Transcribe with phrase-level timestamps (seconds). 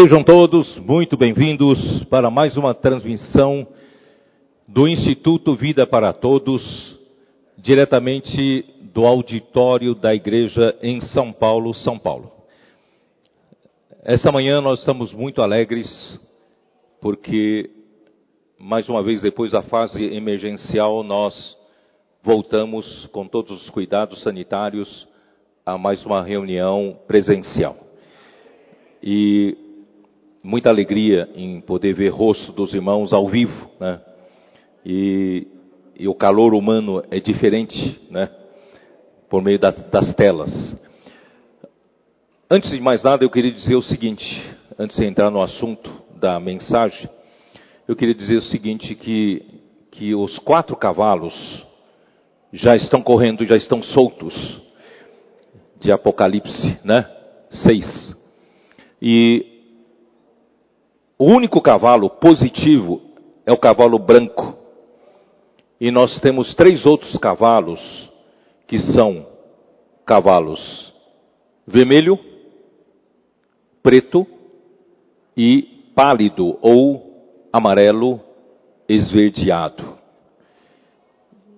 [0.00, 3.66] Sejam todos muito bem-vindos para mais uma transmissão
[4.68, 6.62] do Instituto Vida para Todos,
[7.56, 8.64] diretamente
[8.94, 12.30] do auditório da igreja em São Paulo, São Paulo.
[14.04, 15.88] Essa manhã nós estamos muito alegres
[17.00, 17.68] porque,
[18.56, 21.56] mais uma vez, depois da fase emergencial, nós
[22.22, 25.08] voltamos com todos os cuidados sanitários
[25.66, 27.74] a mais uma reunião presencial.
[29.02, 29.66] E
[30.42, 34.00] muita alegria em poder ver o rosto dos irmãos ao vivo, né?
[34.84, 35.46] E,
[35.98, 38.30] e o calor humano é diferente, né?
[39.28, 40.50] Por meio das, das telas.
[42.50, 44.24] Antes de mais nada, eu queria dizer o seguinte,
[44.78, 47.08] antes de entrar no assunto da mensagem,
[47.86, 49.42] eu queria dizer o seguinte, que,
[49.90, 51.34] que os quatro cavalos
[52.52, 54.34] já estão correndo, já estão soltos,
[55.80, 57.08] de Apocalipse, né?
[57.50, 58.16] Seis.
[59.00, 59.47] E
[61.18, 63.02] o único cavalo positivo
[63.44, 64.56] é o cavalo branco.
[65.80, 67.80] E nós temos três outros cavalos
[68.66, 69.26] que são
[70.06, 70.92] cavalos
[71.66, 72.18] vermelho,
[73.82, 74.26] preto
[75.36, 78.20] e pálido ou amarelo
[78.88, 79.98] esverdeado.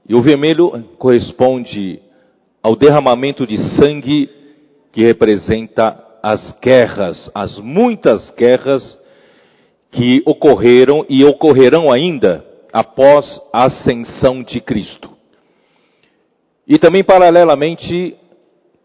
[0.08, 2.02] E o vermelho corresponde
[2.62, 4.28] ao derramamento de sangue
[4.92, 8.98] que representa as guerras, as muitas guerras
[9.90, 15.10] que ocorreram e ocorrerão ainda após a ascensão de Cristo.
[16.66, 18.16] E também, paralelamente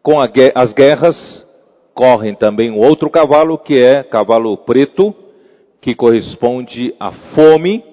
[0.02, 1.46] com a, as guerras,
[1.94, 5.14] correm também um outro cavalo, que é cavalo preto,
[5.80, 7.84] que corresponde à fome,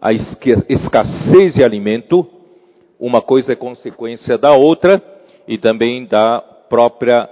[0.00, 2.26] à escassez de alimento.
[2.98, 5.02] Uma coisa é consequência da outra,
[5.48, 7.28] e também da própria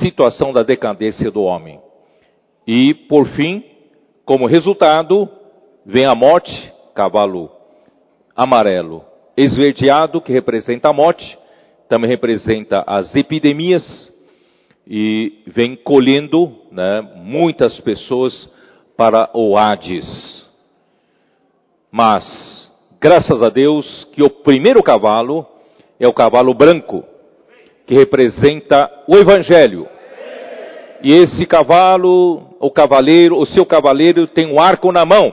[0.00, 1.78] situação da decadência do homem.
[2.66, 3.64] E, por fim,
[4.28, 5.26] como resultado,
[5.86, 6.52] vem a morte,
[6.94, 7.50] cavalo
[8.36, 9.02] amarelo,
[9.34, 11.38] esverdeado, que representa a morte,
[11.88, 13.82] também representa as epidemias,
[14.86, 18.50] e vem colhendo né, muitas pessoas
[18.98, 20.46] para o Hades.
[21.90, 25.46] Mas, graças a Deus, que o primeiro cavalo
[25.98, 27.02] é o cavalo branco,
[27.86, 29.88] que representa o Evangelho.
[31.02, 35.32] E esse cavalo o cavaleiro, o seu cavaleiro tem um arco na mão.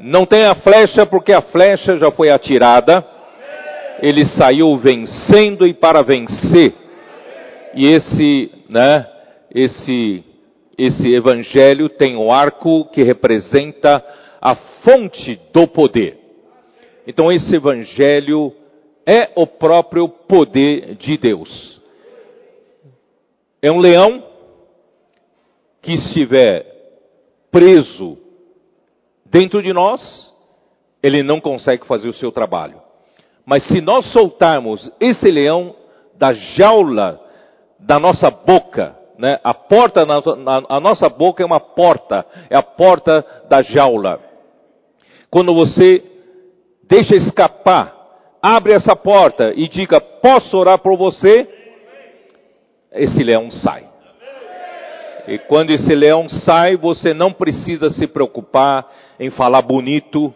[0.00, 3.04] Não tem a flecha porque a flecha já foi atirada.
[4.00, 6.74] Ele saiu vencendo e para vencer.
[7.74, 9.06] E esse, né,
[9.52, 10.24] esse
[10.76, 14.04] esse evangelho tem o um arco que representa
[14.40, 16.18] a fonte do poder.
[17.06, 18.52] Então esse evangelho
[19.06, 21.73] é o próprio poder de Deus.
[23.64, 24.22] É um leão
[25.80, 26.66] que estiver
[27.50, 28.18] preso
[29.24, 30.30] dentro de nós,
[31.02, 32.78] ele não consegue fazer o seu trabalho.
[33.46, 35.74] Mas se nós soltarmos esse leão
[36.18, 37.18] da jaula
[37.80, 39.40] da nossa boca, né?
[39.42, 40.20] A porta na,
[40.68, 44.20] a nossa boca é uma porta, é a porta da jaula.
[45.30, 46.04] Quando você
[46.86, 47.94] deixa escapar,
[48.42, 51.63] abre essa porta e diga: "Posso orar por você?"
[52.94, 53.84] Esse leão sai.
[55.26, 58.86] E quando esse leão sai, você não precisa se preocupar
[59.18, 60.32] em falar bonito,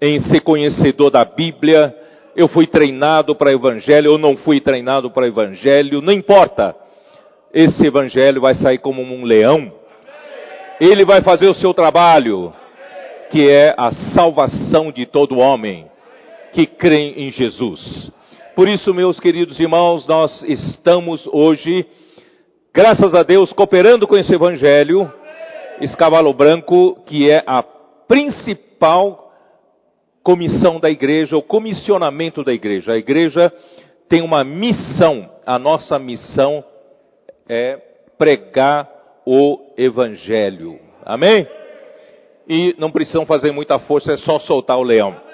[0.00, 1.94] em ser conhecedor da Bíblia.
[2.34, 6.74] Eu fui treinado para evangelho ou não fui treinado para evangelho, não importa.
[7.52, 9.72] Esse evangelho vai sair como um leão.
[10.80, 12.52] Ele vai fazer o seu trabalho,
[13.30, 15.86] que é a salvação de todo homem
[16.52, 18.10] que crê em Jesus.
[18.54, 21.86] Por isso, meus queridos irmãos, nós estamos hoje
[22.74, 25.10] graças a Deus, cooperando com esse evangelho,
[25.80, 29.32] esse cavalo branco, que é a principal
[30.22, 32.92] comissão da igreja, o comissionamento da igreja.
[32.92, 33.52] A igreja
[34.08, 36.64] tem uma missão, a nossa missão
[37.48, 37.78] é
[38.18, 38.90] pregar
[39.24, 40.78] o evangelho.
[41.04, 41.46] Amém?
[42.48, 45.29] E não precisam fazer muita força, é só soltar o leão.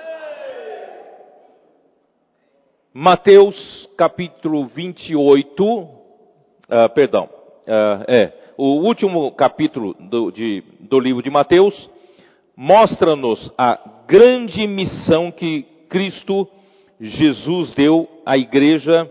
[2.98, 5.90] Mateus capítulo 28, uh,
[6.94, 11.90] perdão, uh, é, o último capítulo do, de, do livro de Mateus
[12.56, 13.78] mostra-nos a
[14.08, 16.48] grande missão que Cristo
[16.98, 19.06] Jesus deu à igreja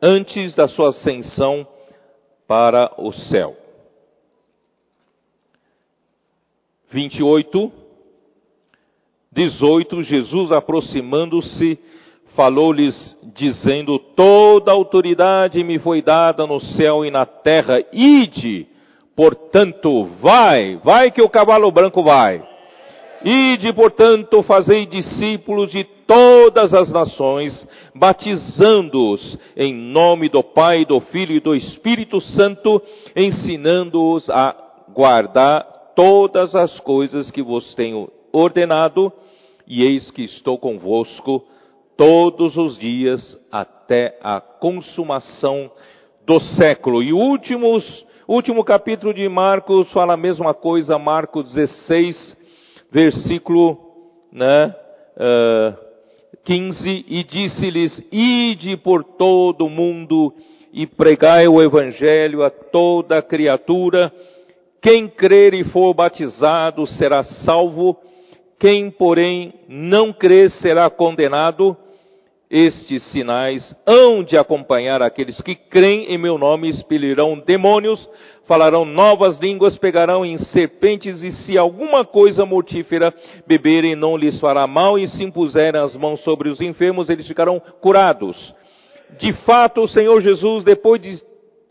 [0.00, 1.66] antes da sua ascensão
[2.46, 3.56] para o céu.
[6.88, 7.72] 28,
[9.32, 11.80] 18, Jesus aproximando-se
[12.34, 18.66] falou-lhes dizendo: Toda autoridade me foi dada no céu e na terra, ide,
[19.16, 22.42] portanto, vai, vai que o cavalo branco vai.
[23.24, 31.34] Ide, portanto, fazei discípulos de todas as nações, batizando-os em nome do Pai, do Filho
[31.34, 32.82] e do Espírito Santo,
[33.16, 34.54] ensinando-os a
[34.94, 35.64] guardar
[35.96, 39.10] todas as coisas que vos tenho ordenado,
[39.66, 41.42] e eis que estou convosco
[41.96, 45.70] todos os dias até a consumação
[46.26, 47.02] do século.
[47.02, 52.36] E o últimos, último capítulo de Marcos fala a mesma coisa, Marcos 16,
[52.90, 53.78] versículo
[54.32, 54.74] né, uh,
[55.18, 55.78] ah,
[56.44, 60.32] 15, e disse-lhes, ide por todo o mundo
[60.72, 64.12] e pregai o evangelho a toda criatura,
[64.82, 67.96] quem crer e for batizado será salvo,
[68.58, 71.76] quem porém não crer será condenado,
[72.56, 78.08] estes sinais hão de acompanhar aqueles que creem em meu nome, expelirão demônios,
[78.46, 83.12] falarão novas línguas, pegarão em serpentes, e se alguma coisa mortífera
[83.44, 87.60] beberem, não lhes fará mal, e se impuserem as mãos sobre os enfermos, eles ficarão
[87.80, 88.54] curados.
[89.18, 91.20] De fato, o Senhor Jesus, depois de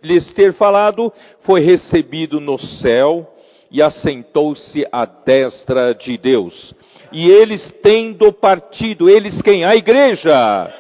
[0.03, 1.13] lhes ter falado,
[1.45, 3.25] foi recebido no céu
[3.71, 6.75] e assentou-se à destra de Deus.
[7.13, 9.63] E eles tendo partido, eles quem?
[9.63, 10.74] A igreja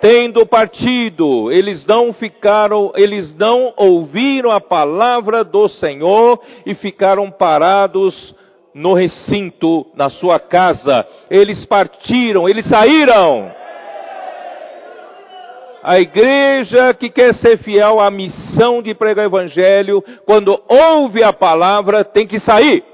[0.00, 8.34] tendo partido, eles não ficaram, eles não ouviram a palavra do Senhor e ficaram parados
[8.74, 11.06] no recinto, na sua casa.
[11.30, 13.50] Eles partiram, eles saíram.
[15.82, 21.32] A igreja que quer ser fiel à missão de pregar o evangelho, quando ouve a
[21.32, 22.84] palavra, tem que sair.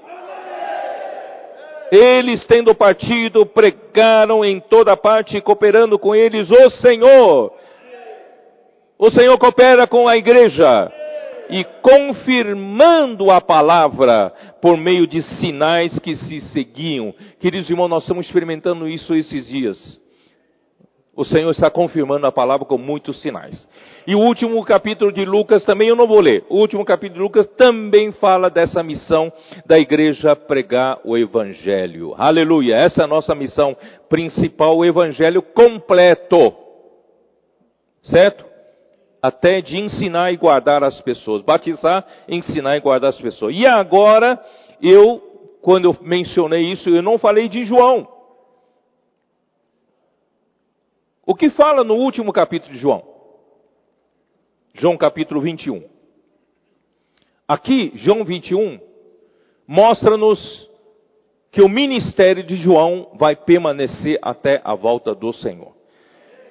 [1.91, 7.53] Eles, tendo partido, pregaram em toda parte, cooperando com eles o Senhor.
[8.99, 10.91] O Senhor coopera com a igreja
[11.49, 17.15] e confirmando a palavra por meio de sinais que se seguiam.
[17.39, 20.01] Queridos irmãos, nós estamos experimentando isso esses dias.
[21.15, 23.67] O Senhor está confirmando a palavra com muitos sinais.
[24.07, 26.45] E o último capítulo de Lucas também eu não vou ler.
[26.49, 29.33] O último capítulo de Lucas também fala dessa missão
[29.67, 32.15] da igreja pregar o evangelho.
[32.17, 32.77] Aleluia.
[32.77, 33.77] Essa é a nossa missão
[34.09, 36.55] principal, o evangelho completo.
[38.05, 38.45] Certo?
[39.21, 41.43] Até de ensinar e guardar as pessoas.
[41.43, 43.57] Batizar, ensinar e guardar as pessoas.
[43.57, 44.41] E agora,
[44.81, 45.21] eu,
[45.61, 48.07] quando eu mencionei isso, eu não falei de João.
[51.27, 53.16] O que fala no último capítulo de João?
[54.79, 55.85] João capítulo 21.
[57.49, 58.79] Aqui, João 21,
[59.67, 60.69] mostra-nos
[61.51, 65.73] que o ministério de João vai permanecer até a volta do Senhor.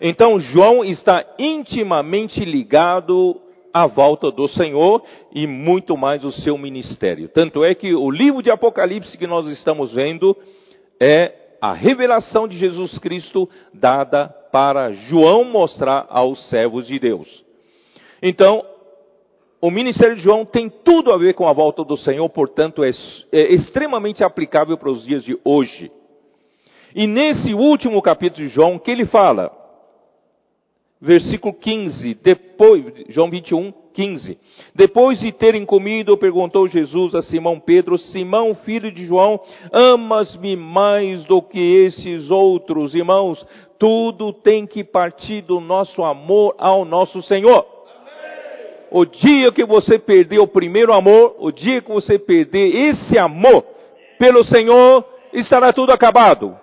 [0.02, 3.40] Então, João está intimamente ligado
[3.72, 7.30] à volta do Senhor e muito mais o seu ministério.
[7.30, 10.36] Tanto é que o livro de Apocalipse que nós estamos vendo
[11.00, 11.32] é
[11.62, 17.45] a revelação de Jesus Cristo dada para João mostrar aos servos de Deus.
[18.28, 18.66] Então,
[19.62, 22.90] o ministério de João tem tudo a ver com a volta do Senhor, portanto, é,
[23.32, 25.92] é extremamente aplicável para os dias de hoje.
[26.96, 29.52] E nesse último capítulo de João, que ele fala,
[31.00, 34.40] versículo 15, depois, João 21, 15.
[34.74, 39.40] Depois de terem comido, perguntou Jesus a Simão Pedro: Simão, filho de João,
[39.72, 43.46] amas-me mais do que esses outros irmãos?
[43.78, 47.75] Tudo tem que partir do nosso amor ao nosso Senhor.
[48.92, 53.64] O dia que você perder o primeiro amor, o dia que você perder esse amor
[54.18, 56.58] pelo Senhor, estará tudo acabado.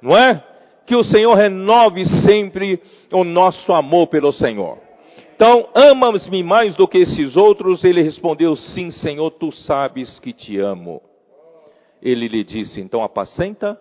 [0.00, 0.42] Não é?
[0.86, 2.80] Que o Senhor renove sempre
[3.12, 4.78] o nosso amor pelo Senhor.
[5.34, 7.84] Então, amas-me mais do que esses outros?
[7.84, 11.00] Ele respondeu, sim, Senhor, tu sabes que te amo.
[12.02, 13.78] Ele lhe disse, então apacenta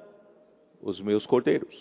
[0.84, 1.75] os meus cordeiros.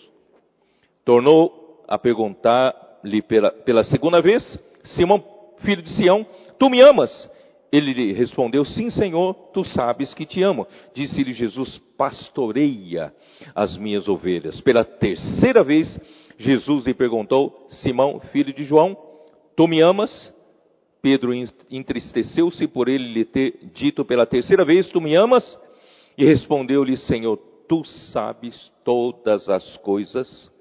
[1.05, 5.23] Tornou a perguntar-lhe pela, pela segunda vez, Simão,
[5.59, 6.25] filho de Sião,
[6.59, 7.31] tu me amas?
[7.71, 10.65] Ele lhe respondeu, sim, Senhor, tu sabes que te amo.
[10.93, 13.13] Disse-lhe Jesus, pastoreia
[13.53, 14.61] as minhas ovelhas.
[14.61, 15.99] Pela terceira vez,
[16.37, 18.95] Jesus lhe perguntou, Simão, filho de João,
[19.57, 20.31] Tu me amas?
[21.01, 21.31] Pedro
[21.71, 25.57] entristeceu-se por ele lhe ter dito pela terceira vez: Tu me amas?
[26.15, 27.37] E respondeu-lhe: Senhor,
[27.67, 27.83] tu
[28.13, 30.51] sabes todas as coisas.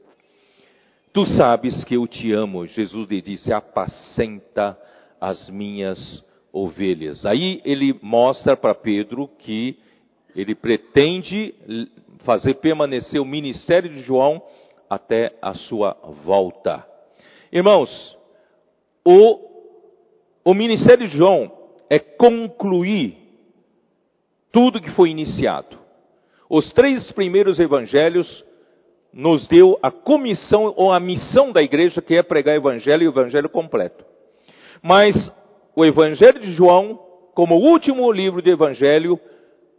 [1.16, 2.66] Tu sabes que eu te amo.
[2.66, 4.78] Jesus lhe disse: Apacenta
[5.18, 7.24] as minhas ovelhas.
[7.24, 9.78] Aí ele mostra para Pedro que
[10.34, 11.54] ele pretende
[12.18, 14.42] fazer permanecer o ministério de João
[14.90, 16.86] até a sua volta.
[17.50, 17.88] Irmãos,
[19.02, 19.40] o,
[20.44, 21.50] o ministério de João
[21.88, 23.16] é concluir
[24.52, 25.78] tudo que foi iniciado.
[26.50, 28.44] Os três primeiros evangelhos
[29.16, 33.08] nos deu a comissão ou a missão da igreja, que é pregar o evangelho e
[33.08, 34.04] o evangelho completo.
[34.82, 35.14] Mas
[35.74, 37.00] o evangelho de João,
[37.34, 39.18] como último livro do evangelho,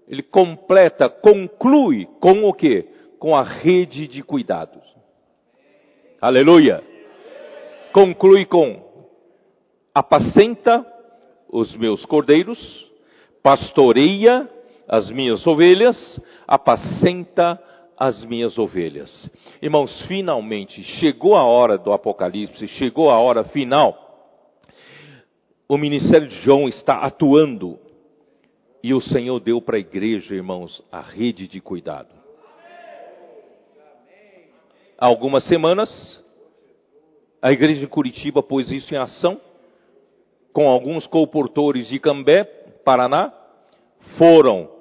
[0.08, 2.88] ele completa, conclui com o quê?
[3.20, 4.82] Com a rede de cuidados.
[6.20, 6.84] Aleluia!
[7.94, 8.88] Conclui com
[9.94, 10.84] apacenta
[11.48, 12.60] os meus cordeiros,
[13.44, 14.50] pastoreia
[14.88, 15.96] as minhas ovelhas,
[16.48, 17.62] apacenta
[17.98, 19.30] as minhas ovelhas.
[19.62, 24.06] Irmãos, finalmente chegou a hora do Apocalipse, chegou a hora final.
[25.68, 27.80] O ministério de João está atuando
[28.84, 32.16] e o Senhor deu para a igreja, irmãos, a rede de cuidado.
[34.98, 36.24] Há algumas semanas,
[37.42, 39.42] a igreja de Curitiba pôs isso em ação,
[40.54, 42.44] com alguns comportores de Cambé,
[42.86, 43.34] Paraná,
[44.18, 44.77] foram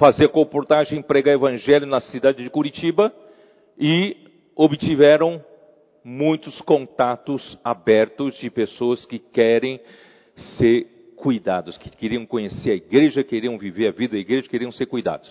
[0.00, 3.12] fazer comportagem, pregar evangelho na cidade de Curitiba
[3.78, 4.16] e
[4.56, 5.44] obtiveram
[6.02, 9.78] muitos contatos abertos de pessoas que querem
[10.56, 14.86] ser cuidados, que queriam conhecer a igreja, queriam viver a vida da igreja, queriam ser
[14.86, 15.30] cuidados.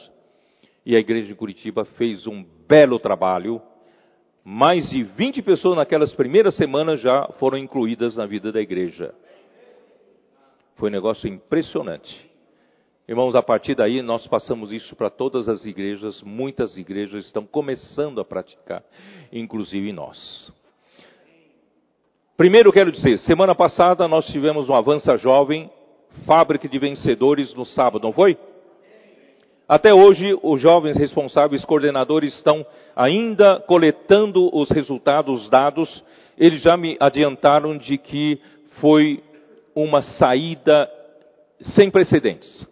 [0.85, 3.59] E a igreja de Curitiba fez um belo trabalho.
[4.43, 9.15] Mais de 20 pessoas naquelas primeiras semanas já foram incluídas na vida da igreja.
[10.75, 12.28] Foi um negócio impressionante.
[13.09, 18.21] Irmãos, a partir daí nós passamos isso para todas as igrejas, muitas igrejas estão começando
[18.21, 18.83] a praticar,
[19.33, 20.53] inclusive nós.
[22.37, 25.71] Primeiro quero dizer, semana passada nós tivemos um Avança Jovem,
[26.27, 28.37] fábrica de vencedores no sábado, não foi?
[29.67, 32.63] Até hoje, os jovens responsáveis, coordenadores, estão
[32.95, 36.03] ainda coletando os resultados, os dados.
[36.37, 38.39] Eles já me adiantaram de que
[38.79, 39.23] foi
[39.73, 40.87] uma saída
[41.75, 42.68] sem precedentes.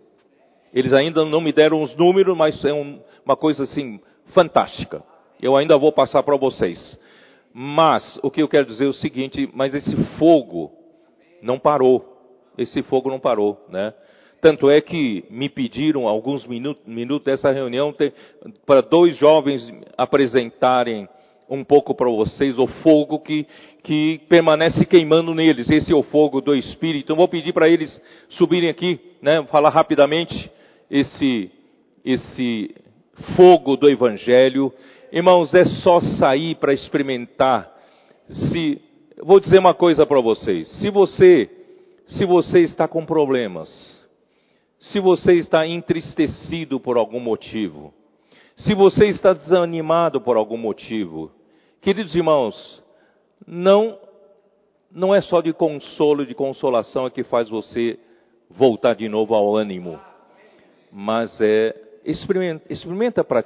[0.78, 5.02] Eles ainda não me deram os números, mas é um, uma coisa assim fantástica.
[5.42, 7.00] Eu ainda vou passar para vocês.
[7.52, 10.72] Mas o que eu quero dizer é o seguinte: mas esse fogo
[11.42, 12.06] não parou.
[12.56, 13.92] Esse fogo não parou, né?
[14.40, 17.92] Tanto é que me pediram alguns minutos, minutos dessa reunião
[18.64, 19.68] para dois jovens
[19.98, 21.10] apresentarem
[21.50, 23.48] um pouco para vocês o fogo que,
[23.82, 25.72] que permanece queimando neles.
[25.72, 27.06] Esse é o fogo do Espírito.
[27.06, 29.44] Então vou pedir para eles subirem aqui, né?
[29.48, 30.52] Falar rapidamente
[30.90, 31.52] esse,
[32.04, 32.76] esse
[33.36, 34.74] fogo do Evangelho.
[35.12, 37.72] Irmãos, é só sair para experimentar.
[38.28, 38.82] Se,
[39.24, 40.68] vou dizer uma coisa para vocês.
[40.80, 41.50] Se você,
[42.08, 43.70] se você está com problemas,
[44.80, 47.94] se você está entristecido por algum motivo,
[48.56, 51.32] se você está desanimado por algum motivo,
[51.82, 52.84] queridos irmãos,
[53.46, 53.98] não,
[54.92, 58.00] não é só de consolo e de consolação que faz você
[58.50, 60.00] voltar de novo ao ânimo
[60.92, 61.76] mas é
[62.06, 63.44] experimenta, experimenta para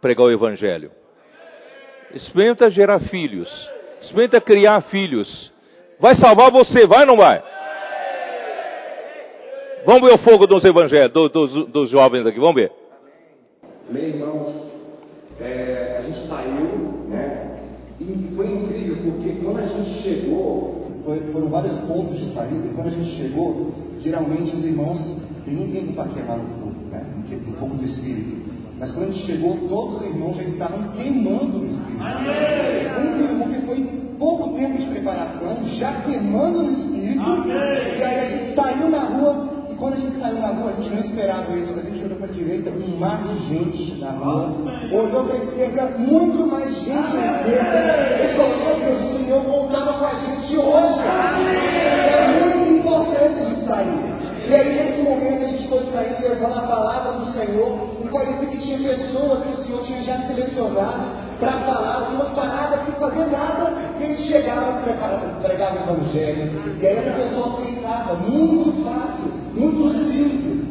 [0.00, 0.90] pregar o evangelho.
[2.14, 3.48] Experimenta gerar filhos.
[4.00, 5.52] Experimenta criar filhos.
[6.00, 7.42] Vai salvar você, vai ou não vai?
[9.84, 12.72] Vamos ver o fogo dos evangelhos, do, dos, dos jovens aqui, vamos ver.
[13.88, 14.68] Amém, irmãos.
[15.40, 17.60] É, a gente saiu, né?
[18.00, 22.74] E foi incrível, porque quando a gente chegou, foi, foram vários pontos de saída, e
[22.74, 27.04] quando a gente chegou, geralmente os irmãos tem nem tempo para queimar no fogo, né?
[27.46, 28.48] no fogo do Espírito.
[28.78, 32.04] Mas quando a gente chegou, todos os irmãos já estavam queimando no Espírito.
[32.94, 37.22] Foi porque foi pouco tempo de preparação, já queimando no Espírito.
[37.48, 40.80] E aí a gente saiu na rua, e quando a gente saiu na rua, a
[40.80, 41.72] gente não esperava isso.
[41.72, 44.54] A gente olhou para a direita, um mar de gente na rua.
[44.92, 48.24] Olhou para a esquerda, muito mais gente à esquerda.
[48.24, 51.00] E falou, que o Senhor voltava com a gente hoje.
[51.00, 54.17] É muito importante de sair.
[54.48, 57.98] E aí, nesse momento, a gente foi saindo levando a palavra do Senhor.
[58.02, 61.04] E parecia que tinha pessoas que o Senhor tinha já selecionado
[61.38, 63.74] para falar, algumas paradas sem fazer nada.
[64.00, 66.78] E eles chegavam e pregavam o Evangelho.
[66.80, 68.14] E aí a pessoa aceitava.
[68.14, 70.68] Muito fácil, muito simples.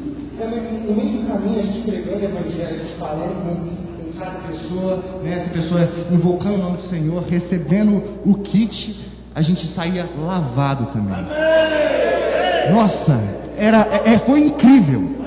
[0.88, 4.39] No meio do caminho, a gente pregando o Evangelho, a gente falando com, com cada
[4.48, 5.34] pessoa, né?
[5.36, 9.05] essa pessoa invocando o nome do Senhor, recebendo o kit,
[9.36, 11.27] a gente saía lavado também.
[12.72, 15.17] Nossa, era, é, é, foi incrível.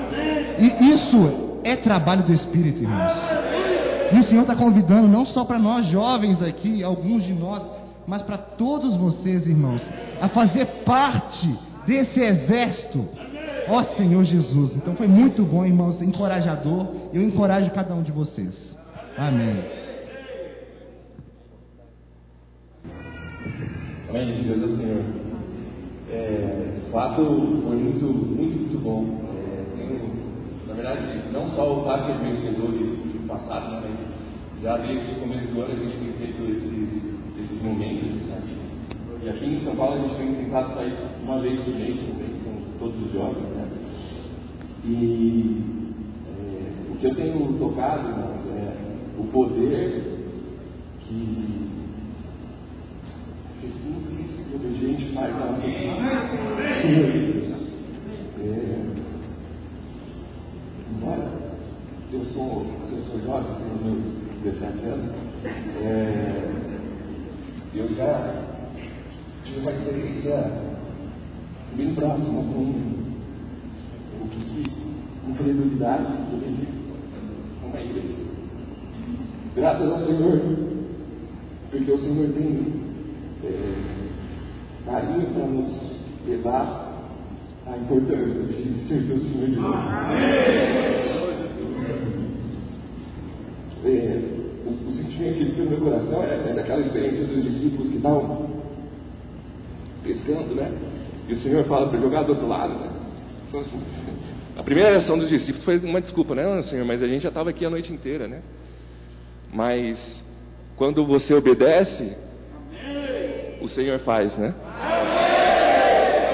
[0.57, 3.13] E isso é trabalho do Espírito, irmãos.
[4.13, 7.63] E o Senhor está convidando não só para nós jovens aqui, alguns de nós,
[8.07, 9.81] mas para todos vocês, irmãos,
[10.19, 13.07] a fazer parte desse exército.
[13.67, 14.75] Ó Senhor Jesus.
[14.75, 16.87] Então foi muito bom, irmãos, encorajador.
[17.13, 18.75] Eu encorajo cada um de vocês.
[19.17, 19.63] Amém.
[24.09, 25.03] Amém, Jesus, Senhor.
[26.09, 29.23] É, fato foi muito, muito, muito bom.
[29.37, 33.99] É, tenho, na verdade, não só o Parque de Vencedores do passado, mas
[34.61, 38.61] já desde o começo do ano a gente tem feito esses, esses momentos sair.
[39.23, 40.93] E aqui em São Paulo a gente tem tentado sair
[41.23, 43.47] uma vez por mês também, com todos os jovens.
[43.55, 43.67] Né?
[44.83, 45.63] E
[46.27, 48.75] é, o que eu tenho tocado, irmãos, é
[49.17, 50.11] o poder
[50.99, 51.69] que
[53.59, 54.20] ser simples
[54.53, 55.81] obediente faz na nossa vida.
[58.43, 58.79] É,
[60.91, 61.31] embora
[62.11, 64.03] eu sou, eu sou jovem, tenho meus
[64.43, 65.11] 17 anos,
[65.81, 66.51] é,
[67.73, 68.43] eu já
[69.43, 70.51] tive uma experiência
[71.75, 73.01] bem próxima com
[74.21, 74.63] o que
[75.29, 76.81] incredulidade e obediência
[77.71, 78.15] uma igreja.
[79.55, 80.41] Graças ao Senhor,
[81.69, 82.81] porque o Senhor tem
[83.43, 84.00] é,
[84.85, 86.91] carinho para nos levar
[87.67, 89.75] à importância de ser o Senhor de Deus.
[93.83, 94.19] É,
[94.65, 97.97] o, o, sentimento que fica no meu coração é, é daquela experiência dos discípulos que
[97.97, 98.49] estavam
[100.03, 100.71] pescando, né?
[101.27, 102.89] E o Senhor fala para jogar do outro lado, né?
[103.47, 103.79] Então, assim,
[104.55, 106.85] a primeira reação dos discípulos foi uma desculpa, né, Senhor?
[106.85, 108.41] Mas a gente já estava aqui a noite inteira, né?
[109.53, 110.23] Mas
[110.75, 112.15] quando você obedece,
[113.61, 114.53] o Senhor faz, né?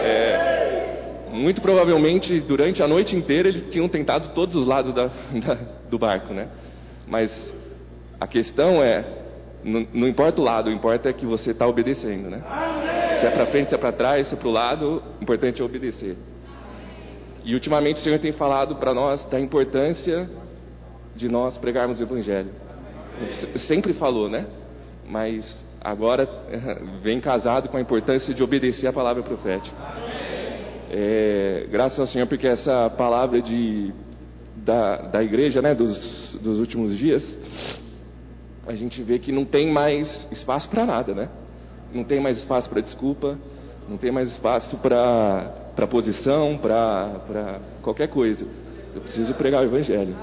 [0.04, 5.06] É, muito provavelmente durante a noite inteira eles tinham tentado todos os lados da,
[5.46, 5.58] da,
[5.90, 6.48] do barco, né?
[7.08, 7.54] Mas
[8.20, 9.06] a questão é,
[9.64, 12.42] não, não importa o lado, o importa é que você está obedecendo, né?
[13.20, 15.62] Se é para frente, se é para trás, se é para o lado, o importante
[15.62, 16.18] é obedecer.
[17.44, 20.30] E ultimamente o Senhor tem falado para nós da importância
[21.16, 22.52] de nós pregarmos o Evangelho.
[23.68, 24.46] Sempre falou, né?
[25.10, 26.28] Mas agora
[27.02, 29.76] vem casado com a importância de obedecer a palavra profética.
[30.90, 33.94] É, graças ao Senhor, porque essa palavra de,
[34.56, 37.24] da, da igreja, né, dos, dos últimos dias,
[38.66, 41.30] a gente vê que não tem mais espaço para nada, né?
[41.94, 43.38] não tem mais espaço para desculpa,
[43.88, 48.46] não tem mais espaço para posição, para qualquer coisa.
[48.94, 50.16] Eu preciso pregar o Evangelho.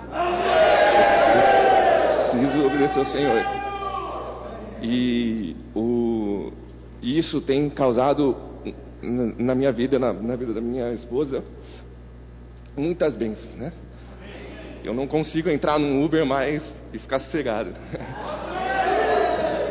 [2.30, 3.63] Eu preciso, preciso obedecer ao Senhor.
[4.82, 6.52] E o,
[7.02, 8.36] isso tem causado
[9.38, 11.42] na minha vida, na, na vida da minha esposa,
[12.76, 13.72] muitas bênçãos, né?
[14.82, 17.70] Eu não consigo entrar num Uber mais e ficar sossegado.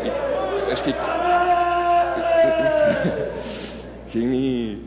[0.04, 0.92] E, acho que
[4.12, 4.82] quem me,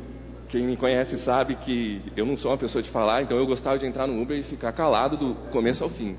[0.48, 3.78] quem me conhece sabe que eu não sou uma pessoa de falar, então eu gostava
[3.78, 6.14] de entrar no Uber e ficar calado do começo ao fim.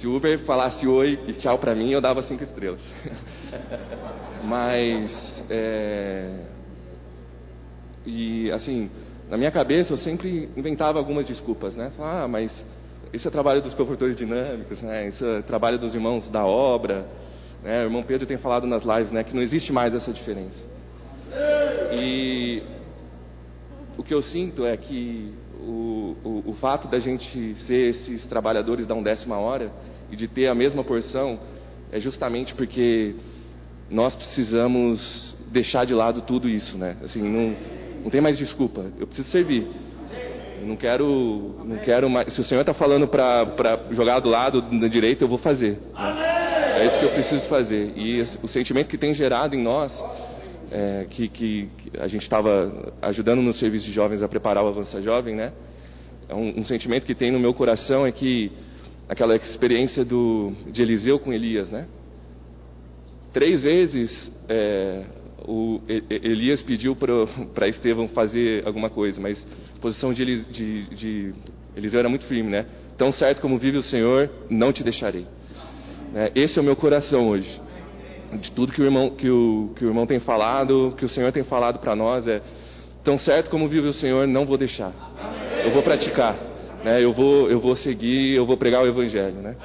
[0.00, 2.80] Se o Uber falasse oi e tchau para mim, eu dava cinco estrelas.
[4.42, 6.40] Mas, é...
[8.06, 8.90] e assim,
[9.28, 11.92] na minha cabeça eu sempre inventava algumas desculpas, né?
[11.98, 12.64] Ah, mas
[13.12, 15.08] isso é trabalho dos confortores dinâmicos, né?
[15.08, 17.06] Isso é trabalho dos irmãos da obra.
[17.62, 17.82] Né?
[17.82, 20.66] O irmão Pedro tem falado nas lives, né, que não existe mais essa diferença.
[21.92, 22.62] E
[23.98, 28.86] o que eu sinto é que o, o, o fato da gente ser esses trabalhadores
[28.86, 29.70] da undécima hora
[30.10, 31.38] e de ter a mesma porção
[31.92, 33.14] é justamente porque
[33.90, 36.96] nós precisamos deixar de lado tudo isso, né?
[37.02, 37.56] Assim, não,
[38.04, 38.86] não tem mais desculpa.
[38.98, 39.66] Eu preciso servir.
[40.60, 42.32] Eu não quero, não quero mais.
[42.32, 45.78] Se o Senhor está falando para jogar do lado da direita, eu vou fazer.
[45.94, 46.80] Né?
[46.80, 47.92] É isso que eu preciso fazer.
[47.96, 49.92] E o sentimento que tem gerado em nós
[50.70, 55.02] é, que, que, a gente estava ajudando no serviço de jovens a preparar o Avança
[55.02, 55.52] Jovem, né?
[56.28, 58.52] É um, um, sentimento que tem no meu coração é que
[59.08, 61.88] aquela experiência do, de Eliseu com Elias, né?
[63.32, 65.02] Três vezes é,
[65.46, 69.44] o Elias pediu para Estevão fazer alguma coisa, mas
[69.76, 71.34] a posição de, de, de
[71.76, 72.66] Eliseu era muito firme, né?
[72.96, 75.26] Tão certo como vive o Senhor, não te deixarei.
[76.14, 77.60] É, esse é o meu coração hoje
[78.38, 81.32] de tudo que o irmão, que o, que o irmão tem falado, que o Senhor
[81.32, 82.40] tem falado para nós, é
[83.02, 84.92] tão certo como vive o Senhor, não vou deixar.
[85.64, 86.36] Eu vou praticar,
[86.84, 87.02] né?
[87.02, 89.56] Eu vou, eu vou seguir, eu vou pregar o Evangelho, né?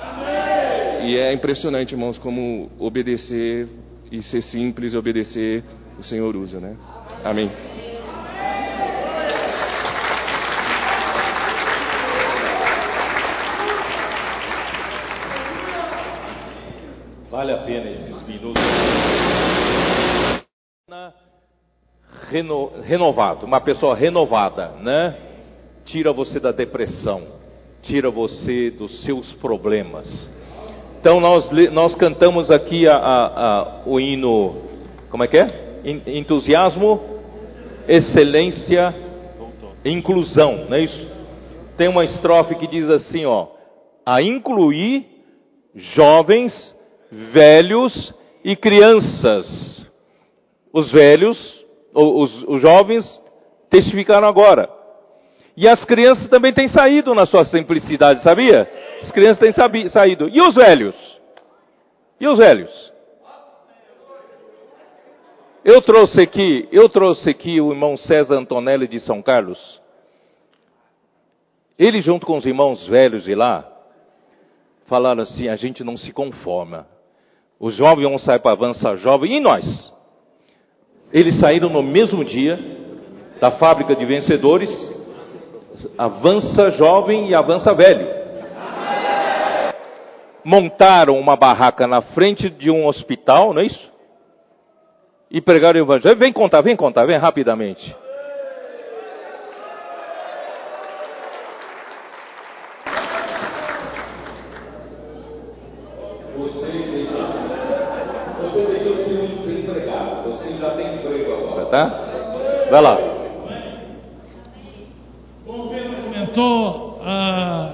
[1.03, 3.67] E é impressionante, irmãos, como obedecer
[4.11, 5.63] e ser simples e obedecer
[5.97, 6.75] o Senhor usa, né?
[7.23, 7.51] Amém.
[17.29, 18.61] Vale a pena esses minutos.
[22.29, 25.17] Reno, renovado, uma pessoa renovada, né?
[25.85, 27.21] Tira você da depressão,
[27.83, 30.07] tira você dos seus problemas.
[30.99, 34.55] Então nós, nós cantamos aqui a, a, a, o hino,
[35.11, 35.81] como é que é?
[36.07, 37.15] Entusiasmo
[37.87, 38.93] excelência,
[39.83, 41.15] inclusão, não é isso?
[41.77, 43.47] Tem uma estrofe que diz assim, ó,
[44.05, 45.05] a incluir
[45.75, 46.74] jovens,
[47.15, 49.85] velhos e crianças.
[50.73, 53.21] Os velhos, os, os jovens
[53.69, 54.69] testificaram agora.
[55.55, 58.69] E as crianças também têm saído na sua simplicidade, sabia?
[59.01, 60.27] As crianças têm saído.
[60.27, 60.95] E os velhos?
[62.19, 62.93] E os velhos?
[65.63, 69.81] Eu trouxe aqui, eu trouxe aqui o irmão César Antonelli de São Carlos.
[71.79, 73.67] Ele junto com os irmãos velhos de lá,
[74.85, 76.94] falaram assim, a gente não se conforma.
[77.59, 79.93] Os jovens vão sair para avançar jovem, e nós?
[81.11, 82.59] Eles saíram no mesmo dia
[83.39, 84.69] da fábrica de vencedores,
[85.97, 88.07] avança jovem e avança velho.
[90.43, 93.91] Montaram uma barraca na frente de um hospital, não é isso?
[95.31, 96.17] E pregaram o evangelho.
[96.17, 97.95] Vem contar, vem contar, vem rapidamente.
[111.75, 112.67] Tá?
[112.71, 112.97] Vai lá.
[115.45, 117.69] Bom, o Pedro comentou, ah,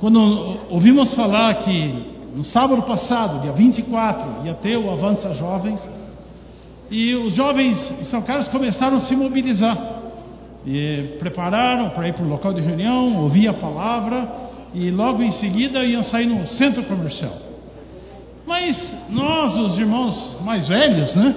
[0.00, 5.88] quando ouvimos falar que no sábado passado, dia 24, ia ter o Avança Jovens,
[6.90, 9.76] e os jovens de São Carlos começaram a se mobilizar.
[10.66, 14.28] E prepararam para ir para o local de reunião, ouvir a palavra,
[14.74, 17.32] e logo em seguida iam sair no centro comercial.
[18.46, 21.34] Mas nós, os irmãos mais velhos, né?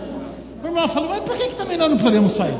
[0.63, 2.55] O irmão falou, mas por que, que também nós não podemos sair?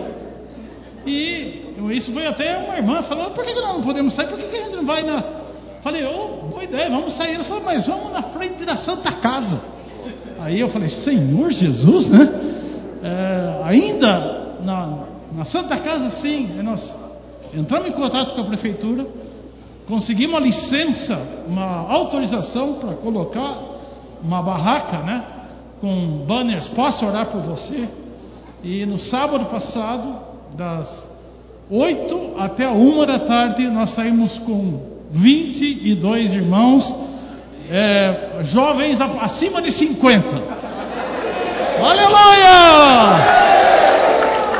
[1.05, 1.61] E
[1.93, 4.27] isso foi até uma irmã falou, por que, que nós não podemos sair?
[4.27, 5.23] Por que, que a gente não vai na.
[5.81, 7.35] Falei, oh, boa ideia, vamos sair.
[7.35, 9.61] Ela falou, mas vamos na frente da Santa Casa.
[10.39, 12.29] Aí eu falei, Senhor Jesus, né?
[13.03, 14.99] É, ainda na,
[15.33, 16.93] na Santa Casa, sim, nós
[17.53, 19.05] entramos em contato com a prefeitura,
[19.87, 23.57] conseguimos uma licença, uma autorização para colocar
[24.23, 25.23] uma barraca, né?
[25.81, 27.89] Com banners, posso orar por você?
[28.63, 30.15] E no sábado passado,
[30.55, 31.09] das
[31.69, 34.79] 8 até a 1 da tarde, nós saímos com
[35.11, 36.83] 22 irmãos,
[37.69, 40.27] é, jovens acima de 50.
[41.79, 42.59] Aleluia!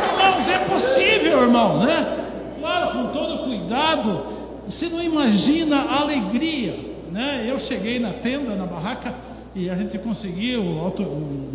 [0.10, 2.18] Irmãos, é possível, irmão, né?
[2.60, 4.24] Claro, com todo cuidado.
[4.66, 6.74] Você não imagina a alegria,
[7.12, 7.46] né?
[7.48, 9.14] Eu cheguei na tenda, na barraca,
[9.54, 10.64] e a gente conseguiu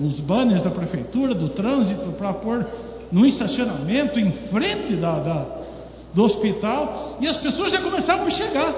[0.05, 2.67] os banners da prefeitura, do trânsito, para pôr
[3.11, 5.47] no estacionamento, em frente da, da,
[6.13, 8.75] do hospital, e as pessoas já começavam a chegar,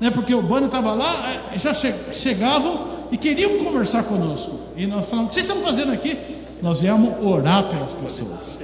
[0.00, 4.58] né, porque o banner estava lá, é, já che chegavam e queriam conversar conosco.
[4.76, 6.16] E nós falamos: o que vocês estão fazendo aqui?
[6.62, 8.58] Nós viemos orar pelas pessoas.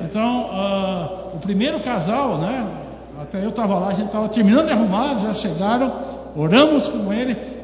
[0.00, 2.66] Então, uh, o primeiro casal, né,
[3.20, 5.92] até eu estava lá, a gente estava terminando de arrumar, já chegaram,
[6.36, 7.57] oramos com ele,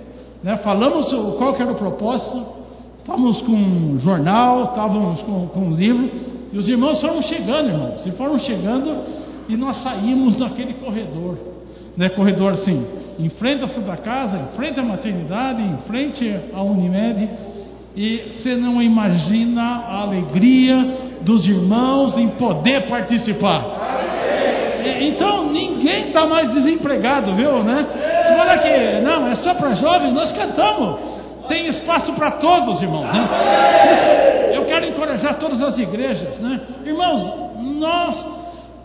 [0.44, 0.58] né?
[0.58, 1.06] Falamos
[1.38, 2.44] qual era o propósito,
[2.98, 6.10] estávamos com um jornal, estávamos com, com um livro,
[6.52, 8.94] e os irmãos foram chegando, irmãos, e foram chegando,
[9.48, 11.38] e nós saímos naquele corredor,
[11.96, 12.10] né?
[12.10, 12.86] corredor assim,
[13.18, 17.26] em frente à Santa Casa, em frente à maternidade, em frente à Unimed,
[17.96, 23.93] e você não imagina a alegria dos irmãos em poder participar.
[24.84, 27.86] Então ninguém está mais desempregado, viu, né?
[28.26, 31.14] Se fala que não, é só para jovens, nós cantamos.
[31.48, 33.12] Tem espaço para todos, irmãos.
[33.12, 33.28] Né?
[33.92, 36.60] Isso, eu quero encorajar todas as igrejas, né?
[36.84, 38.26] Irmãos, nós,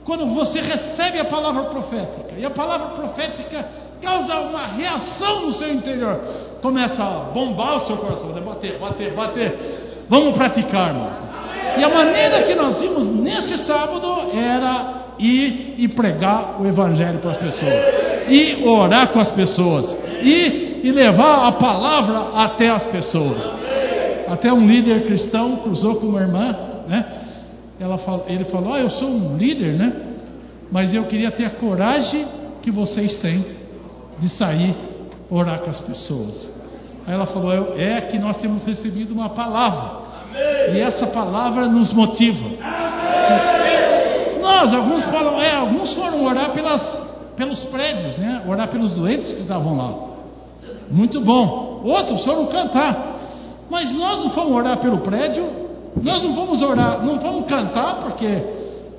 [0.06, 3.66] quando você recebe a palavra profética, e a palavra profética
[4.02, 6.20] causa uma reação no seu interior,
[6.62, 8.42] começa a bombar o seu coração, né?
[8.42, 10.06] bater, bater, bater.
[10.10, 11.30] Vamos praticar, irmãos.
[11.78, 17.32] E a maneira que nós vimos nesse sábado era ir e pregar o Evangelho para
[17.32, 23.38] as pessoas, e orar com as pessoas, e, e levar a palavra até as pessoas.
[24.30, 26.56] Até um líder cristão cruzou com uma irmã,
[26.88, 27.06] né?
[27.80, 29.94] Ela ele falou: ah, Eu sou um líder, né?
[30.72, 32.28] Mas eu queria ter a coragem
[32.62, 33.44] que vocês têm
[34.20, 34.76] de sair
[35.32, 36.48] orar com as pessoas.
[37.08, 40.08] Aí ela falou: É que nós temos recebido uma palavra,
[40.74, 43.69] e essa palavra nos motiva
[44.42, 46.82] nós, alguns falam, é, alguns foram orar pelas,
[47.36, 48.42] pelos prédios, né?
[48.48, 49.94] Orar pelos doentes que estavam lá.
[50.90, 51.82] Muito bom.
[51.84, 53.18] Outros foram cantar.
[53.70, 55.46] Mas nós não fomos orar pelo prédio,
[56.02, 58.42] nós não vamos orar, não vamos cantar, porque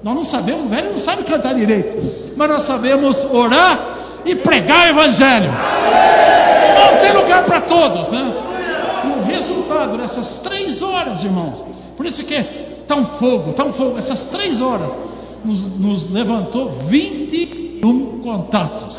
[0.03, 2.37] nós não sabemos, o velho não sabe cantar direito.
[2.37, 5.51] Mas nós sabemos orar e pregar o evangelho.
[6.79, 8.33] Não tem lugar para todos, né?
[9.05, 11.65] O resultado dessas três horas, irmãos.
[11.97, 13.99] Por isso que está um fogo, está um fogo.
[13.99, 15.10] Essas três horas
[15.45, 18.97] nos, nos levantou 21 contatos.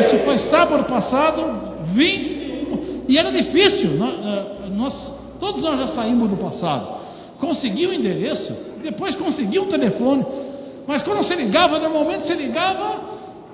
[0.00, 3.04] Isso foi sábado passado, 21.
[3.08, 3.90] E era difícil.
[4.02, 4.94] Eh, nós,
[5.38, 7.00] todos nós já saímos do passado.
[7.38, 10.24] Consegui o endereço, depois consegui o telefone.
[10.86, 13.00] Mas quando você ligava, normalmente você ligava,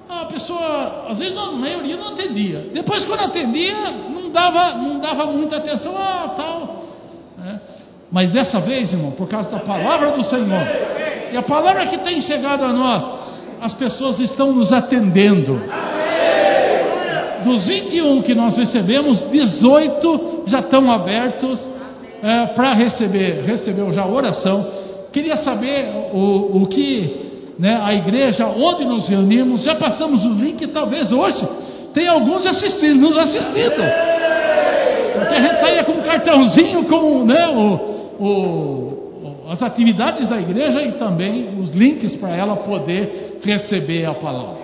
[0.08, 2.70] a pessoa, às vezes a maioria não atendia.
[2.72, 6.77] Depois quando atendia, não dava, não dava muita atenção, ah, tal.
[8.10, 10.66] Mas dessa vez, irmão, por causa da palavra do Senhor,
[11.32, 13.04] e a palavra que tem chegado a nós,
[13.60, 15.60] as pessoas estão nos atendendo.
[17.44, 21.66] Dos 21 que nós recebemos, 18 já estão abertos
[22.22, 24.66] é, para receber, recebeu já oração.
[25.12, 30.66] Queria saber o, o que né, a igreja, onde nos reunimos, já passamos o link,
[30.68, 31.46] talvez hoje
[31.92, 33.82] tem alguns assistindo, nos assistindo.
[35.14, 39.08] Porque a gente saía com um cartãozinho com né, o, o,
[39.50, 44.58] as atividades da igreja e também os links para ela poder receber a palavra.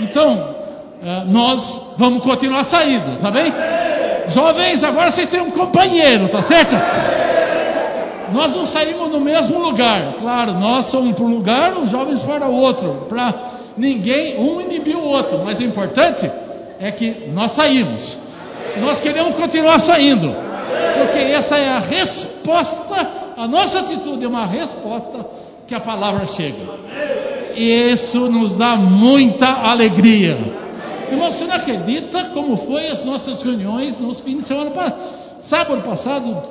[0.00, 0.54] Então,
[1.02, 3.52] é, nós vamos continuar saindo, tá bem?
[4.28, 6.74] Jovens, agora vocês têm um companheiro, tá certo?
[8.32, 12.46] Nós não saímos no mesmo lugar, claro, nós somos para um lugar, os jovens para
[12.46, 13.34] outro, para
[13.76, 16.30] ninguém, um inibir o outro, mas o importante
[16.80, 18.16] é que nós saímos.
[18.80, 20.34] Nós queremos continuar saindo,
[20.98, 21.80] porque essa é a
[22.44, 25.26] resposta, a nossa atitude é uma resposta
[25.66, 26.66] que a palavra chega.
[27.54, 30.62] E isso nos dá muita alegria.
[31.10, 34.70] Irmão, você não acredita como foi as nossas reuniões nos fins de semana
[35.44, 36.42] Sábado passado,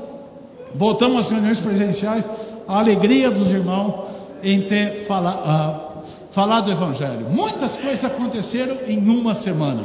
[0.75, 2.25] voltamos às reuniões presenciais,
[2.67, 4.11] a alegria dos irmãos
[4.43, 7.29] em ter fala, uh, falado do Evangelho.
[7.29, 9.81] Muitas coisas aconteceram em uma semana.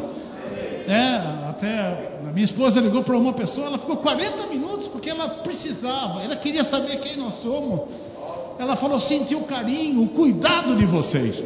[0.88, 1.20] É,
[1.56, 6.22] até a minha esposa ligou para uma pessoa, ela ficou 40 minutos porque ela precisava,
[6.22, 7.80] ela queria saber quem nós somos.
[8.58, 11.42] Ela falou: sentiu o carinho, o cuidado de vocês.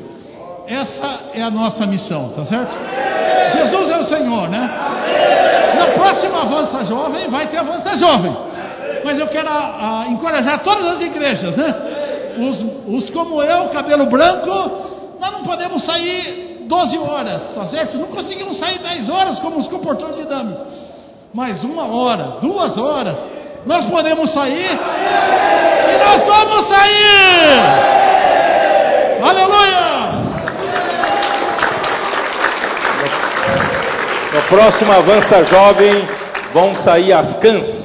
[0.66, 2.76] Essa é a nossa missão, tá certo?
[3.52, 4.70] Jesus é o Senhor, né?
[5.76, 8.36] Na próxima Avança Jovem vai ter Avança Jovem.
[9.04, 11.74] Mas eu quero a, a, encorajar todas as igrejas, né?
[12.38, 17.98] Os, os como eu, cabelo branco, nós não podemos sair 12 horas, tá certo?
[17.98, 20.56] Não conseguimos sair 10 horas como os comportores de dame.
[21.35, 23.18] Mas uma hora, duas horas,
[23.66, 27.61] nós podemos sair e nós vamos sair!
[29.20, 29.80] Aleluia!
[34.33, 36.09] No próximo Avança Jovem
[36.52, 37.80] vão sair as cãs.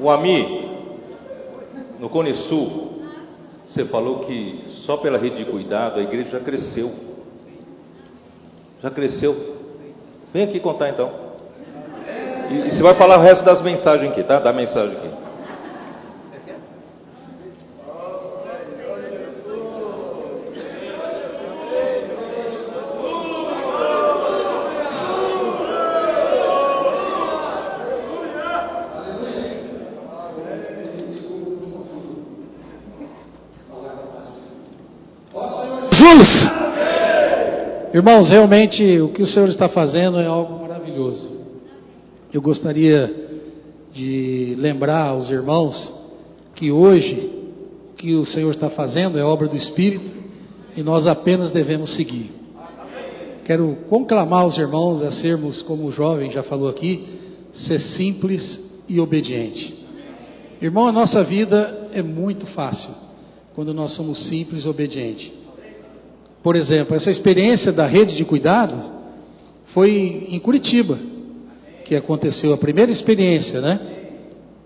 [0.00, 0.70] O Ami,
[2.00, 3.02] no Cone Sul,
[3.68, 6.90] você falou que só pela rede de cuidado a igreja já cresceu.
[8.82, 9.56] Já cresceu.
[10.32, 11.10] Vem aqui contar então.
[12.50, 14.40] E, e você vai falar o resto das mensagens aqui, tá?
[14.40, 15.11] Da mensagem aqui.
[35.92, 36.28] Jesus.
[37.92, 41.28] Irmãos, realmente o que o Senhor está fazendo é algo maravilhoso.
[42.32, 43.14] Eu gostaria
[43.92, 45.92] de lembrar aos irmãos
[46.54, 47.30] que hoje
[47.92, 50.10] o que o Senhor está fazendo é obra do Espírito
[50.74, 52.30] e nós apenas devemos seguir.
[53.44, 57.06] Quero conclamar os irmãos a sermos, como o jovem já falou aqui,
[57.52, 59.74] ser simples e obediente.
[60.62, 62.90] Irmão, a nossa vida é muito fácil
[63.54, 65.41] quando nós somos simples e obedientes.
[66.42, 68.90] Por exemplo, essa experiência da rede de cuidados
[69.72, 70.98] foi em Curitiba
[71.84, 73.78] que aconteceu a primeira experiência, né?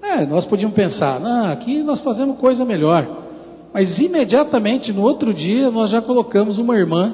[0.03, 3.25] É, nós podíamos pensar, não, aqui nós fazemos coisa melhor.
[3.75, 7.13] Mas imediatamente no outro dia nós já colocamos uma irmã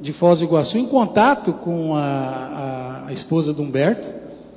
[0.00, 4.08] de Foz do Iguaçu em contato com a, a, a esposa do Humberto,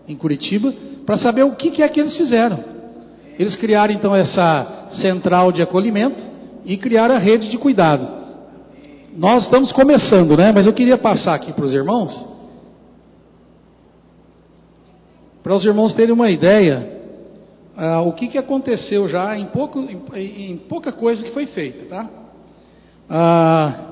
[0.07, 0.71] em Curitiba,
[1.05, 2.59] para saber o que, que é que eles fizeram.
[3.39, 6.19] Eles criaram então essa central de acolhimento
[6.63, 8.20] e criaram a rede de cuidado.
[9.15, 10.51] Nós estamos começando, né?
[10.51, 12.27] Mas eu queria passar aqui para os irmãos,
[15.43, 17.01] para os irmãos terem uma ideia,
[17.77, 21.85] uh, o que, que aconteceu já em, pouco, em, em, pouca coisa que foi feita,
[21.89, 22.09] tá?
[23.09, 23.91] Uh,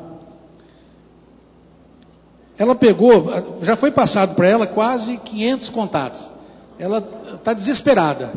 [2.58, 3.26] ela pegou,
[3.62, 6.32] já foi passado para ela quase 500 contatos.
[6.78, 7.04] Ela
[7.36, 8.32] está desesperada.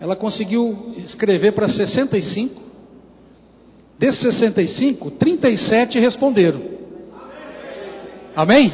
[0.00, 2.71] Ela conseguiu escrever para 65
[4.02, 6.60] Desses 65, 37 responderam.
[8.34, 8.72] Amém?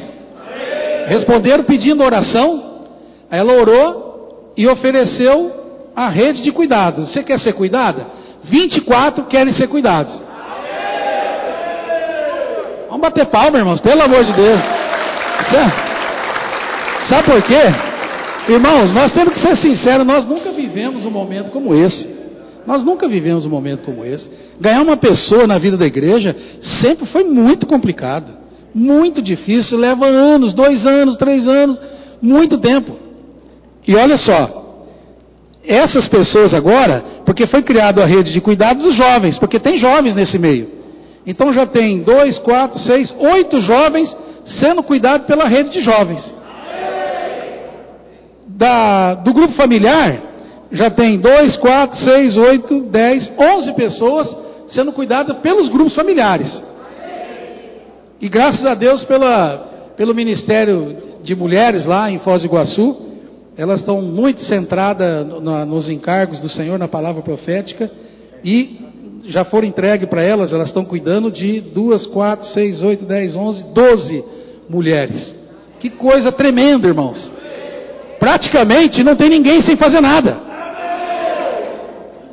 [1.05, 2.87] Responderam pedindo oração.
[3.29, 7.05] Ela orou e ofereceu a rede de cuidado.
[7.05, 8.07] Você quer ser cuidada?
[8.45, 10.19] 24 querem ser cuidados.
[12.87, 14.59] Vamos bater palma, irmãos, pelo amor de Deus.
[17.07, 17.61] Sabe por quê?
[18.47, 22.17] Irmãos, nós temos que ser sinceros, nós nunca vivemos um momento como esse.
[22.69, 24.29] Nós nunca vivemos um momento como esse.
[24.61, 26.35] Ganhar uma pessoa na vida da igreja
[26.79, 28.27] sempre foi muito complicado,
[28.75, 31.81] muito difícil, leva anos, dois anos, três anos,
[32.21, 32.95] muito tempo.
[33.87, 34.85] E olha só,
[35.65, 40.13] essas pessoas agora, porque foi criada a rede de cuidado dos jovens, porque tem jovens
[40.13, 40.67] nesse meio.
[41.25, 46.35] Então já tem dois, quatro, seis, oito jovens sendo cuidados pela rede de jovens.
[48.45, 50.28] Da, do grupo familiar,
[50.71, 54.35] já tem dois, quatro, seis, oito, dez, onze pessoas
[54.67, 56.61] sendo cuidadas pelos grupos familiares.
[58.21, 62.97] E graças a Deus pela, pelo Ministério de Mulheres lá em Foz do Iguaçu,
[63.57, 65.25] elas estão muito centradas
[65.67, 67.89] nos encargos do Senhor na palavra profética
[68.43, 68.79] e
[69.25, 73.63] já foram entregues para elas, elas estão cuidando de duas, quatro, seis, oito, dez, onze,
[73.73, 74.23] doze
[74.69, 75.35] mulheres.
[75.79, 77.31] Que coisa tremenda, irmãos.
[78.19, 80.48] Praticamente não tem ninguém sem fazer nada.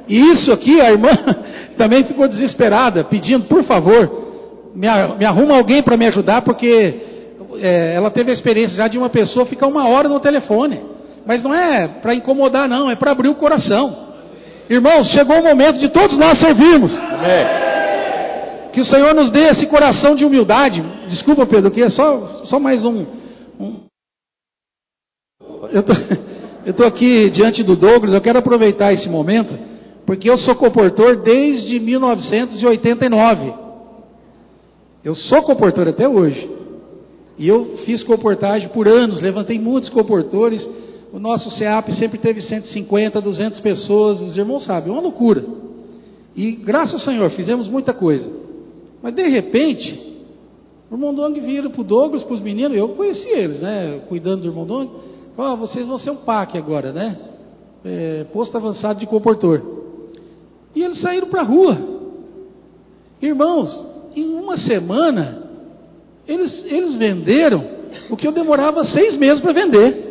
[0.08, 1.10] E isso aqui, a irmã
[1.76, 4.26] também ficou desesperada, pedindo, por favor,
[4.74, 4.86] me,
[5.18, 6.94] me arruma alguém para me ajudar, porque
[7.60, 10.80] é, ela teve a experiência já de uma pessoa ficar uma hora no telefone.
[11.26, 14.06] Mas não é para incomodar, não, é para abrir o coração.
[14.70, 16.94] Irmãos, chegou o momento de todos nós servirmos.
[16.96, 17.66] Amém.
[18.72, 20.84] Que o Senhor nos dê esse coração de humildade.
[21.08, 23.06] Desculpa, Pedro, que é só, só mais um.
[23.58, 23.80] um...
[25.72, 25.82] Eu
[26.66, 29.56] estou aqui diante do Douglas, eu quero aproveitar esse momento
[30.06, 33.52] porque eu sou comportor desde 1989.
[35.04, 36.48] Eu sou comportor até hoje.
[37.38, 40.66] E eu fiz comportagem por anos, levantei muitos comportores.
[41.12, 44.20] O nosso CEAP sempre teve 150, 200 pessoas.
[44.20, 45.44] Os irmãos sabem, é uma loucura.
[46.34, 48.30] E graças ao Senhor, fizemos muita coisa.
[49.02, 50.16] Mas de repente,
[50.90, 54.00] o irmão Dong vira para o Douglas, para os meninos, eu conheci eles, né?
[54.08, 54.90] Cuidando do irmão Dong.
[55.34, 57.16] Falou, ah, vocês vão ser um PAC agora, né?
[57.84, 59.85] É, posto avançado de comportor.
[60.96, 61.78] E saíram para a rua.
[63.20, 65.42] Irmãos, em uma semana,
[66.26, 67.62] eles, eles venderam
[68.08, 70.04] o que eu demorava seis meses para vender.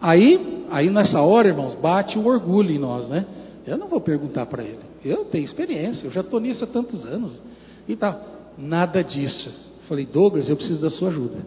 [0.00, 3.26] Aí, aí nessa hora, irmãos, bate um orgulho em nós, né?
[3.66, 4.80] Eu não vou perguntar para ele.
[5.04, 7.38] Eu tenho experiência, eu já estou nisso há tantos anos.
[7.86, 8.18] E tal.
[8.56, 9.50] Nada disso.
[9.88, 11.38] Falei, Douglas, eu preciso da sua ajuda.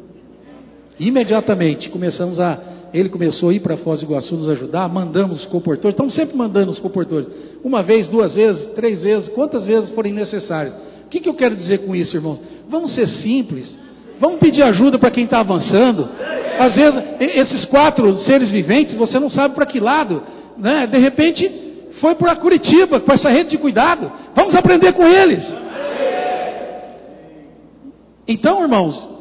[1.00, 5.46] Imediatamente começamos a ele começou a ir para Foz do Iguaçu nos ajudar, mandamos os
[5.48, 7.28] comportores, estamos sempre mandando os comportores,
[7.64, 10.74] uma vez, duas vezes, três vezes, quantas vezes forem necessárias.
[11.06, 12.40] O que, que eu quero dizer com isso, irmãos?
[12.70, 13.78] Vamos ser simples,
[14.20, 16.08] vamos pedir ajuda para quem está avançando.
[16.58, 20.24] Às vezes, esses quatro seres viventes, você não sabe para que lado,
[20.58, 20.88] né?
[20.88, 21.52] de repente,
[22.00, 25.44] foi para Curitiba, com essa rede de cuidado, vamos aprender com eles.
[28.28, 29.15] Então, irmãos,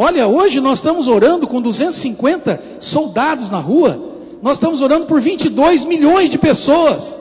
[0.00, 3.98] Olha, hoje nós estamos orando com 250 soldados na rua.
[4.40, 7.16] Nós estamos orando por 22 milhões de pessoas.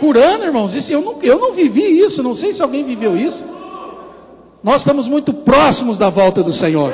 [0.00, 0.74] Por ano, irmãos.
[0.74, 2.22] Isso, eu, não, eu não vivi isso.
[2.22, 3.44] Não sei se alguém viveu isso.
[4.64, 6.90] Nós estamos muito próximos da volta do Senhor.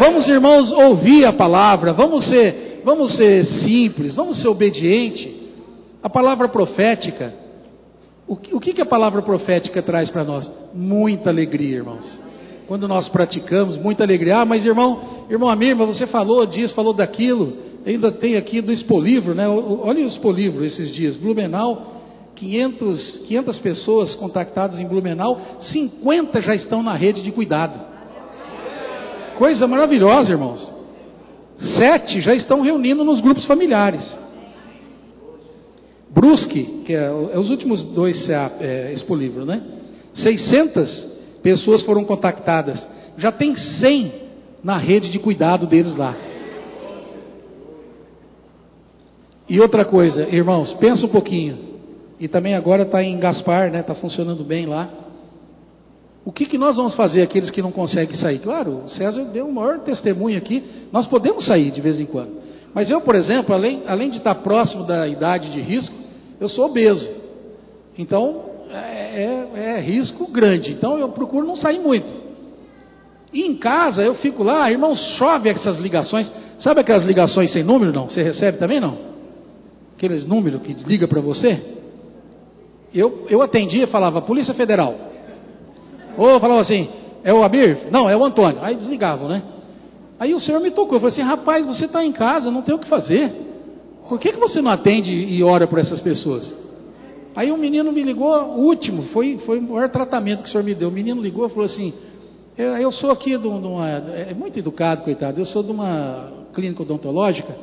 [0.00, 1.92] Vamos, irmãos, ouvir a palavra.
[1.92, 4.12] Vamos ser, vamos ser simples.
[4.16, 5.32] Vamos ser obedientes.
[6.02, 7.32] A palavra profética.
[8.26, 10.50] O que, o que a palavra profética traz para nós?
[10.74, 12.23] Muita alegria, irmãos
[12.66, 14.38] quando nós praticamos, muita alegria.
[14.38, 17.52] Ah, mas irmão, irmão Amir, você falou disso, falou daquilo.
[17.86, 19.46] Ainda tem aqui do Expolivro, né?
[19.48, 21.16] Olha o Expolivro esses dias.
[21.16, 21.94] Blumenau,
[22.34, 27.78] 500, 500 pessoas contactadas em Blumenau, 50 já estão na rede de cuidado.
[29.36, 30.72] Coisa maravilhosa, irmãos.
[31.58, 34.18] Sete já estão reunindo nos grupos familiares.
[36.10, 39.60] Brusque, que é, é os últimos dois é, Expolivro, né?
[40.14, 41.13] 600
[41.44, 42.88] pessoas foram contactadas.
[43.18, 44.12] Já tem 100
[44.64, 46.16] na rede de cuidado deles lá.
[49.46, 51.58] E outra coisa, irmãos, pensa um pouquinho.
[52.18, 53.80] E também agora está em Gaspar, né?
[53.80, 54.88] Está funcionando bem lá.
[56.24, 58.38] O que, que nós vamos fazer aqueles que não conseguem sair?
[58.38, 60.64] Claro, o César deu o maior testemunho aqui.
[60.90, 62.42] Nós podemos sair de vez em quando.
[62.72, 65.94] Mas eu, por exemplo, além, além de estar próximo da idade de risco,
[66.40, 67.06] eu sou obeso.
[67.98, 70.72] Então, é, é, é risco grande.
[70.72, 72.06] Então eu procuro não sair muito.
[73.32, 76.30] E em casa eu fico lá, irmão, chove essas ligações.
[76.58, 77.92] Sabe aquelas ligações sem número?
[77.92, 78.08] Não?
[78.08, 78.96] Você recebe também não?
[79.96, 81.60] Aqueles números que liga para você?
[82.92, 84.94] Eu, eu atendia e falava, Polícia Federal.
[86.16, 86.88] Ou falava assim,
[87.24, 87.88] é o Abir?
[87.90, 88.58] Não, é o Antônio.
[88.62, 89.42] Aí desligavam, né?
[90.18, 92.74] Aí o senhor me tocou, eu falei assim, rapaz, você está em casa, não tem
[92.74, 93.32] o que fazer.
[94.08, 96.54] Por que, que você não atende e ora por essas pessoas?
[97.36, 100.62] Aí um menino me ligou, o último, foi, foi o maior tratamento que o senhor
[100.62, 100.88] me deu.
[100.88, 101.92] O menino ligou e falou assim:
[102.56, 103.88] Eu, eu sou aqui de uma.
[103.88, 107.54] É muito educado, coitado, eu sou de uma clínica odontológica.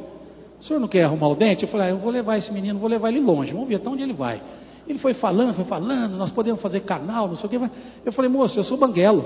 [0.59, 1.63] O senhor não quer arrumar o dente?
[1.63, 3.89] Eu falei: ah, Eu vou levar esse menino, vou levar ele longe, vamos ver até
[3.89, 4.41] onde ele vai.
[4.88, 7.69] Ele foi falando, foi falando, nós podemos fazer canal, não sei o que.
[8.05, 9.26] Eu falei: Moço, eu sou banguelo.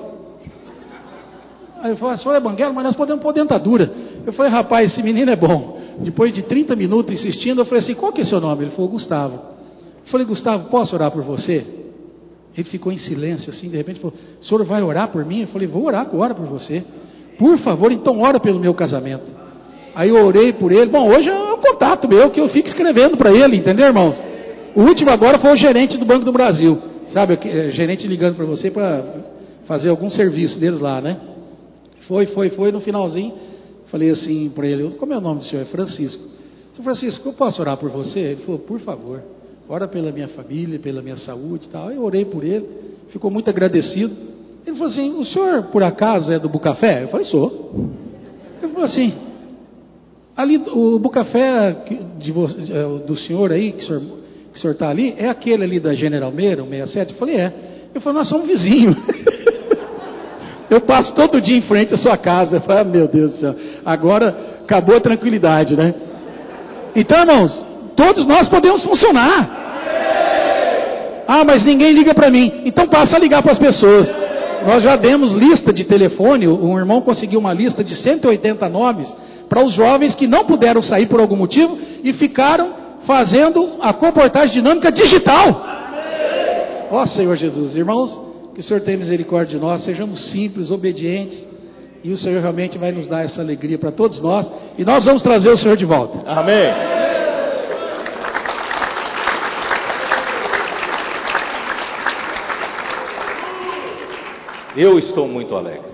[1.82, 3.92] Aí ele falou: senhor é banguelo, mas nós podemos pôr dentadura.
[4.24, 5.76] Eu falei: Rapaz, esse menino é bom.
[6.02, 8.66] Depois de 30 minutos insistindo, eu falei assim: Qual que é seu nome?
[8.66, 9.55] Ele falou: Gustavo.
[10.06, 11.86] Eu falei, Gustavo, posso orar por você?
[12.58, 15.42] Ele ficou em silêncio, assim, de repente falou: O senhor vai orar por mim?
[15.42, 16.84] Eu falei: Vou orar agora por você.
[17.38, 19.26] Por favor, então ora pelo meu casamento.
[19.94, 20.86] Aí eu orei por ele.
[20.86, 24.22] Bom, hoje é um contato meu que eu fico escrevendo para ele, entendeu, irmãos?
[24.74, 26.82] O último agora foi o gerente do Banco do Brasil.
[27.10, 29.04] Sabe, é, gerente ligando para você para
[29.66, 31.18] fazer algum serviço deles lá, né?
[32.08, 32.72] Foi, foi, foi.
[32.72, 33.34] No finalzinho,
[33.92, 35.64] falei assim para ele: Como é o nome do senhor?
[35.64, 36.24] É Francisco.
[36.74, 36.84] Sr.
[36.84, 38.20] Francisco, eu posso orar por você?
[38.20, 39.35] Ele falou: Por favor
[39.70, 41.92] ora pela minha família, pela minha saúde e tal.
[41.92, 42.66] Eu orei por ele,
[43.10, 44.14] ficou muito agradecido.
[44.66, 47.04] Ele falou assim: O senhor, por acaso, é do Bucafé?
[47.04, 47.92] Eu falei: Sou.
[48.62, 49.14] Ele falou assim:
[50.36, 51.76] Ali, o Bucafé
[52.18, 54.02] de, é, do senhor aí, que o senhor
[54.52, 57.12] que o senhor está ali, é aquele ali da General Meira, o 67?
[57.12, 57.54] Eu falei: É.
[57.92, 58.96] Ele falou: Nós somos vizinhos.
[60.68, 62.58] Eu passo todo dia em frente à sua casa.
[62.58, 63.56] Eu falei: ah, Meu Deus do céu,
[63.86, 65.94] agora acabou a tranquilidade, né?
[66.96, 69.64] Então, irmãos, Todos nós podemos funcionar.
[71.28, 72.62] Ah, mas ninguém liga para mim.
[72.66, 74.14] Então passa a ligar para as pessoas.
[74.66, 76.48] Nós já demos lista de telefone.
[76.48, 79.12] Um irmão conseguiu uma lista de 180 nomes
[79.50, 84.56] para os jovens que não puderam sair por algum motivo e ficaram fazendo a comportagem
[84.56, 85.64] dinâmica digital.
[86.92, 88.20] Ó oh, Senhor Jesus, irmãos,
[88.54, 91.46] que o Senhor tenha misericórdia de nós, sejamos simples, obedientes,
[92.04, 95.24] e o Senhor realmente vai nos dar essa alegria para todos nós, e nós vamos
[95.24, 96.20] trazer o Senhor de volta.
[96.30, 97.15] Amém.
[104.78, 105.88] Eu estou muito alegre,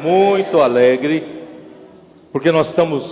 [0.00, 1.24] muito alegre,
[2.30, 3.02] porque nós estamos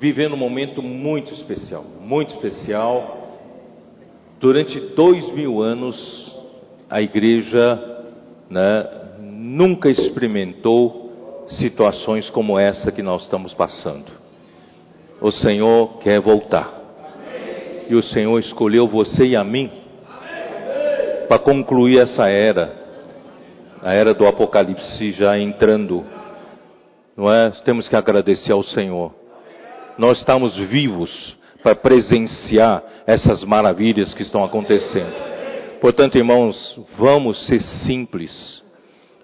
[0.00, 3.36] vivendo um momento muito especial, muito especial.
[4.40, 6.34] Durante dois mil anos,
[6.88, 8.02] a igreja
[8.48, 8.88] né,
[9.20, 14.10] nunca experimentou situações como essa que nós estamos passando.
[15.20, 16.72] O Senhor quer voltar.
[17.90, 19.70] E o Senhor escolheu você e a mim
[21.28, 22.75] para concluir essa era
[23.82, 26.04] a era do Apocalipse já entrando,
[27.16, 27.50] não é?
[27.64, 29.14] Temos que agradecer ao Senhor.
[29.98, 35.12] Nós estamos vivos para presenciar essas maravilhas que estão acontecendo.
[35.80, 38.62] Portanto, irmãos, vamos ser simples.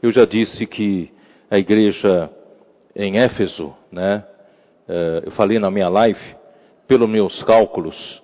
[0.03, 1.11] Eu já disse que
[1.51, 2.31] a igreja
[2.95, 4.25] em Éfeso, né?
[4.89, 6.21] Eh, eu falei na minha live,
[6.87, 8.22] pelos meus cálculos,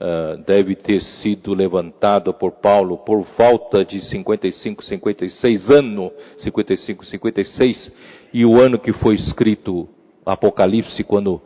[0.00, 7.92] uh, deve ter sido levantada por Paulo por volta de 55, 56 anos, 55, 56,
[8.32, 9.88] e o ano que foi escrito
[10.24, 11.40] Apocalipse, quando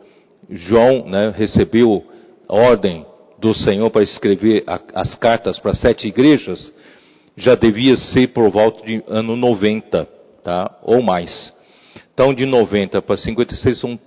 [0.49, 2.03] João né, recebeu
[2.47, 3.05] a ordem
[3.39, 6.73] do Senhor para escrever a, as cartas para sete igrejas,
[7.35, 10.07] já devia ser por volta de ano 90,
[10.43, 10.79] tá?
[10.83, 11.53] ou mais.
[12.13, 13.99] Então, de 90 para 56 são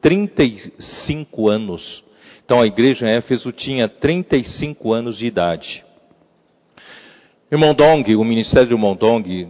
[0.00, 2.02] 35 anos
[2.44, 5.82] então a igreja em Éfeso tinha 35 anos de idade.
[7.50, 9.48] Irmão Dong, o ministério do irmão Dong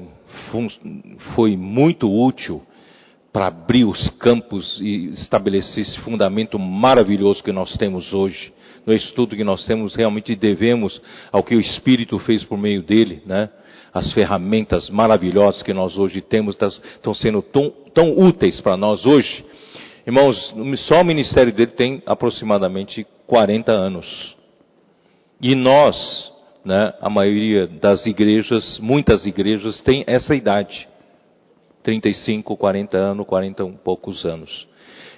[1.35, 2.63] foi muito útil
[3.33, 8.53] para abrir os campos e estabelecer esse fundamento maravilhoso que nós temos hoje.
[8.87, 11.01] No estudo que nós temos, realmente devemos
[11.33, 13.49] ao que o Espírito fez por meio dele, né?
[13.93, 19.45] As ferramentas maravilhosas que nós hoje temos estão sendo tão, tão úteis para nós hoje
[20.07, 20.55] Irmãos,
[20.87, 24.37] só o ministério dele tem aproximadamente 40 anos.
[25.41, 26.33] E nós,
[26.65, 30.87] né, a maioria das igrejas, muitas igrejas têm essa idade.
[31.83, 34.67] 35, 40 anos, 40 e poucos anos.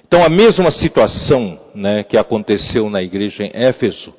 [0.06, 4.14] Então a mesma situação né, que aconteceu na igreja em Éfeso,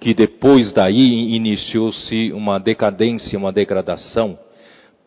[0.00, 4.38] que depois daí iniciou-se uma decadência, uma degradação,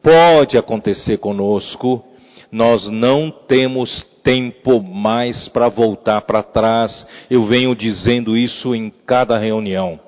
[0.03, 2.03] pode acontecer conosco.
[2.51, 7.05] Nós não temos tempo mais para voltar para trás.
[7.30, 9.99] Eu venho dizendo isso em cada reunião.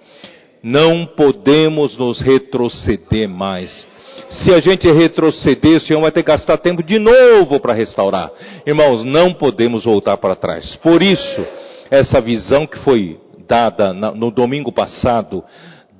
[0.64, 3.88] Não podemos nos retroceder mais.
[4.30, 8.32] Se a gente retroceder, o Senhor vai ter que gastar tempo de novo para restaurar.
[8.66, 10.76] Irmãos, não podemos voltar para trás.
[10.78, 11.46] Por isso,
[11.92, 15.44] essa visão que foi dada no domingo passado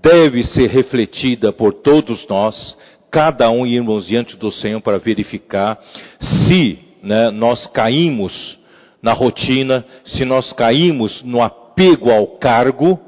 [0.02, 2.78] deve ser refletida por todos nós,
[3.12, 5.80] cada um irmos diante do Senhor para verificar
[6.20, 8.58] se né, nós caímos
[9.02, 13.00] na rotina, se nós caímos no apego ao cargo,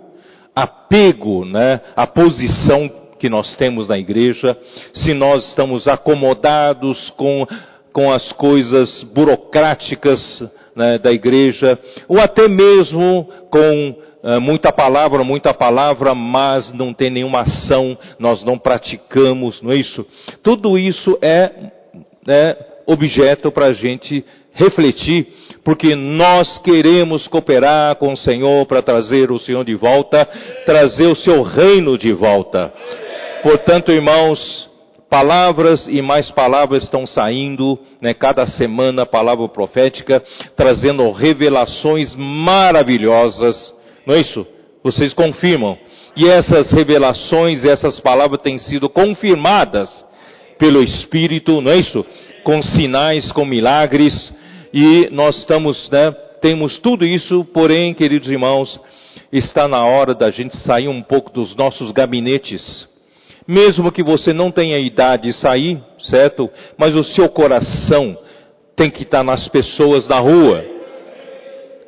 [0.55, 2.87] apego né, à posição
[3.19, 4.55] que nós temos na igreja,
[4.93, 7.47] se nós estamos acomodados com,
[7.91, 10.21] com as coisas burocráticas
[10.75, 17.09] né, da igreja, ou até mesmo com uh, muita palavra, muita palavra, mas não tem
[17.09, 20.05] nenhuma ação, nós não praticamos, não é isso?
[20.43, 21.71] Tudo isso é,
[22.27, 24.23] é objeto para a gente
[24.53, 25.27] refletir,
[25.63, 30.25] porque nós queremos cooperar com o Senhor para trazer o Senhor de volta,
[30.65, 32.73] trazer o seu reino de volta.
[33.43, 34.67] Portanto, irmãos,
[35.09, 40.23] palavras e mais palavras estão saindo, né, cada semana palavra profética,
[40.55, 43.73] trazendo revelações maravilhosas,
[44.05, 44.45] não é isso?
[44.83, 45.77] Vocês confirmam.
[46.15, 49.89] E essas revelações, essas palavras têm sido confirmadas
[50.57, 52.05] pelo Espírito, não é isso?
[52.47, 54.33] Com sinais, com milagres,
[54.73, 58.79] e nós estamos, né, temos tudo isso, porém, queridos irmãos,
[59.33, 62.87] está na hora da gente sair um pouco dos nossos gabinetes
[63.45, 66.49] mesmo que você não tenha idade de sair, certo?
[66.77, 68.17] Mas o seu coração
[68.75, 70.65] tem que estar nas pessoas da rua.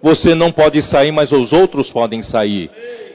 [0.02, 2.70] Você não pode sair, mas os outros podem sair.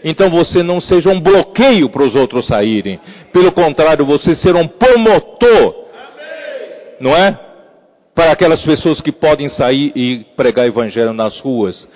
[0.04, 3.00] Então você não seja um bloqueio para os outros saírem.
[3.32, 5.83] Pelo contrário, você ser um promotor.
[7.04, 7.38] Não é?
[8.14, 11.86] Para aquelas pessoas que podem sair e pregar evangelho nas ruas.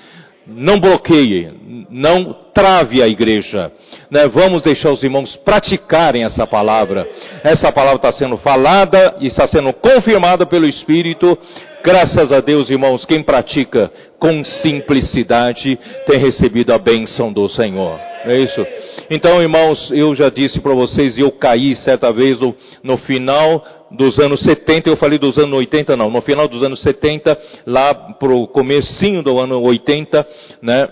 [0.46, 1.50] Não bloqueie,
[1.88, 3.72] não trave a igreja.
[4.10, 4.28] Né?
[4.28, 7.08] Vamos deixar os irmãos praticarem essa palavra.
[7.42, 11.38] Essa palavra está sendo falada e está sendo confirmada pelo Espírito.
[11.82, 17.98] Graças a Deus, irmãos, quem pratica com simplicidade tem recebido a bênção do Senhor.
[18.24, 18.66] É isso?
[19.08, 24.18] Então, irmãos, eu já disse para vocês, eu caí certa vez no, no final dos
[24.18, 28.46] anos 70, eu falei dos anos 80 não, no final dos anos 70, lá pro
[28.48, 30.26] comecinho do ano 80,
[30.62, 30.88] né,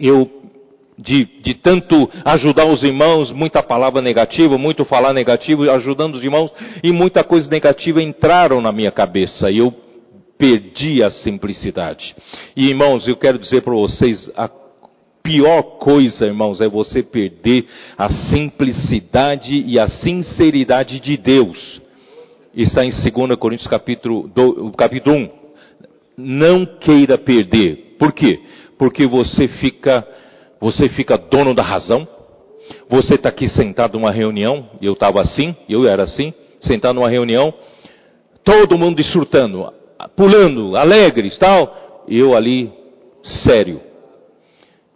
[0.00, 0.30] eu
[0.96, 6.52] de, de tanto ajudar os irmãos, muita palavra negativa, muito falar negativo, ajudando os irmãos,
[6.82, 9.74] e muita coisa negativa entraram na minha cabeça, e eu
[10.38, 12.14] perdi a simplicidade.
[12.56, 14.48] E irmãos, eu quero dizer para vocês, a
[15.22, 17.64] pior coisa, irmãos, é você perder
[17.96, 21.82] a simplicidade e a sinceridade de Deus
[22.62, 25.30] está em 2 Coríntios capítulo, do, capítulo 1.
[26.16, 27.96] Não queira perder.
[27.98, 28.40] Por quê?
[28.78, 30.06] Porque você fica,
[30.60, 32.06] você fica dono da razão.
[32.88, 36.32] Você está aqui sentado numa reunião, eu estava assim, eu era assim,
[36.62, 37.52] sentado numa reunião,
[38.42, 39.70] todo mundo desfrutando,
[40.16, 42.72] pulando, alegres, tal, eu ali
[43.22, 43.80] sério.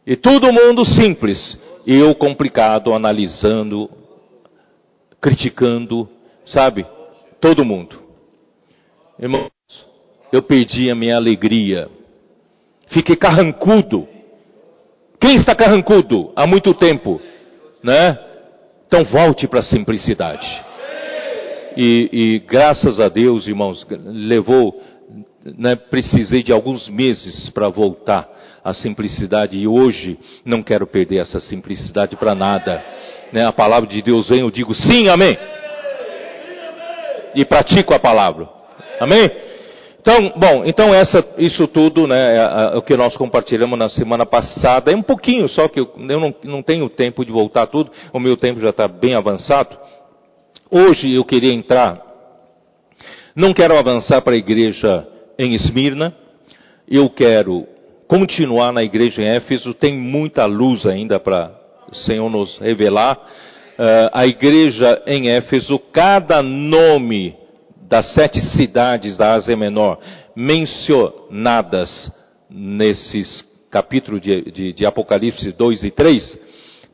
[0.07, 3.91] E todo mundo simples, eu complicado, analisando,
[5.21, 6.09] criticando,
[6.47, 6.87] sabe?
[7.41, 7.97] Todo mundo.
[9.19, 9.51] Irmãos,
[10.33, 11.89] eu perdi a minha alegria.
[12.89, 14.09] Fiquei carrancudo.
[15.21, 17.21] Quem está carrancudo há muito tempo?
[17.83, 18.19] Né?
[18.87, 20.47] Então volte para a simplicidade.
[21.77, 24.83] E, e, graças a Deus, irmãos, levou,
[25.57, 28.29] né, precisei de alguns meses para voltar
[28.65, 32.85] à simplicidade e hoje não quero perder essa simplicidade para nada.
[33.33, 33.47] Né?
[33.47, 35.39] A palavra de Deus vem, eu digo sim, amém
[37.39, 38.49] e pratico a palavra.
[38.99, 39.31] Amém?
[40.01, 44.27] Então, bom, então essa, isso tudo, né, é, é, o que nós compartilhamos na semana
[44.27, 47.93] passada, é um pouquinho só que eu, eu não, não tenho tempo de voltar tudo,
[48.13, 49.77] o meu tempo já está bem avançado.
[50.69, 52.01] Hoje eu queria entrar,
[53.37, 55.07] não quero avançar para a igreja
[55.39, 56.13] em Esmirna,
[56.89, 57.67] eu quero
[58.09, 61.53] continuar na igreja em Éfeso, tem muita luz ainda para
[61.89, 63.17] o Senhor nos revelar,
[63.79, 67.37] uh, a igreja em Éfeso, cada nome
[67.89, 69.99] das sete cidades da Ásia Menor
[70.37, 72.13] mencionadas
[72.51, 76.39] nesses capítulos de, de, de Apocalipse 2 e 3,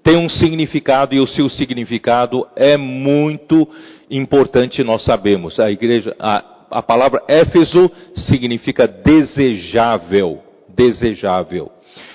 [0.03, 3.69] tem um significado e o seu significado é muito
[4.11, 5.59] importante, nós sabemos.
[5.59, 11.71] A igreja, a, a palavra Éfeso significa desejável, desejável.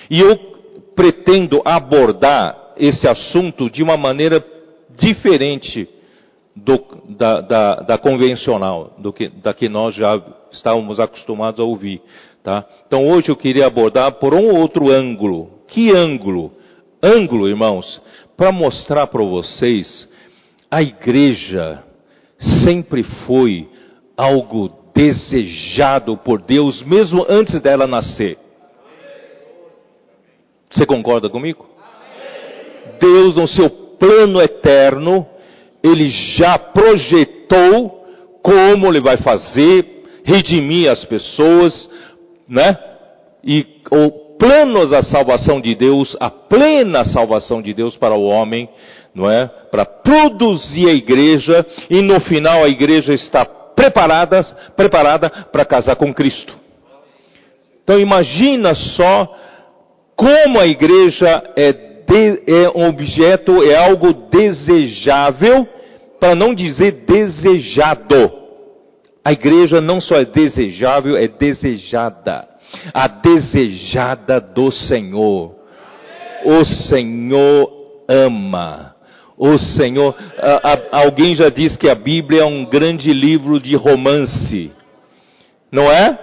[0.08, 0.36] E eu
[0.94, 4.44] pretendo abordar esse assunto de uma maneira
[4.96, 5.88] diferente
[6.54, 6.78] do,
[7.10, 10.20] da, da, da, convencional, do que, da que nós já
[10.52, 12.00] estávamos acostumados a ouvir.
[12.42, 12.64] Tá?
[12.86, 15.60] Então hoje eu queria abordar por um outro ângulo.
[15.68, 16.52] Que ângulo?
[17.02, 18.00] Ângulo, irmãos,
[18.36, 20.08] para mostrar para vocês,
[20.70, 21.82] a igreja
[22.64, 23.68] sempre foi
[24.16, 28.36] algo desejado por Deus, mesmo antes dela nascer.
[30.70, 31.68] Você concorda comigo?
[33.00, 33.70] Deus, no seu
[34.00, 35.24] plano eterno,
[35.82, 38.00] ele já projetou
[38.42, 41.88] como ele vai fazer, redimir as pessoas,
[42.48, 42.76] né?
[43.44, 48.68] e o plano da salvação de Deus, a plena salvação de Deus para o homem,
[49.14, 49.46] não é?
[49.70, 54.40] Para produzir a igreja e no final a igreja está preparada,
[54.76, 56.58] preparada para casar com Cristo.
[57.82, 59.28] Então imagina só
[60.16, 65.66] como a igreja é, de, é um objeto, é algo desejável,
[66.18, 68.32] para não dizer desejado.
[69.24, 72.48] A igreja não só é desejável, é desejada.
[72.92, 75.54] A desejada do Senhor.
[76.44, 77.70] O Senhor
[78.08, 78.94] ama.
[79.38, 83.74] O Senhor, a, a, alguém já disse que a Bíblia é um grande livro de
[83.74, 84.72] romance.
[85.72, 86.18] Não é?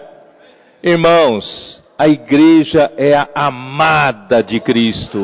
[0.83, 5.19] Irmãos, a igreja é a amada de Cristo.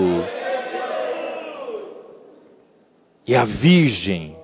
[3.25, 4.35] E a virgem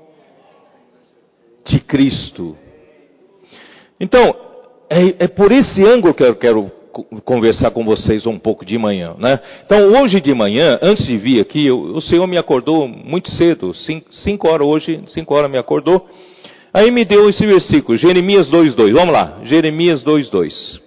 [1.66, 2.58] de Cristo.
[4.00, 4.36] Então,
[4.90, 6.72] é, é por esse ângulo que eu quero
[7.24, 9.40] conversar com vocês um pouco de manhã, né?
[9.66, 13.74] Então, hoje de manhã, antes de vir aqui, eu, o Senhor me acordou muito cedo,
[13.74, 16.08] 5 horas hoje, 5 horas me acordou.
[16.74, 18.94] Aí me deu esse versículo, Jeremias 2:2.
[18.94, 20.80] Vamos lá, Jeremias 2:2.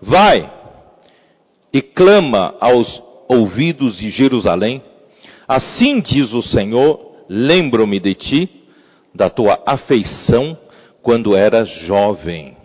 [0.00, 0.57] Vai
[1.72, 4.82] e clama aos ouvidos de Jerusalém.
[5.46, 8.50] Assim diz o Senhor: lembro-me de ti,
[9.14, 10.56] da tua afeição
[11.02, 12.56] quando eras jovem,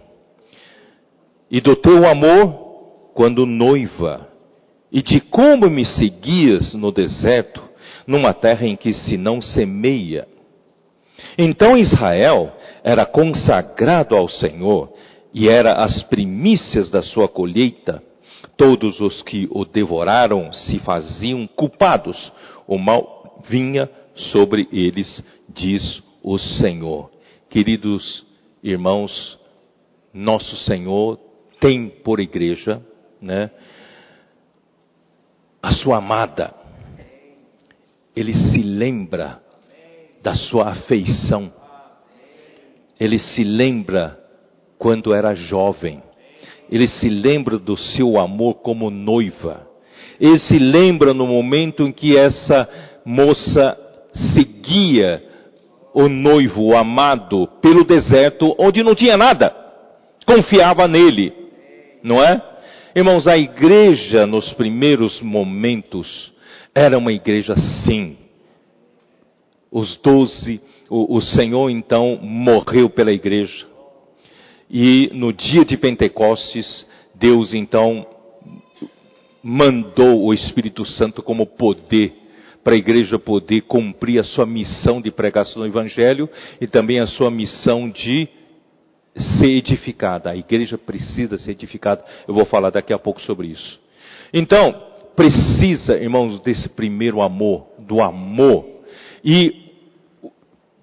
[1.50, 4.28] e do teu amor quando noiva,
[4.92, 7.62] e de como me seguias no deserto,
[8.06, 10.28] numa terra em que se não semeia.
[11.38, 12.52] Então Israel
[12.84, 14.94] era consagrado ao Senhor,
[15.34, 18.04] e era as primícias da sua colheita.
[18.56, 22.32] Todos os que o devoraram se faziam culpados.
[22.68, 27.12] O mal vinha sobre eles, diz o Senhor.
[27.50, 28.26] Queridos
[28.64, 29.40] irmãos,
[30.14, 31.20] nosso Senhor
[31.60, 32.82] tem por igreja,
[33.22, 33.50] né,
[35.62, 36.54] a sua amada.
[38.16, 39.42] Ele se lembra
[40.22, 41.52] da sua afeição.
[43.00, 44.20] Ele se lembra
[44.78, 46.04] quando era jovem.
[46.74, 49.68] Ele se lembra do seu amor como noiva.
[50.20, 52.68] Ele se lembra no momento em que essa
[53.06, 53.78] moça
[54.34, 55.22] seguia
[55.94, 59.56] o noivo, o amado, pelo deserto onde não tinha nada.
[60.26, 61.32] Confiava nele,
[62.02, 62.42] não é?
[62.96, 66.34] Irmãos, a igreja nos primeiros momentos
[66.74, 67.56] era uma igreja
[67.86, 68.18] sim.
[69.72, 70.60] Os doze,
[70.90, 73.73] o, o Senhor então morreu pela igreja.
[74.74, 78.08] E no dia de Pentecostes, Deus então
[79.44, 82.12] mandou o Espírito Santo como poder
[82.64, 86.30] para a igreja poder cumprir a sua missão de pregação do Evangelho
[86.62, 88.28] e também a sua missão de
[89.16, 90.32] ser edificada.
[90.32, 92.04] A igreja precisa ser edificada.
[92.28, 93.80] Eu vou falar daqui a pouco sobre isso.
[94.34, 94.74] Então,
[95.16, 98.66] precisa, irmãos, desse primeiro amor, do amor.
[99.24, 99.72] E,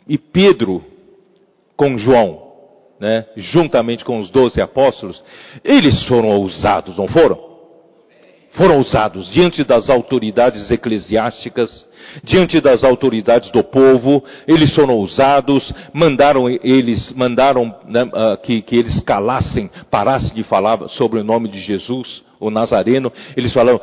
[0.07, 0.84] e Pedro
[1.76, 2.49] com João,
[3.01, 5.22] né, juntamente com os doze apóstolos,
[5.64, 7.51] eles foram ousados, não foram?
[8.53, 11.86] Foram usados diante das autoridades eclesiásticas,
[12.24, 18.76] diante das autoridades do povo, eles foram usados, mandaram eles, mandaram né, uh, que, que
[18.76, 23.80] eles calassem, parassem de falar sobre o nome de Jesus, o Nazareno, eles falaram,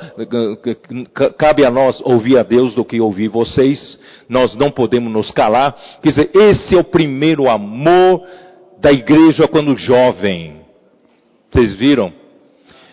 [1.38, 3.98] cabe a nós ouvir a Deus do que ouvir vocês,
[4.28, 8.22] nós não podemos nos calar, quer dizer, esse é o primeiro amor
[8.80, 10.62] da igreja quando jovem.
[11.52, 12.14] Vocês viram?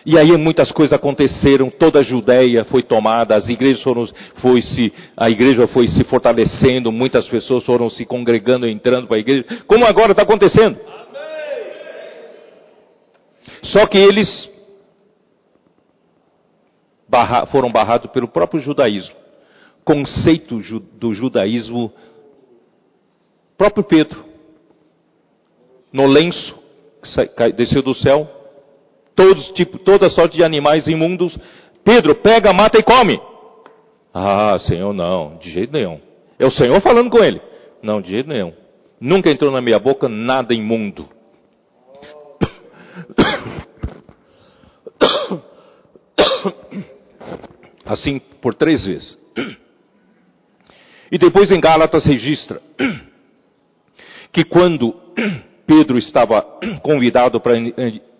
[0.05, 4.93] E aí muitas coisas aconteceram, toda a Judéia foi tomada, as igrejas foram, foi se,
[5.17, 9.83] a igreja foi se fortalecendo, muitas pessoas foram se congregando, entrando para a igreja, como
[9.83, 10.79] agora está acontecendo.
[13.63, 14.47] Só que eles
[17.09, 19.15] barra, foram barrados pelo próprio judaísmo.
[19.83, 20.61] Conceito
[20.99, 21.91] do judaísmo,
[23.57, 24.23] próprio Pedro,
[25.95, 26.55] no lenço
[27.37, 28.29] que desceu do céu,
[29.15, 31.39] todos, tipo, toda sorte de animais imundos.
[31.85, 33.17] Pedro, pega, mata e come.
[34.13, 36.01] Ah, Senhor, não, de jeito nenhum.
[36.37, 37.41] É o Senhor falando com ele.
[37.81, 38.51] Não, de jeito nenhum.
[38.99, 41.07] Nunca entrou na minha boca nada imundo.
[47.85, 49.17] Assim por três vezes.
[51.09, 52.61] E depois em Gálatas registra
[54.33, 54.93] que quando
[55.65, 56.41] Pedro estava
[56.83, 57.53] convidado para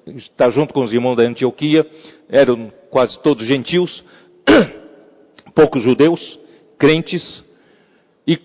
[0.08, 1.86] estar junto com os irmãos da Antioquia,
[2.30, 4.04] eram quase todos gentios,
[5.56, 6.40] poucos judeus,
[6.78, 7.44] crentes,
[8.28, 8.38] e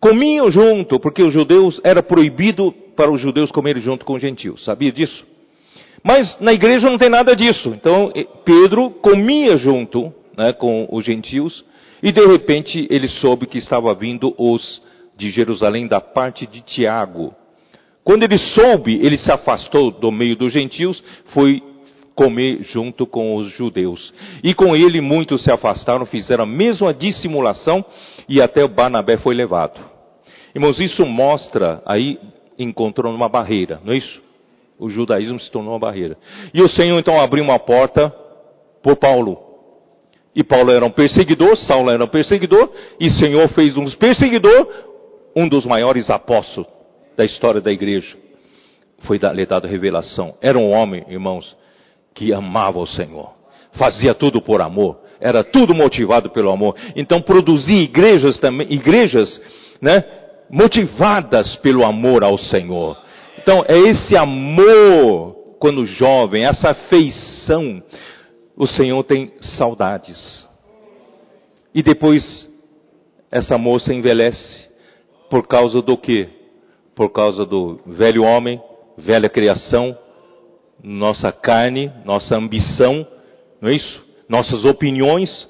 [0.00, 4.64] comiam junto, porque os judeus era proibido para os judeus comerem junto com os gentios.
[4.64, 5.24] Sabia disso?
[6.02, 7.70] Mas na igreja não tem nada disso.
[7.70, 8.12] Então
[8.44, 11.64] Pedro comia junto né, com os gentios
[12.02, 14.82] e de repente ele soube que estava vindo os
[15.16, 17.34] de Jerusalém da parte de Tiago.
[18.08, 21.62] Quando ele soube, ele se afastou do meio dos gentios, foi
[22.14, 24.14] comer junto com os judeus.
[24.42, 27.84] E com ele muitos se afastaram, fizeram a mesma dissimulação
[28.26, 29.78] e até o Barnabé foi levado.
[30.54, 32.18] Irmãos, isso mostra, aí
[32.58, 34.22] encontrou uma barreira, não é isso?
[34.78, 36.16] O judaísmo se tornou uma barreira.
[36.54, 38.08] E o Senhor então abriu uma porta
[38.82, 39.36] por Paulo.
[40.34, 44.66] E Paulo era um perseguidor, Saulo era um perseguidor, e o Senhor fez um perseguidor,
[45.36, 46.77] um dos maiores apóstolos
[47.18, 48.16] da história da igreja.
[49.00, 50.36] Foi lhe dada revelação.
[50.40, 51.56] Era um homem, irmãos,
[52.14, 53.32] que amava o Senhor.
[53.72, 55.00] Fazia tudo por amor.
[55.20, 56.76] Era tudo motivado pelo amor.
[56.94, 59.40] Então produzia igrejas também, igrejas,
[59.82, 60.04] né,
[60.48, 62.96] motivadas pelo amor ao Senhor.
[63.38, 67.82] Então é esse amor quando jovem, essa afeição,
[68.56, 70.46] o Senhor tem saudades.
[71.74, 72.48] E depois
[73.28, 74.68] essa moça envelhece
[75.28, 76.37] por causa do quê?
[76.98, 78.60] Por causa do velho homem,
[78.96, 79.96] velha criação,
[80.82, 83.06] nossa carne, nossa ambição,
[83.62, 84.04] não é isso?
[84.28, 85.48] Nossas opiniões,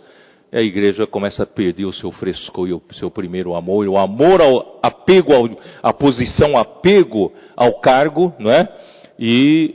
[0.53, 4.43] a igreja começa a perder o seu frescor e o seu primeiro amor, o amor
[4.43, 5.33] ao apego
[5.83, 8.69] à posição, apego ao cargo, não é?
[9.19, 9.75] E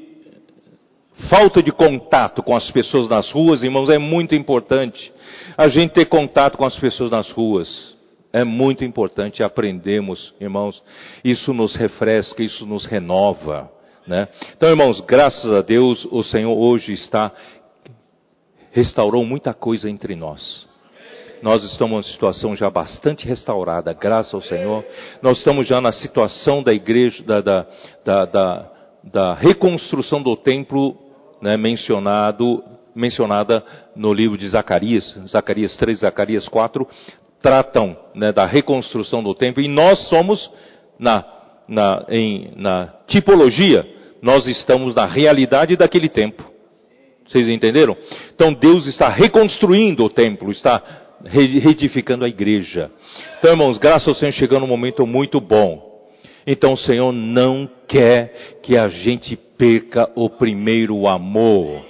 [1.27, 5.11] falta de contato com as pessoas nas ruas, irmãos, é muito importante.
[5.57, 7.92] A gente ter contato com as pessoas nas ruas.
[8.33, 10.81] É muito importante aprendermos, irmãos.
[11.23, 13.71] Isso nos refresca, isso nos renova.
[14.07, 14.27] Né?
[14.57, 17.31] Então, irmãos, graças a Deus, o Senhor hoje está,
[18.71, 20.67] restaurou muita coisa entre nós.
[21.43, 24.83] Nós estamos numa situação já bastante restaurada, graças ao Senhor.
[25.21, 27.67] Nós estamos já na situação da igreja, da, da,
[28.03, 28.71] da, da,
[29.03, 30.97] da reconstrução do templo,
[31.39, 32.63] né, mencionado,
[32.95, 33.63] mencionada
[33.95, 36.87] no livro de Zacarias, Zacarias 3, Zacarias 4,
[37.43, 40.49] tratam né, da reconstrução do templo, e nós somos
[40.97, 41.33] na
[41.67, 43.85] na, em, na tipologia,
[44.21, 46.43] nós estamos na realidade daquele tempo.
[47.27, 47.95] Vocês entenderam?
[48.33, 50.81] Então Deus está reconstruindo o templo, está
[51.25, 52.91] reedificando a igreja.
[53.39, 55.91] Então, irmãos, graças ao Senhor chegando um momento muito bom.
[56.45, 61.81] Então o Senhor não quer que a gente perca o primeiro amor.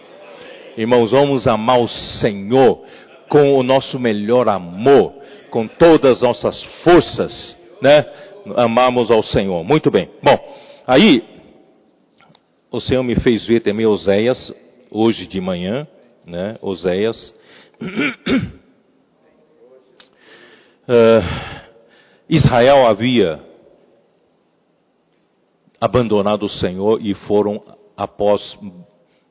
[0.78, 2.84] Irmãos, vamos amar o Senhor
[3.28, 5.14] com o nosso melhor amor,
[5.54, 8.04] com todas as nossas forças, né?
[8.56, 9.64] amamos ao Senhor.
[9.64, 10.10] Muito bem.
[10.24, 10.36] Bom,
[10.88, 11.24] aí
[12.72, 14.52] o Senhor me fez ver também Oséias
[14.90, 15.88] hoje de manhã,
[16.26, 16.56] né?
[16.60, 17.36] Oséias.
[20.90, 21.22] Uh,
[22.28, 23.40] Israel havia
[25.80, 27.64] abandonado o Senhor e foram
[27.96, 28.58] após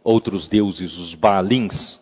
[0.05, 2.01] outros deuses, os Baalins.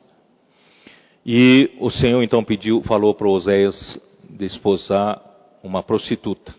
[1.24, 5.20] E o Senhor então pediu, falou para Oséias desposar
[5.62, 6.54] uma prostituta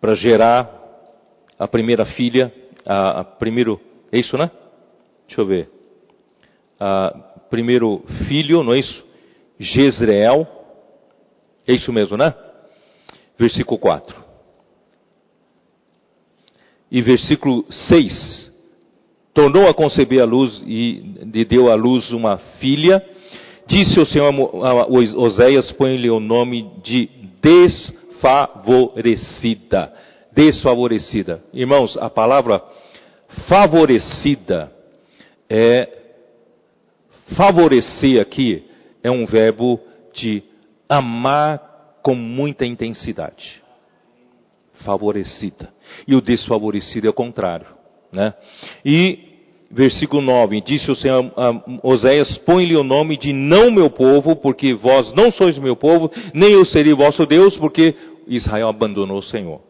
[0.00, 0.68] para gerar
[1.58, 2.52] a primeira filha,
[2.84, 3.80] a, a, primeiro,
[4.10, 4.50] é isso, né?
[5.28, 5.70] Deixa eu ver.
[6.80, 7.10] A,
[7.48, 9.04] primeiro filho, não é isso?
[9.60, 10.46] Jezreel.
[11.68, 12.34] É isso mesmo, né?
[13.38, 14.22] Versículo 4.
[16.90, 18.52] E versículo 6.
[19.32, 23.00] Tornou a conceber a luz e deu à luz uma filha.
[23.66, 24.32] Disse o Senhor
[24.64, 27.08] a Oséias, põe-lhe o nome de
[27.40, 27.92] Des
[28.22, 29.92] desfavorecida.
[30.32, 31.42] Desfavorecida.
[31.52, 32.62] Irmãos, a palavra
[33.48, 34.72] favorecida
[35.50, 35.88] é
[37.36, 38.64] favorecer aqui
[39.02, 39.80] é um verbo
[40.14, 40.42] de
[40.88, 41.60] amar
[42.02, 43.60] com muita intensidade.
[44.84, 45.72] Favorecida.
[46.06, 47.66] E o desfavorecido é o contrário,
[48.12, 48.32] né?
[48.84, 49.31] E
[49.72, 54.74] versículo 9, disse o Senhor a Oséias, põe-lhe o nome de não meu povo, porque
[54.74, 57.94] vós não sois meu povo, nem eu serei vosso Deus, porque
[58.28, 59.60] Israel abandonou o Senhor.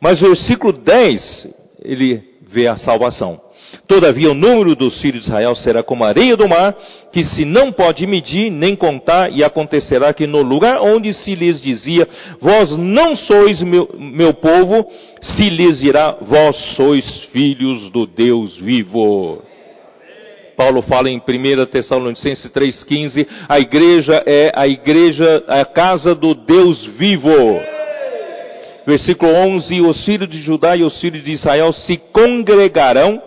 [0.00, 3.40] Mas versículo 10, ele vê a salvação.
[3.86, 6.74] Todavia o número dos filhos de Israel será como a areia do mar,
[7.12, 11.60] que se não pode medir nem contar, e acontecerá que no lugar onde se lhes
[11.60, 12.08] dizia,
[12.40, 14.86] vós não sois meu, meu povo,
[15.20, 19.42] se lhes dirá, vós sois filhos do Deus vivo.
[20.58, 26.84] Paulo fala em 1 Tessalonicenses 3,15, a igreja é a igreja, a casa do Deus
[26.98, 27.30] vivo.
[28.84, 33.22] Versículo 11: Os filhos de Judá e os filhos de Israel se congregarão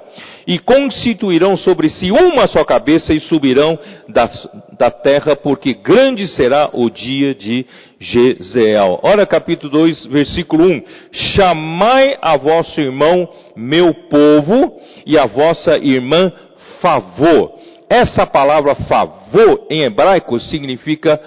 [0.46, 3.80] e constituirão sobre si uma só cabeça e subirão
[4.10, 4.30] da,
[4.78, 7.66] da terra, porque grande será o dia de
[7.98, 9.00] Jezeel.
[9.04, 10.84] Ora, capítulo 2, versículo 1.
[11.12, 16.34] Chamai a vosso irmão meu povo e a vossa irmã
[16.82, 17.54] favor.
[17.90, 21.22] Essa palavra favor em hebraico significa,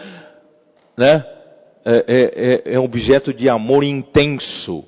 [0.97, 1.25] né,
[1.85, 4.85] é, é, é, é objeto de amor intenso.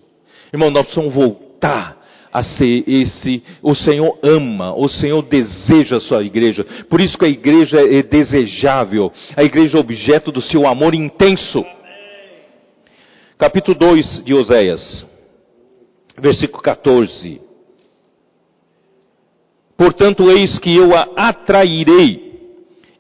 [0.52, 1.96] Irmão, nós precisamos voltar
[2.32, 6.64] a ser esse, o Senhor ama, o Senhor deseja a sua igreja.
[6.88, 11.64] Por isso que a igreja é desejável, a igreja é objeto do seu amor intenso.
[13.38, 15.06] Capítulo 2 de Oséias,
[16.18, 17.45] versículo 14.
[19.76, 22.26] Portanto, eis que eu a atrairei,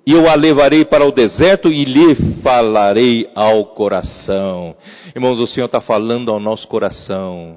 [0.06, 4.76] e eu a levarei para o deserto e lhe falarei ao coração.
[5.14, 7.56] Irmãos, o Senhor está falando ao nosso coração.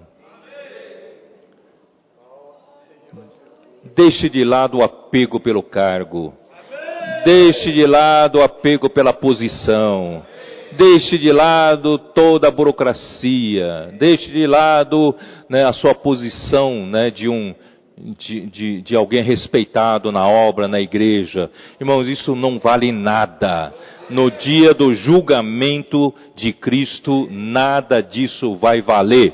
[3.95, 6.33] Deixe de lado o apego pelo cargo.
[7.23, 10.23] Deixe de lado o apego pela posição.
[10.71, 13.93] Deixe de lado toda a burocracia.
[13.99, 15.15] Deixe de lado
[15.47, 17.53] né, a sua posição né, de um
[18.17, 21.49] de, de, de alguém respeitado na obra, na igreja.
[21.79, 23.73] Irmãos, isso não vale nada.
[24.09, 29.33] No dia do julgamento de Cristo, nada disso vai valer.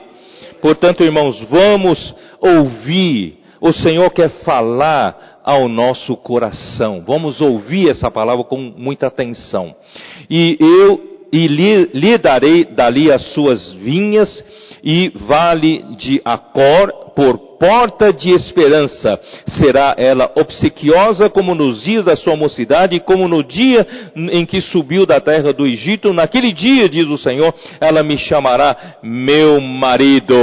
[0.62, 3.40] Portanto, irmãos, vamos ouvir.
[3.62, 7.04] O Senhor quer falar ao nosso coração.
[7.06, 9.76] Vamos ouvir essa palavra com muita atenção.
[10.30, 14.44] E eu e lhe, lhe darei dali as suas vinhas
[14.86, 19.20] e vale de Acor por porta de esperança.
[19.48, 25.06] Será ela obsequiosa como nos dias da sua mocidade, como no dia em que subiu
[25.06, 26.14] da terra do Egito.
[26.14, 30.36] Naquele dia, diz o Senhor, ela me chamará meu marido.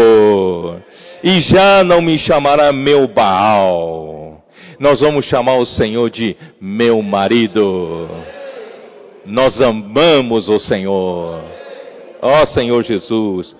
[1.22, 4.42] E já não me chamará meu Baal.
[4.80, 8.08] Nós vamos chamar o Senhor de meu marido.
[9.24, 11.40] Nós amamos o Senhor.
[12.20, 13.54] Ó Senhor Jesus.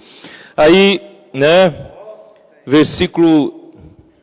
[0.63, 1.01] Aí,
[1.35, 1.75] né,
[2.65, 3.73] versículo,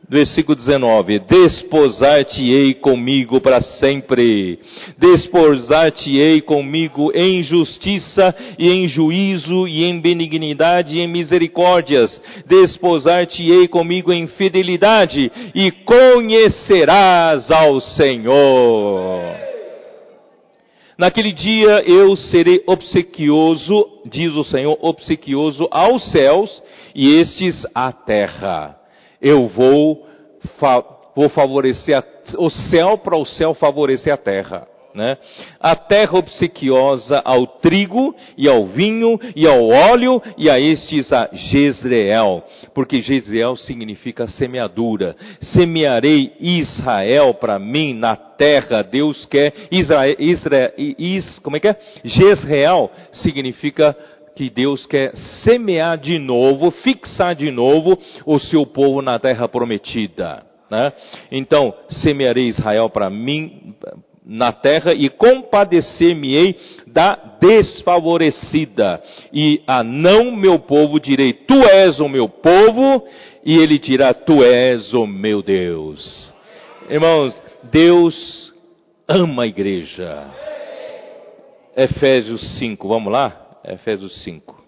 [0.08, 4.58] versículo 19: Desposar-te-ei comigo para sempre,
[4.96, 14.10] desposar-te-ei comigo em justiça e em juízo e em benignidade e em misericórdias, desposar-te-ei comigo
[14.10, 19.49] em fidelidade e conhecerás ao Senhor.
[21.00, 26.62] Naquele dia eu serei obsequioso, diz o Senhor, obsequioso aos céus
[26.94, 28.78] e estes à terra.
[29.18, 30.06] Eu vou,
[30.58, 30.84] fa
[31.16, 32.04] vou favorecer a,
[32.36, 34.68] o céu para o céu favorecer a terra.
[34.94, 35.16] Né?
[35.60, 41.28] A terra obsequiosa ao trigo e ao vinho e ao óleo e a estes a
[41.32, 42.42] Jezreel,
[42.74, 45.14] porque Jezreel significa semeadura.
[45.40, 48.82] Semearei Israel para mim na terra.
[48.82, 51.76] Deus quer Israel, Israel is, como é que é?
[52.04, 53.96] Jezreel significa
[54.34, 55.14] que Deus quer
[55.44, 60.44] semear de novo, fixar de novo o seu povo na terra prometida.
[60.70, 60.92] Né?
[61.32, 63.74] Então, semearei Israel para mim,
[64.32, 66.56] na terra e compadecer-me-ei
[66.86, 69.02] da desfavorecida.
[69.32, 73.04] E a não meu povo direi, tu és o meu povo,
[73.44, 76.32] e ele dirá, tu és o meu Deus.
[76.88, 77.34] Irmãos,
[77.72, 78.54] Deus
[79.08, 80.28] ama a igreja.
[81.76, 83.58] Efésios 5, vamos lá?
[83.64, 84.64] Efésios 5.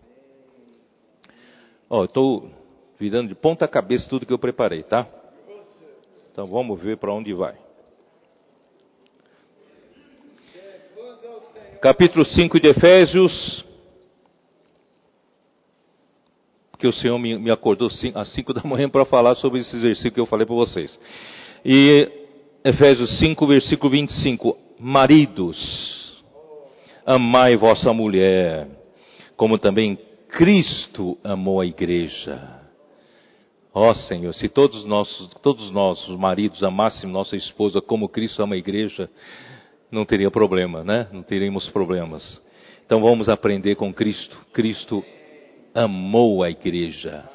[1.89, 2.51] Ó, oh, estou
[2.99, 5.07] virando de ponta cabeça tudo que eu preparei, tá?
[6.33, 7.55] Então vamos ver para onde vai.
[11.83, 13.65] Capítulo 5 de Efésios,
[16.79, 20.21] que o Senhor me, acordou às 5 da manhã para falar sobre esses versículos que
[20.21, 20.99] eu falei para vocês.
[21.65, 22.09] E
[22.65, 26.23] Efésios 5, versículo 25: Maridos,
[27.05, 28.69] amai vossa mulher,
[29.37, 32.61] como também Cristo amou a igreja.
[33.75, 38.41] Ó oh, Senhor, se todos, nossos, todos nós, os maridos, amássemos nossa esposa como Cristo
[38.41, 39.11] ama a igreja,
[39.93, 41.07] não teria problema, né?
[41.13, 42.41] Não teríamos problemas.
[42.85, 44.37] Então vamos aprender com Cristo.
[44.53, 45.05] Cristo
[45.75, 47.29] amou a igreja.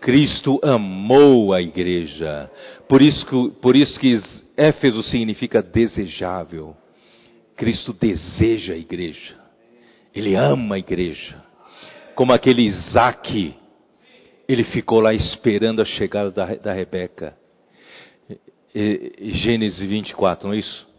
[0.00, 2.50] Cristo amou a igreja.
[2.88, 4.20] Por isso que, por isso que
[4.56, 6.76] Éfeso significa desejável.
[7.56, 9.36] Cristo deseja a igreja.
[10.12, 11.40] Ele ama a igreja.
[12.16, 13.54] Como aquele Isaac,
[14.48, 17.36] ele ficou lá esperando a chegada da, da Rebeca.
[18.74, 20.89] Gênesis 24, não é isso?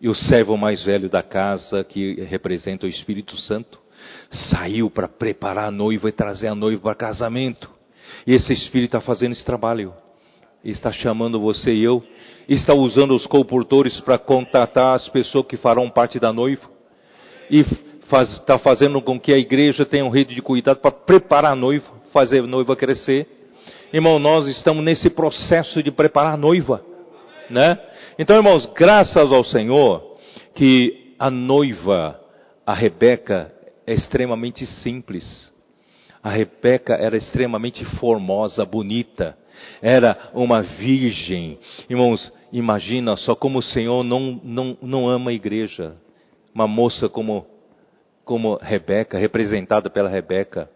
[0.00, 3.78] E o servo mais velho da casa, que representa o Espírito Santo,
[4.50, 7.70] saiu para preparar a noiva e trazer a noiva para casamento.
[8.26, 9.92] E esse Espírito está fazendo esse trabalho.
[10.64, 12.02] está chamando você e eu,
[12.48, 16.68] está usando os comportores para contatar as pessoas que farão parte da noiva,
[17.50, 17.64] e
[18.12, 21.86] está fazendo com que a igreja tenha um rede de cuidado para preparar a noiva,
[22.12, 23.26] fazer a noiva crescer.
[23.92, 26.84] Irmão, nós estamos nesse processo de preparar a noiva,
[27.48, 27.78] né?
[28.20, 30.18] Então, irmãos, graças ao Senhor
[30.54, 32.20] que a noiva,
[32.66, 33.50] a Rebeca,
[33.86, 35.50] é extremamente simples.
[36.22, 39.38] A Rebeca era extremamente formosa, bonita.
[39.80, 41.58] Era uma virgem.
[41.88, 45.96] Irmãos, imagina só como o Senhor não, não, não ama a igreja.
[46.54, 47.46] Uma moça como,
[48.22, 50.68] como Rebeca, representada pela Rebeca.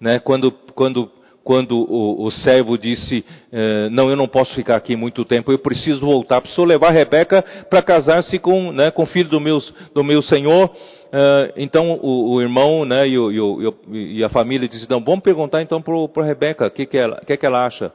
[0.00, 0.20] Né?
[0.20, 1.10] Quando, quando,
[1.48, 5.58] quando o, o servo disse, eh, não, eu não posso ficar aqui muito tempo, eu
[5.58, 9.58] preciso voltar, preciso levar Rebeca para casar-se com, né, com o filho do meu,
[9.94, 10.66] do meu senhor.
[10.66, 15.62] Uh, então o, o, irmão né, e, o, e, a família dizem, não, vamos perguntar
[15.62, 17.90] então para Rebeca o que, que, ela, que, que ela acha.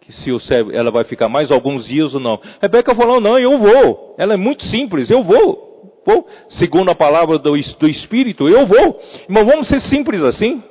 [0.00, 0.38] Que se o,
[0.72, 2.40] ela vai ficar mais alguns dias ou não.
[2.60, 4.14] Rebeca falou, não, eu vou.
[4.16, 5.90] Ela é muito simples, eu vou.
[6.06, 6.24] vou.
[6.50, 9.00] Segundo a palavra do, do Espírito, eu vou.
[9.28, 10.62] Irmão, vamos ser simples assim.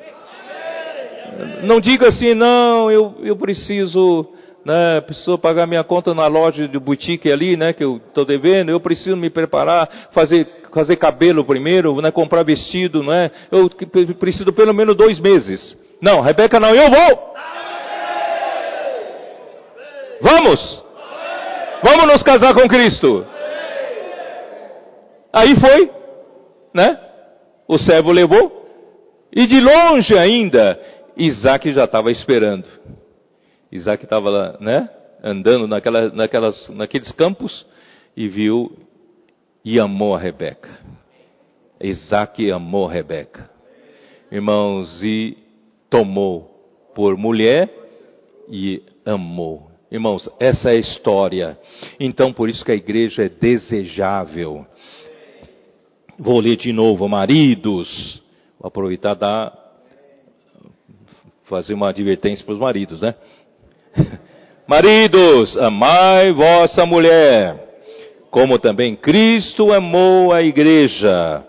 [1.64, 4.28] Não diga assim, não, eu, eu preciso
[4.66, 8.70] né, preciso pagar minha conta na loja de boutique ali, né, que eu estou devendo,
[8.70, 13.32] eu preciso me preparar, fazer, fazer cabelo primeiro, né, comprar vestido, não é?
[13.52, 13.70] Eu
[14.16, 15.78] preciso pelo menos dois meses.
[16.02, 17.34] Não, Rebeca não, eu vou!
[20.22, 20.84] Vamos!
[21.84, 23.26] Vamos nos casar com Cristo!
[25.34, 25.90] Aí foi,
[26.74, 27.00] né?
[27.68, 28.62] O servo levou,
[29.34, 30.78] e de longe ainda,
[31.18, 32.68] Isaac já estava esperando.
[33.72, 34.90] Isaac estava lá, né?
[35.24, 37.66] Andando naquela, naquelas, naqueles campos
[38.16, 38.78] e viu
[39.64, 40.70] e amou a Rebeca.
[41.80, 43.50] Isaac amou a Rebeca.
[44.32, 45.38] Irmãos, e
[45.90, 46.50] tomou
[46.96, 47.70] por mulher
[48.50, 49.70] e amou.
[49.92, 51.60] Irmãos, essa é a história.
[52.00, 54.66] Então, por isso que a igreja é desejável.
[56.18, 58.22] Vou ler de novo, maridos.
[58.60, 59.61] Vou aproveitar da
[61.52, 63.14] fazer uma advertência para os maridos, né?
[64.66, 67.56] Maridos, amai vossa mulher,
[68.32, 71.46] como também Cristo amou a igreja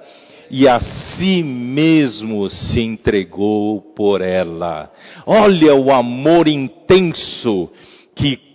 [0.51, 4.91] e a si mesmo se entregou por ela.
[5.25, 7.71] Olha o amor intenso
[8.17, 8.52] que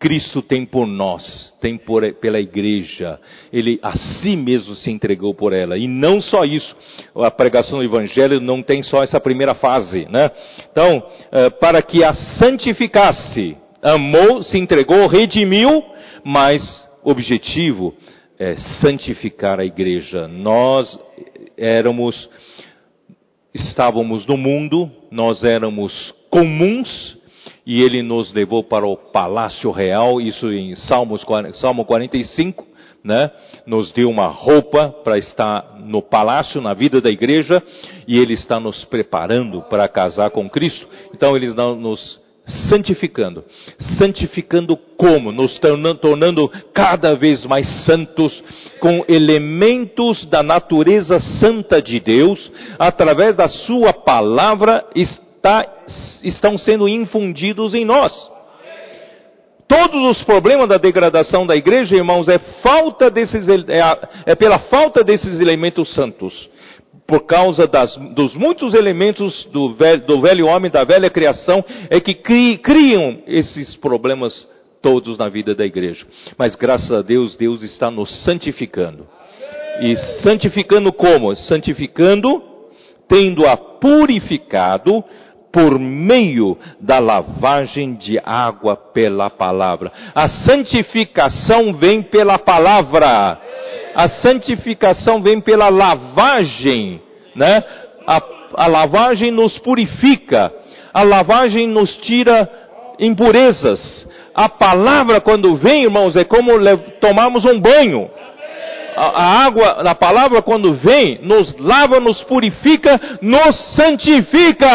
[0.00, 3.20] Cristo tem por nós, tem por, pela igreja.
[3.52, 5.76] Ele a si mesmo se entregou por ela.
[5.76, 6.74] E não só isso,
[7.14, 10.30] a pregação do Evangelho não tem só essa primeira fase, né?
[10.72, 15.84] Então, eh, para que a santificasse, amou, se entregou, redimiu,
[16.24, 16.62] mas
[17.04, 17.94] o objetivo
[18.38, 20.26] é santificar a igreja.
[20.26, 20.98] Nós
[21.58, 22.26] éramos,
[23.52, 27.19] estávamos no mundo, nós éramos comuns,
[27.66, 32.66] e ele nos levou para o palácio real, isso em Salmos, Salmo 45,
[33.04, 33.30] né?
[33.66, 37.62] Nos deu uma roupa para estar no palácio, na vida da igreja,
[38.06, 40.86] e ele está nos preparando para casar com Cristo.
[41.14, 42.20] Então ele está nos
[42.68, 43.44] santificando.
[43.98, 45.32] Santificando como?
[45.32, 48.42] Nos tornando cada vez mais santos,
[48.80, 54.84] com elementos da natureza santa de Deus, através da Sua palavra
[55.40, 55.66] está,
[56.22, 58.12] estão sendo infundidos em nós.
[59.66, 63.62] Todos os problemas da degradação da igreja, irmãos, é falta desses, é,
[64.26, 66.50] é pela falta desses elementos santos.
[67.06, 72.00] Por causa das, dos muitos elementos do velho, do velho, homem, da velha criação, é
[72.00, 74.48] que cri, criam esses problemas
[74.82, 76.06] todos na vida da igreja.
[76.36, 79.06] Mas graças a Deus, Deus está nos santificando.
[79.80, 81.34] E santificando como?
[81.34, 82.42] Santificando,
[83.08, 85.04] tendo-a purificado
[85.52, 89.90] por meio da lavagem de água pela palavra.
[90.14, 93.38] A santificação vem pela palavra.
[93.94, 97.00] A santificação vem pela lavagem,
[97.34, 97.64] né?
[98.06, 98.22] A,
[98.54, 100.52] a lavagem nos purifica.
[100.92, 102.48] A lavagem nos tira
[102.98, 104.08] impurezas.
[104.34, 106.52] A palavra quando vem, irmãos, é como
[107.00, 108.08] tomarmos um banho
[109.00, 114.68] a, água, a palavra quando vem, nos lava, nos purifica, nos santifica.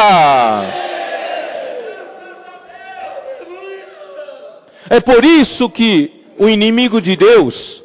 [4.90, 7.84] É por isso que o inimigo de Deus,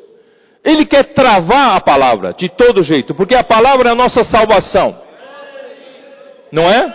[0.65, 4.97] ele quer travar a palavra de todo jeito, porque a palavra é a nossa salvação.
[6.51, 6.93] Não é?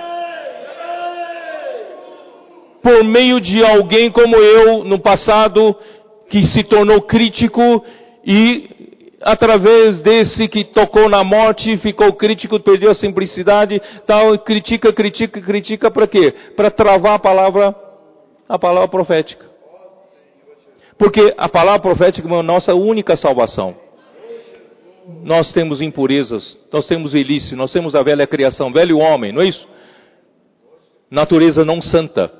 [2.81, 5.75] Por meio de alguém como eu no passado,
[6.29, 7.83] que se tornou crítico
[8.25, 8.69] e
[9.21, 15.91] através desse que tocou na morte, ficou crítico, perdeu a simplicidade, tal, critica, critica, critica
[15.91, 16.33] para quê?
[16.55, 17.75] Para travar a palavra,
[18.47, 19.45] a palavra profética.
[20.97, 23.75] Porque a palavra profética é a nossa única salvação.
[25.23, 29.45] Nós temos impurezas, nós temos velhice, nós temos a velha criação, velho homem, não é
[29.45, 29.67] isso?
[31.11, 32.31] Natureza não santa.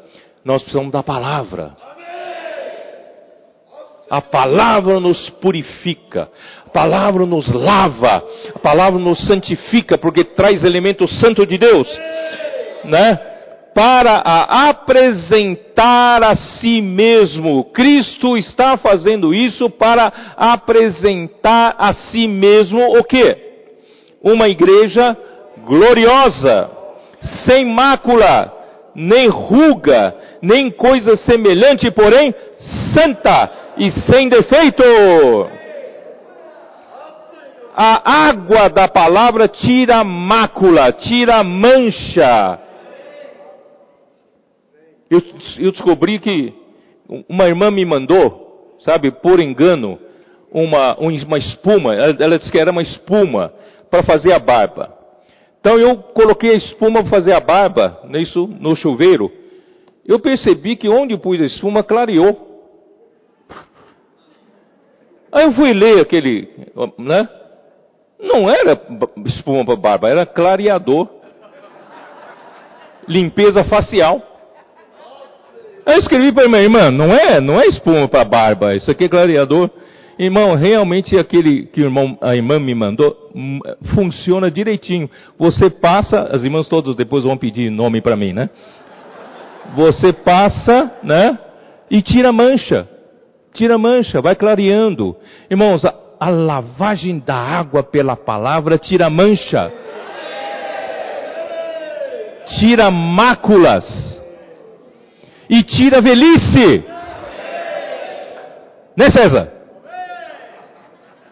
[0.44, 1.76] Nós precisamos da palavra.
[4.10, 6.30] A palavra nos purifica,
[6.76, 8.22] palavra nos lava,
[8.54, 11.88] a palavra nos santifica, porque traz elemento santo de Deus,
[12.84, 13.18] né?
[13.74, 17.64] Para a apresentar a si mesmo.
[17.72, 23.38] Cristo está fazendo isso para apresentar a si mesmo o que?
[24.22, 25.16] Uma igreja
[25.66, 26.70] gloriosa,
[27.46, 28.52] sem mácula,
[28.94, 32.36] nem ruga, nem coisa semelhante, porém
[32.94, 34.84] santa e sem defeito.
[37.78, 42.58] A água da palavra tira mácula, tira mancha.
[45.10, 45.22] Eu,
[45.60, 46.54] eu descobri que
[47.28, 50.00] uma irmã me mandou, sabe, por engano,
[50.50, 53.52] uma, uma espuma, ela, ela disse que era uma espuma
[53.90, 54.98] para fazer a barba.
[55.60, 59.30] Então eu coloquei a espuma para fazer a barba, nisso, no chuveiro.
[60.06, 62.54] Eu percebi que onde pus a espuma clareou.
[65.30, 66.48] Aí eu fui ler aquele,
[66.98, 67.28] né?
[68.20, 68.80] Não era
[69.26, 71.08] espuma para barba, era clareador.
[73.08, 74.22] Limpeza facial.
[75.86, 79.10] Eu escrevi para minha irmã, não é, não é espuma para barba, isso aqui é
[79.10, 79.70] clareador.
[80.18, 83.60] Irmão, realmente aquele que irmão, a irmã me mandou hum,
[83.94, 85.10] funciona direitinho.
[85.38, 88.50] Você passa, as irmãs todas depois vão pedir nome para mim, né?
[89.76, 91.38] Você passa, né?
[91.92, 92.88] E tira mancha.
[93.54, 95.16] Tira mancha, vai clareando.
[95.52, 95.84] Irmãos,
[96.20, 99.72] a, lavagem da água pela palavra tira mancha.
[102.60, 103.86] Tira máculas.
[105.50, 106.84] E tira velhice.
[108.98, 109.52] Né, César?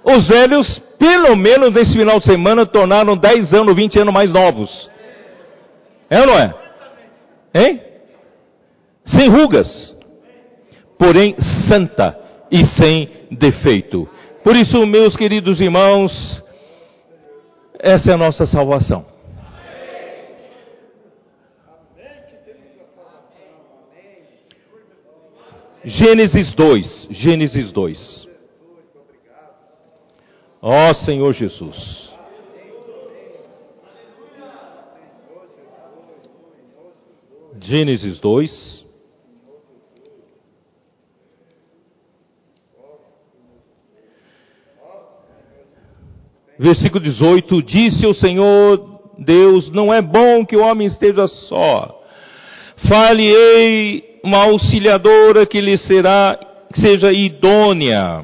[0.03, 4.89] Os velhos, pelo menos nesse final de semana, tornaram 10 anos, 20 anos mais novos.
[6.09, 6.53] É ou não é?
[7.55, 7.81] Hein?
[9.05, 9.95] Sem rugas,
[10.97, 11.35] porém
[11.67, 12.17] santa
[12.51, 14.07] e sem defeito.
[14.43, 16.43] Por isso, meus queridos irmãos,
[17.79, 19.05] essa é a nossa salvação.
[25.85, 28.27] Gênesis 2, Gênesis 2.
[30.61, 32.09] Ó oh, Senhor Jesus.
[37.59, 38.82] Gênesis 2.
[46.63, 52.01] Versículo 18: Disse o Senhor Deus: Não é bom que o homem esteja só.
[52.87, 56.39] Fale-ei uma auxiliadora que lhe será,
[56.71, 58.23] que seja idônea.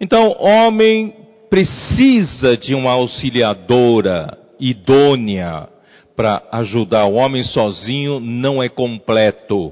[0.00, 1.12] Então, homem
[1.50, 5.68] precisa de uma auxiliadora idônea
[6.16, 7.04] para ajudar.
[7.04, 9.70] O homem sozinho não é completo.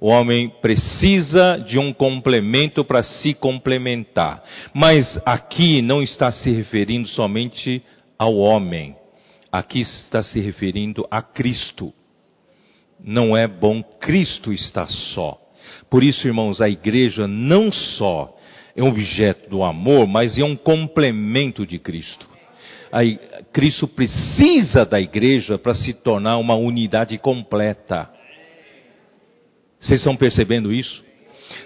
[0.00, 4.42] O homem precisa de um complemento para se complementar.
[4.72, 7.82] Mas aqui não está se referindo somente
[8.18, 8.96] ao homem.
[9.50, 11.92] Aqui está se referindo a Cristo.
[13.02, 15.38] Não é bom Cristo estar só.
[15.88, 18.34] Por isso, irmãos, a igreja não só
[18.76, 22.28] é um objeto do amor, mas é um complemento de Cristo.
[23.52, 28.10] Cristo precisa da igreja para se tornar uma unidade completa.
[29.84, 31.04] Vocês estão percebendo isso?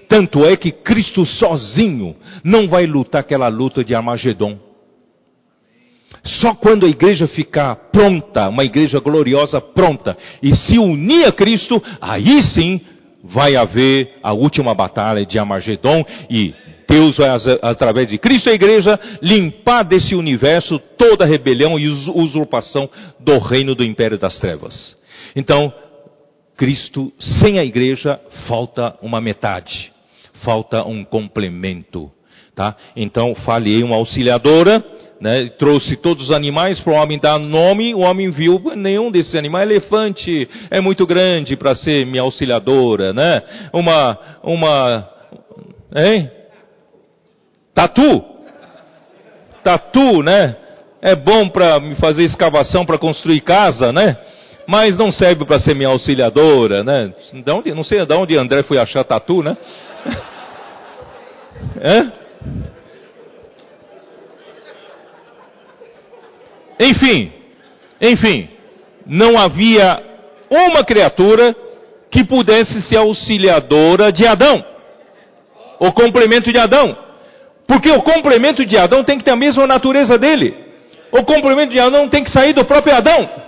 [0.09, 4.59] Tanto é que Cristo sozinho não vai lutar aquela luta de Armagedon.
[6.25, 11.81] Só quando a igreja ficar pronta, uma igreja gloriosa pronta, e se unir a Cristo,
[12.01, 12.81] aí sim
[13.23, 16.55] vai haver a última batalha de Armagedon e
[16.89, 17.29] Deus vai,
[17.63, 22.89] através de Cristo e a igreja, limpar desse universo toda a rebelião e usurpação
[23.21, 24.97] do reino do império das trevas.
[25.37, 25.73] Então,
[26.59, 29.93] Cristo, sem a igreja, falta uma metade,
[30.43, 32.11] falta um complemento.
[32.53, 32.75] Tá?
[32.97, 34.85] Então, falei uma auxiliadora,
[35.21, 39.37] né, trouxe todos os animais para o homem dar nome, o homem viu nenhum desses
[39.37, 43.41] animais, elefante é muito grande para ser minha auxiliadora, né?
[43.73, 45.09] Uma, uma,
[45.95, 46.29] hein?
[47.73, 48.25] Tatu.
[49.63, 50.57] Tatu, né?
[51.01, 54.17] É bom para me fazer escavação para construir casa, né?
[54.69, 57.11] Mas não serve para ser minha auxiliadora, né?
[57.33, 59.57] De onde, não sei de onde André foi achar tatu, né?
[66.79, 67.33] Enfim,
[68.01, 68.49] enfim,
[69.05, 70.01] não havia
[70.49, 71.57] uma criatura
[72.11, 74.65] que pudesse ser auxiliadora de Adão.
[75.81, 76.97] o complemento de Adão.
[77.67, 80.55] Porque o complemento de Adão tem que ter a mesma natureza dele.
[81.11, 83.48] O complemento de Adão tem que sair do próprio Adão.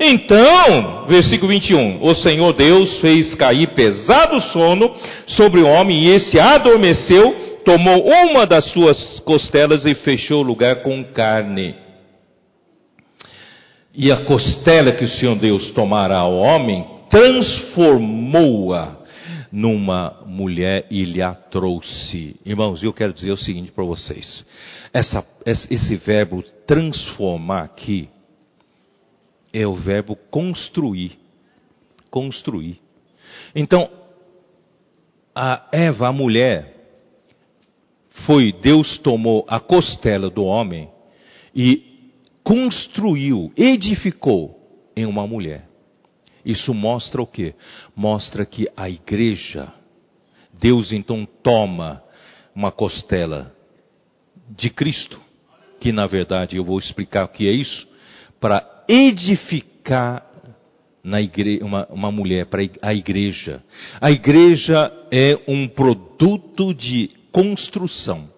[0.00, 4.94] Então, versículo 21, o Senhor Deus fez cair pesado sono
[5.26, 10.82] sobre o homem e esse adormeceu, tomou uma das suas costelas e fechou o lugar
[10.82, 11.74] com carne.
[13.94, 19.04] E a costela que o Senhor Deus tomara ao homem, transformou-a
[19.52, 22.34] numa mulher e lhe a trouxe.
[22.44, 24.44] Irmãos, eu quero dizer o seguinte para vocês:
[24.92, 28.08] essa, esse verbo transformar aqui
[29.54, 31.16] é o verbo construir.
[32.10, 32.80] Construir.
[33.54, 33.88] Então,
[35.34, 36.74] a Eva, a mulher,
[38.26, 40.90] foi, Deus tomou a costela do homem
[41.54, 42.10] e
[42.42, 44.60] construiu, edificou
[44.96, 45.68] em uma mulher.
[46.44, 47.54] Isso mostra o que?
[47.96, 49.72] Mostra que a igreja,
[50.52, 52.02] Deus então toma
[52.54, 53.54] uma costela
[54.50, 55.20] de Cristo,
[55.80, 57.88] que na verdade eu vou explicar o que é isso,
[58.38, 60.24] para edificar
[61.02, 63.62] na igreja, uma, uma mulher para a igreja.
[64.00, 68.28] A igreja é um produto de construção,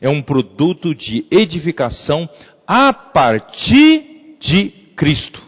[0.00, 2.28] é um produto de edificação
[2.66, 5.42] a partir de Cristo.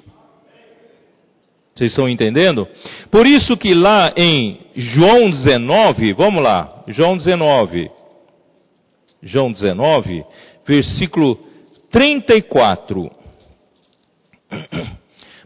[1.75, 2.67] Vocês estão entendendo?
[3.11, 7.91] Por isso que lá em João 19, vamos lá, João 19,
[9.23, 10.25] João 19,
[10.67, 11.39] versículo
[11.91, 13.16] 34.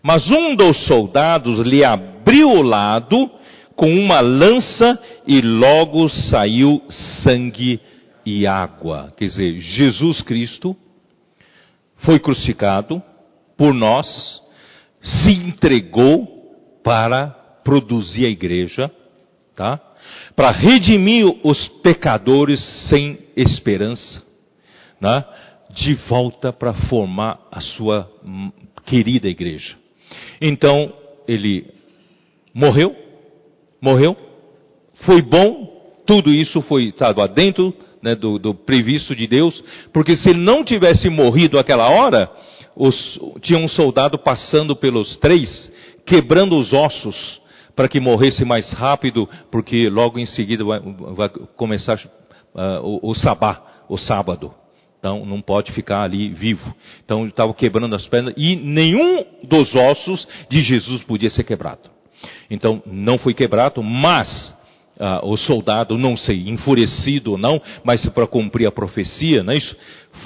[0.03, 3.31] Mas um dos soldados lhe abriu o lado
[3.77, 6.83] com uma lança e logo saiu
[7.23, 7.81] sangue
[8.25, 9.13] e água.
[9.17, 10.77] Quer dizer, Jesus Cristo
[11.99, 13.03] foi crucificado
[13.57, 14.41] por nós,
[15.01, 16.27] se entregou
[16.83, 17.29] para
[17.63, 18.91] produzir a igreja,
[19.55, 19.79] tá?
[20.35, 24.23] Para redimir os pecadores sem esperança,
[25.01, 25.25] né?
[25.71, 28.11] De volta para formar a sua
[28.85, 29.77] querida igreja.
[30.41, 30.93] Então,
[31.27, 31.67] ele
[32.55, 32.95] morreu,
[33.81, 34.17] morreu,
[35.03, 39.63] foi bom, tudo isso foi, estava dentro né, do, do previsto de Deus,
[39.93, 42.31] porque se ele não tivesse morrido aquela hora,
[42.75, 45.71] os, tinha um soldado passando pelos três,
[46.07, 47.41] quebrando os ossos,
[47.77, 51.97] para que morresse mais rápido, porque logo em seguida vai, vai começar
[52.55, 54.53] uh, o, o sabá, o sábado.
[55.01, 56.75] Então não pode ficar ali vivo.
[57.03, 61.91] Então estava quebrando as pernas e nenhum dos ossos de Jesus podia ser quebrado.
[62.51, 64.55] Então não foi quebrado, mas
[64.99, 69.57] ah, o soldado, não sei, enfurecido ou não, mas para cumprir a profecia, não é
[69.57, 69.75] isso?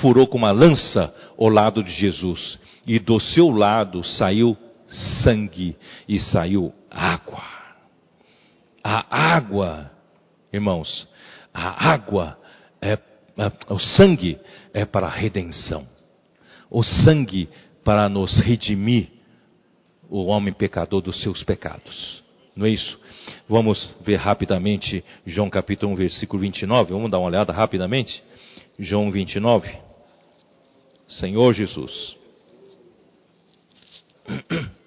[0.01, 2.59] Furou com uma lança o lado de Jesus.
[2.84, 4.56] E do seu lado saiu
[5.22, 5.76] sangue
[6.09, 7.42] e saiu água.
[8.82, 9.92] A água,
[10.52, 11.09] irmãos,
[11.55, 12.36] a água
[13.69, 14.39] o sangue
[14.73, 15.86] é para a redenção.
[16.70, 17.48] O sangue
[17.85, 19.09] para nos redimir
[20.09, 22.23] o homem pecador dos seus pecados.
[22.56, 22.98] Não é isso?
[23.48, 26.93] Vamos ver rapidamente João capítulo 1, versículo 29.
[26.93, 28.23] Vamos dar uma olhada rapidamente.
[28.78, 29.70] João 29.
[31.09, 32.16] Senhor Jesus.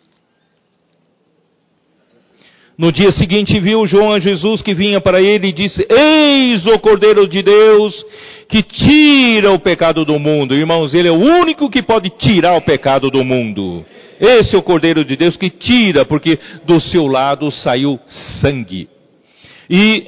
[2.78, 6.78] No dia seguinte viu João a Jesus que vinha para ele e disse: Eis o
[6.78, 8.06] Cordeiro de Deus
[8.48, 10.56] que tira o pecado do mundo.
[10.56, 13.86] Irmãos, ele é o único que pode tirar o pecado do mundo.
[14.20, 18.00] Esse é o Cordeiro de Deus que tira, porque do seu lado saiu
[18.40, 18.90] sangue.
[19.70, 20.08] E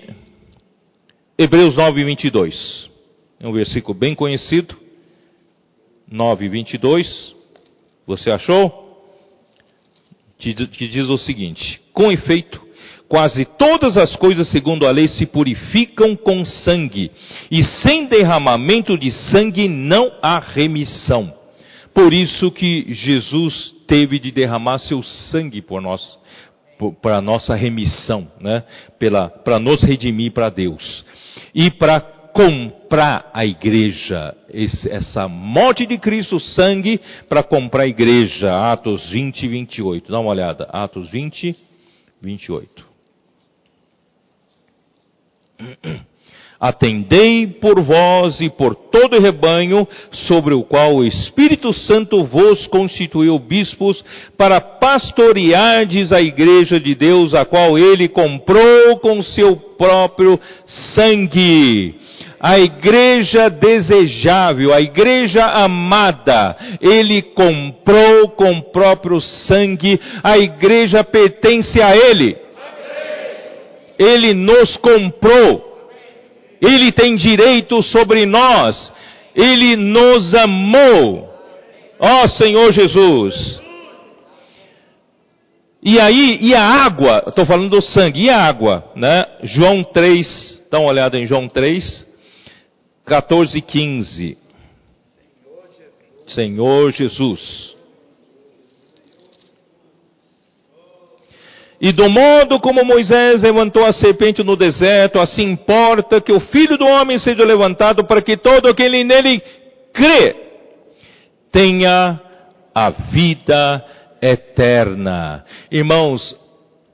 [1.37, 2.89] Hebreus 9, 22.
[3.39, 4.75] É um versículo bem conhecido.
[6.09, 7.35] 9, 22.
[8.07, 8.87] Você achou?
[10.37, 12.61] Que diz o seguinte: Com efeito,
[13.09, 17.11] quase todas as coisas segundo a lei se purificam com sangue,
[17.49, 21.33] e sem derramamento de sangue não há remissão.
[21.93, 26.19] Por isso que Jesus teve de derramar seu sangue por nós,
[27.01, 28.63] para nossa remissão, né?
[29.43, 31.03] para nos redimir para Deus.
[31.53, 38.71] E para comprar a igreja, esse, essa morte de Cristo, sangue, para comprar a igreja,
[38.71, 40.11] Atos 20 e 28.
[40.11, 41.55] Dá uma olhada, Atos 20,
[42.21, 42.88] 28.
[46.59, 52.67] Atendei por vós e por todo o rebanho, sobre o qual o Espírito Santo vos
[52.67, 54.03] constituiu bispos,
[54.37, 60.37] para pastoreardes a igreja de Deus, a qual ele comprou com seu próprio
[60.93, 61.95] sangue.
[62.41, 71.95] A igreja desejável, a igreja amada, ele comprou com próprio sangue, a igreja pertence a
[71.95, 72.48] ele.
[73.99, 75.69] Ele nos comprou
[76.61, 78.93] Ele tem direito sobre nós.
[79.35, 81.29] Ele nos amou.
[81.99, 83.61] Ó Senhor Jesus.
[85.81, 89.25] E aí, e a água, estou falando do sangue, e a água, né?
[89.43, 92.05] João 3, dá uma olhada em João 3,
[93.05, 94.37] 14 e 15.
[96.27, 97.78] Senhor Jesus.
[101.81, 106.77] E do modo como Moisés levantou a serpente no deserto, assim importa que o Filho
[106.77, 109.41] do Homem seja levantado para que todo aquele nele
[109.93, 110.35] crê
[111.51, 112.19] tenha
[112.75, 113.85] a vida
[114.21, 115.45] eterna.
[115.71, 116.35] Irmãos,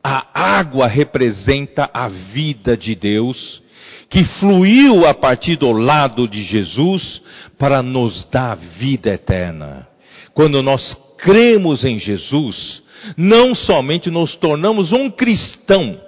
[0.03, 3.63] a água representa a vida de Deus
[4.07, 7.21] que fluiu a partir do lado de Jesus
[7.57, 9.87] para nos dar vida eterna.
[10.33, 12.83] Quando nós cremos em Jesus,
[13.17, 15.99] não somente nos tornamos um cristão,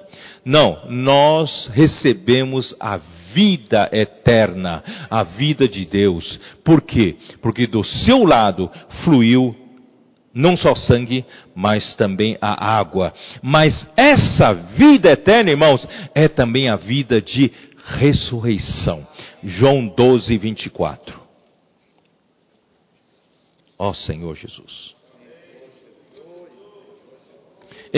[0.48, 2.98] não, nós recebemos a
[3.34, 6.40] vida eterna, a vida de Deus.
[6.64, 7.18] Por quê?
[7.42, 8.72] Porque do seu lado
[9.04, 9.54] fluiu
[10.34, 13.14] não só sangue, mas também a água.
[13.42, 15.86] Mas essa vida eterna, irmãos,
[16.16, 17.52] é também a vida de
[17.84, 19.06] ressurreição.
[19.44, 21.20] João 12, 24.
[23.78, 24.97] Ó Senhor Jesus.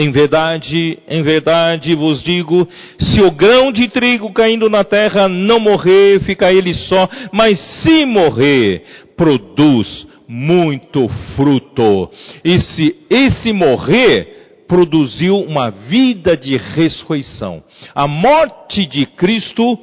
[0.00, 2.66] Em verdade, em verdade vos digo:
[2.98, 8.06] se o grão de trigo caindo na terra não morrer, fica ele só, mas se
[8.06, 8.82] morrer,
[9.14, 11.06] produz muito
[11.36, 12.10] fruto.
[12.42, 17.62] E se esse morrer, produziu uma vida de ressurreição.
[17.94, 19.78] A morte de Cristo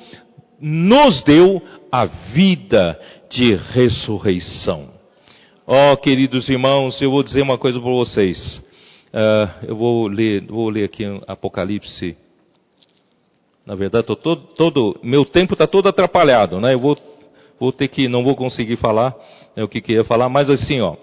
[0.60, 1.62] nos deu
[1.92, 3.00] a vida
[3.30, 4.88] de ressurreição.
[5.68, 8.66] Ó oh, queridos irmãos, eu vou dizer uma coisa para vocês.
[9.08, 12.18] Uh, eu vou ler, vou ler aqui Apocalipse.
[13.66, 16.74] Na verdade, tô todo, todo meu tempo está todo atrapalhado, né?
[16.74, 16.98] Eu vou,
[17.60, 19.16] vou ter que, não vou conseguir falar
[19.56, 20.96] né, o que queria falar, mas assim, ó,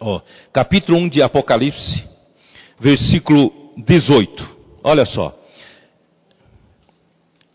[0.00, 0.20] ó,
[0.52, 2.04] capítulo 1 de Apocalipse,
[2.78, 4.56] versículo 18.
[4.84, 5.34] Olha só.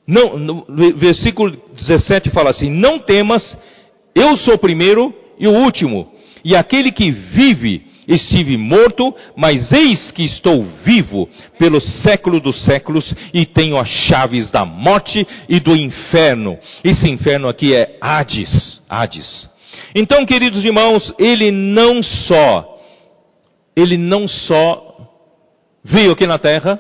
[0.05, 0.65] Não, no,
[0.95, 3.57] versículo 17 fala assim: Não temas,
[4.13, 6.11] eu sou o primeiro e o último,
[6.43, 13.13] e aquele que vive estive morto, mas eis que estou vivo pelo século dos séculos
[13.33, 16.57] e tenho as chaves da morte e do inferno.
[16.83, 19.49] Esse inferno aqui é Hades, Hades.
[19.95, 22.69] Então, queridos irmãos, ele não só
[23.75, 25.09] ele não só
[25.83, 26.79] veio aqui na terra,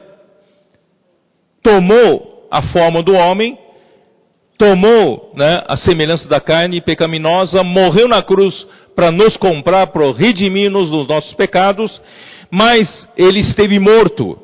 [1.61, 3.57] tomou a forma do homem,
[4.57, 10.89] tomou né, a semelhança da carne pecaminosa, morreu na cruz para nos comprar, para redimir-nos
[10.89, 12.01] dos nossos pecados,
[12.49, 14.37] mas ele esteve morto.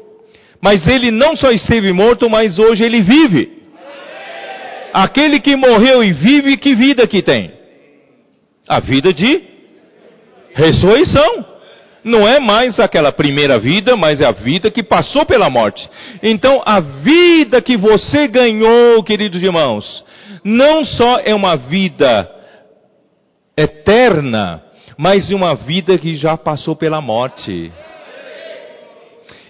[0.61, 3.59] Mas ele não só esteve morto, mas hoje ele vive.
[4.91, 7.51] Aquele que morreu e vive, que vida que tem?
[8.67, 9.41] A vida de
[10.53, 11.45] ressurreição.
[12.03, 15.87] Não é mais aquela primeira vida, mas é a vida que passou pela morte.
[16.23, 20.03] Então, a vida que você ganhou, queridos irmãos,
[20.43, 22.29] não só é uma vida
[23.61, 24.63] eterna,
[24.97, 27.71] mas uma vida que já passou pela morte.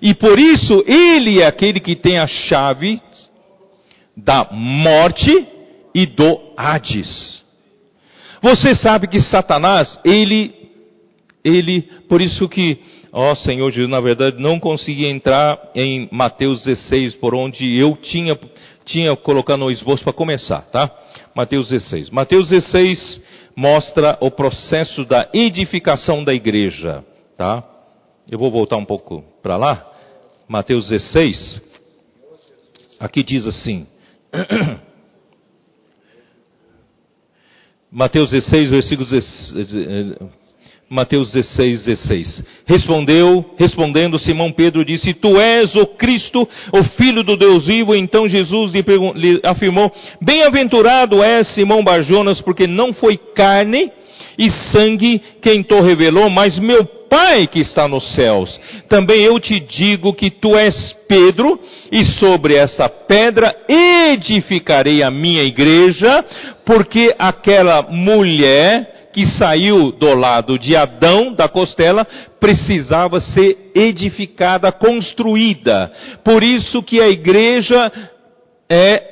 [0.02, 3.02] E por isso, Ele é aquele que tem a chave
[4.15, 5.48] da morte
[5.94, 7.40] e do Hades.
[8.41, 10.53] Você sabe que Satanás, ele,
[11.44, 12.77] ele, por isso que,
[13.11, 18.38] ó Senhor Jesus, na verdade não consegui entrar em Mateus 16, por onde eu tinha,
[18.86, 20.90] tinha colocado no esboço para começar, tá?
[21.36, 22.10] Mateus 16.
[22.11, 23.22] Mateus 16,
[23.60, 27.03] mostra o processo da edificação da igreja,
[27.36, 27.61] tá?
[28.31, 29.86] Eu vou voltar um pouco para lá.
[30.48, 31.61] Mateus 16.
[33.02, 33.86] Aqui diz assim:
[37.91, 40.15] Mateus 16, versículo 16,
[40.90, 42.44] Mateus 16, 16.
[42.66, 47.95] Respondeu, respondendo Simão Pedro disse, Tu és o Cristo, o Filho do Deus vivo.
[47.95, 48.84] Então Jesus lhe,
[49.16, 53.91] lhe afirmou, Bem-aventurado és Simão Barjonas, porque não foi carne
[54.36, 58.60] e sangue quem te revelou, mas meu Pai que está nos céus.
[58.88, 61.60] Também eu te digo que tu és Pedro,
[61.91, 66.24] e sobre essa pedra edificarei a minha igreja,
[66.64, 72.06] porque aquela mulher que saiu do lado de Adão, da costela,
[72.40, 75.91] precisava ser edificada, construída.
[76.23, 77.91] Por isso que a igreja
[78.69, 79.03] é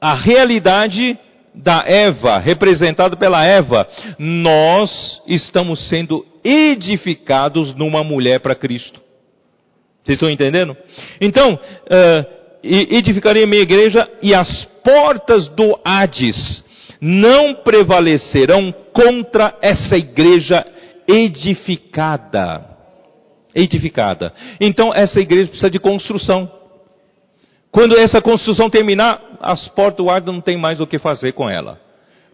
[0.00, 1.18] a realidade
[1.54, 3.86] da Eva, representada pela Eva.
[4.18, 9.00] Nós estamos sendo edificados numa mulher para Cristo.
[10.02, 10.76] Vocês estão entendendo?
[11.20, 16.64] Então, uh, e edificarei a minha igreja e as portas do Hades
[17.00, 20.66] não prevalecerão contra essa igreja
[21.06, 22.64] edificada.
[23.54, 24.32] Edificada.
[24.60, 26.50] Então essa igreja precisa de construção.
[27.70, 31.50] Quando essa construção terminar, as portas do Hades não tem mais o que fazer com
[31.50, 31.80] ela.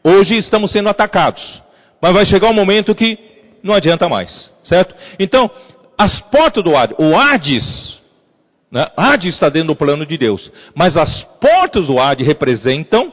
[0.05, 1.63] Hoje estamos sendo atacados,
[2.01, 3.19] mas vai chegar um momento que
[3.63, 4.95] não adianta mais, certo?
[5.19, 5.51] Então,
[5.97, 8.01] as portas do Hades, o Hades,
[8.71, 8.89] né?
[8.97, 13.13] Hades está dentro do plano de Deus, mas as portas do Hades representam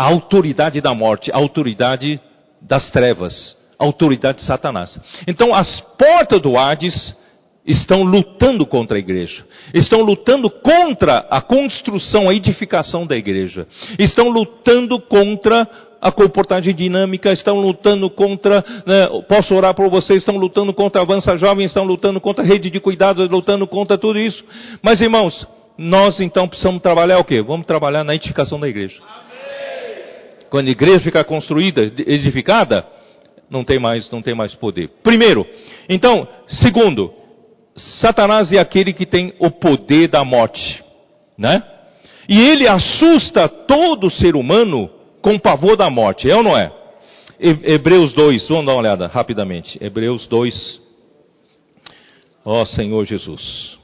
[0.00, 2.18] a autoridade da morte, a autoridade
[2.62, 4.98] das trevas, a autoridade de Satanás.
[5.26, 7.14] Então, as portas do Hades
[7.66, 9.44] estão lutando contra a igreja,
[9.74, 13.66] estão lutando contra a construção, a edificação da igreja,
[13.98, 15.68] estão lutando contra
[16.00, 21.04] a comportagem dinâmica, estão lutando contra, né, posso orar por vocês, estão lutando contra a
[21.04, 24.42] Avança Jovem, estão lutando contra a rede de cuidados, lutando contra tudo isso.
[24.82, 25.46] Mas irmãos,
[25.76, 27.42] nós então precisamos trabalhar o quê?
[27.42, 28.98] Vamos trabalhar na edificação da igreja.
[30.50, 32.84] Quando a igreja ficar construída, edificada,
[33.48, 34.88] não tem mais, não tem mais poder.
[35.02, 35.46] Primeiro,
[35.88, 37.12] então, segundo,
[37.74, 40.84] Satanás é aquele que tem o poder da morte,
[41.38, 41.62] né?
[42.28, 44.90] E ele assusta todo ser humano
[45.22, 46.72] com pavor da morte, é ou não é?
[47.40, 49.78] Hebreus 2, vamos dar uma olhada rapidamente.
[49.82, 50.80] Hebreus 2.
[52.44, 53.79] Ó Senhor Jesus.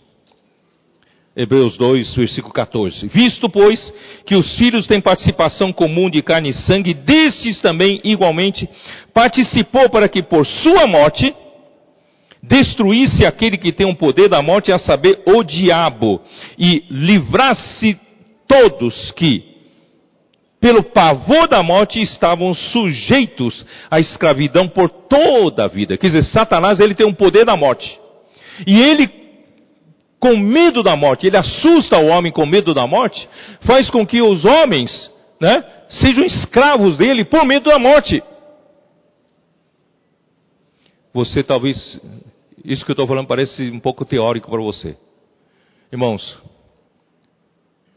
[1.36, 3.08] Hebreus 2, versículo 14.
[3.08, 3.92] Visto, pois,
[4.24, 8.66] que os filhos têm participação comum de carne e sangue, destes também, igualmente,
[9.12, 11.34] participou para que por sua morte
[12.42, 16.22] destruísse aquele que tem o poder da morte, a saber, o diabo,
[16.58, 17.98] e livrasse
[18.48, 19.42] todos que,
[20.58, 25.98] pelo pavor da morte, estavam sujeitos à escravidão por toda a vida.
[25.98, 27.98] Quer dizer, Satanás ele tem um poder da morte.
[28.66, 29.25] E ele,
[30.18, 33.28] com medo da morte, ele assusta o homem com medo da morte,
[33.60, 35.10] faz com que os homens
[35.40, 38.22] né, sejam escravos dele por medo da morte.
[41.12, 42.00] Você talvez,
[42.64, 44.96] isso que eu estou falando parece um pouco teórico para você.
[45.92, 46.38] Irmãos,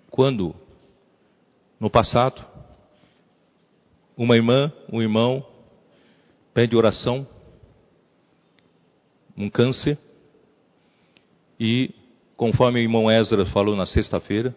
[0.10, 0.56] quando
[1.80, 2.46] no passado,
[4.18, 5.46] uma irmã, um irmão,
[6.54, 7.26] pede oração,
[9.38, 9.98] um câncer,
[11.58, 11.94] e
[12.40, 14.56] conforme o irmão Ezra falou na sexta-feira,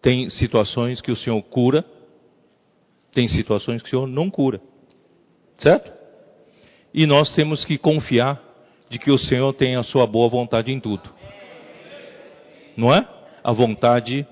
[0.00, 1.84] tem situações que o Senhor cura,
[3.12, 4.62] tem situações que o Senhor não cura.
[5.56, 5.92] Certo?
[6.94, 8.42] E nós temos que confiar
[8.88, 11.02] de que o Senhor tem a sua boa vontade em tudo.
[12.78, 13.06] Não é?
[13.44, 14.26] A vontade,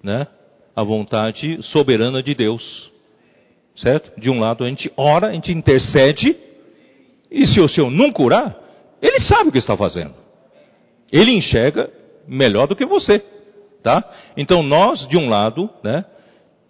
[0.00, 0.28] né?
[0.76, 2.92] A vontade soberana de Deus.
[3.74, 4.20] Certo?
[4.20, 6.36] De um lado a gente ora, a gente intercede,
[7.28, 8.56] e se o Senhor não curar,
[9.02, 10.21] Ele sabe o que está fazendo.
[11.12, 11.90] Ele enxerga
[12.26, 13.22] melhor do que você.
[13.82, 14.02] Tá?
[14.36, 16.04] Então nós, de um lado, né?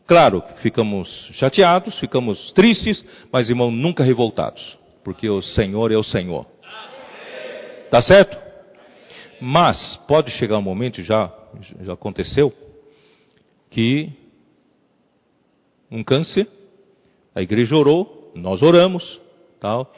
[0.06, 6.47] Claro, ficamos chateados, ficamos tristes, mas irmão, nunca revoltados, porque o Senhor é o Senhor.
[7.90, 8.36] Tá certo?
[9.40, 11.32] Mas pode chegar um momento, já,
[11.82, 12.52] já aconteceu,
[13.70, 14.10] que
[15.90, 16.48] um câncer
[17.35, 19.20] a igreja orou, nós oramos,
[19.59, 19.90] tal,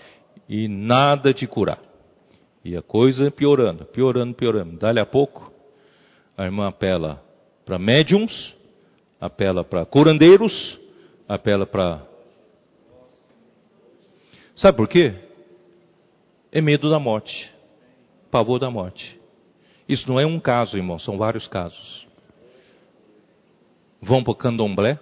[0.49, 1.79] e nada de curar.
[2.65, 4.79] E a coisa piorando, piorando, piorando.
[4.79, 5.53] Dali a pouco,
[6.37, 7.23] a irmã apela
[7.65, 8.55] para médiums,
[9.21, 10.81] apela para curandeiros,
[11.29, 12.03] apela para.
[14.57, 15.13] Sabe por quê?
[16.51, 17.53] É medo da morte,
[18.31, 19.21] pavor da morte.
[19.87, 22.07] Isso não é um caso, irmão, são vários casos.
[24.01, 24.99] Vão para o candomblé,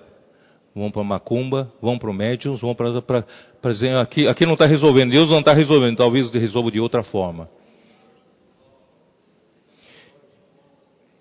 [0.74, 3.24] vão para macumba, vão para o médiums, vão para
[3.70, 7.48] dizer, aqui, aqui não está resolvendo, Deus não está resolvendo, talvez resolva de outra forma.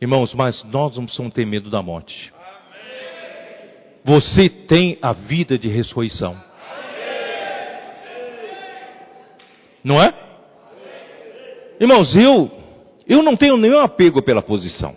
[0.02, 2.34] Irmãos, mas nós não precisamos ter medo da morte.
[4.04, 6.36] Você tem a vida de ressurreição.
[9.84, 10.14] Não é?
[11.80, 12.50] Irmãos, eu,
[13.08, 14.96] eu não tenho nenhum apego pela posição.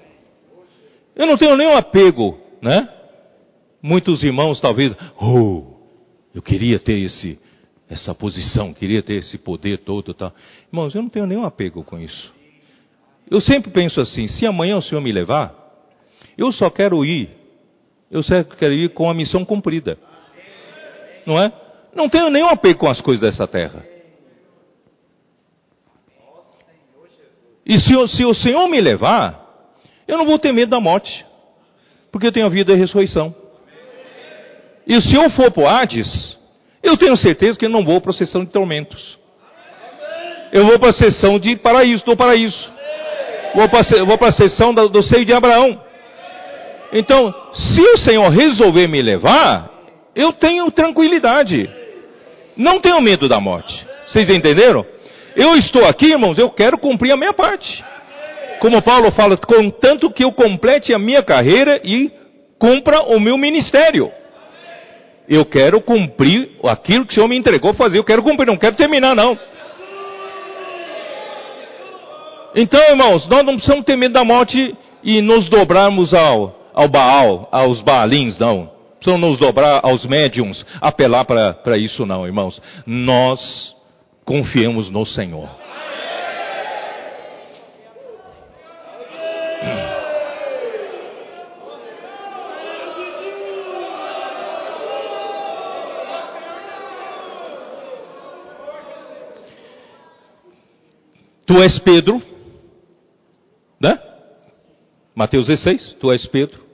[1.14, 2.88] Eu não tenho nenhum apego, né?
[3.86, 5.62] Muitos irmãos talvez, oh,
[6.34, 7.38] eu queria ter esse,
[7.86, 10.32] essa posição, queria ter esse poder todo, tá?
[10.72, 12.32] Irmãos, eu não tenho nenhum apego com isso.
[13.30, 15.54] Eu sempre penso assim: se amanhã o Senhor me levar,
[16.38, 17.28] eu só quero ir,
[18.10, 19.98] eu só quero ir com a missão cumprida,
[21.26, 21.52] não é?
[21.94, 23.84] Não tenho nenhum apego com as coisas dessa terra.
[27.66, 29.44] E se, se o Senhor me levar,
[30.08, 31.26] eu não vou ter medo da morte,
[32.10, 33.43] porque eu tenho a vida e a ressurreição.
[34.86, 36.36] E se eu for para o Hades,
[36.82, 39.18] eu tenho certeza que eu não vou para a sessão de tormentos.
[40.52, 42.72] Eu vou para a sessão de paraíso, do paraíso.
[43.54, 45.80] Vou para, a sessão do, do seio de Abraão.
[46.92, 49.70] Então, se o Senhor resolver me levar,
[50.14, 51.68] eu tenho tranquilidade.
[52.56, 53.86] Não tenho medo da morte.
[54.06, 54.84] Vocês entenderam?
[55.34, 57.82] Eu estou aqui, irmãos, eu quero cumprir a minha parte.
[58.60, 62.12] Como Paulo fala, contanto que eu complete a minha carreira e
[62.58, 64.10] cumpra o meu ministério.
[65.28, 67.98] Eu quero cumprir aquilo que o Senhor me entregou fazer.
[67.98, 69.38] Eu quero cumprir, não quero terminar, não.
[72.54, 77.48] Então, irmãos, nós não precisamos ter medo da morte e nos dobrarmos ao, ao Baal,
[77.50, 78.70] aos Baalins, não.
[78.98, 82.60] Precisamos nos dobrar aos médiums, apelar para isso, não, irmãos.
[82.86, 83.74] Nós
[84.24, 85.63] confiamos no Senhor.
[101.46, 102.22] Tu és Pedro,
[103.80, 104.00] né?
[105.14, 106.64] Mateus 16, tu és Pedro.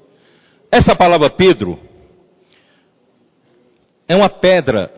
[0.71, 1.79] Essa palavra Pedro
[4.09, 4.93] é uma pedra,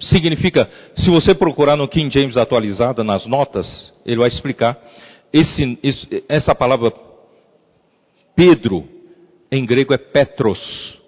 [0.00, 4.78] significa, se você procurar no King James atualizada, nas notas, ele vai explicar.
[5.32, 6.92] Esse, esse, essa palavra
[8.34, 8.88] Pedro,
[9.50, 10.98] em grego é Petros.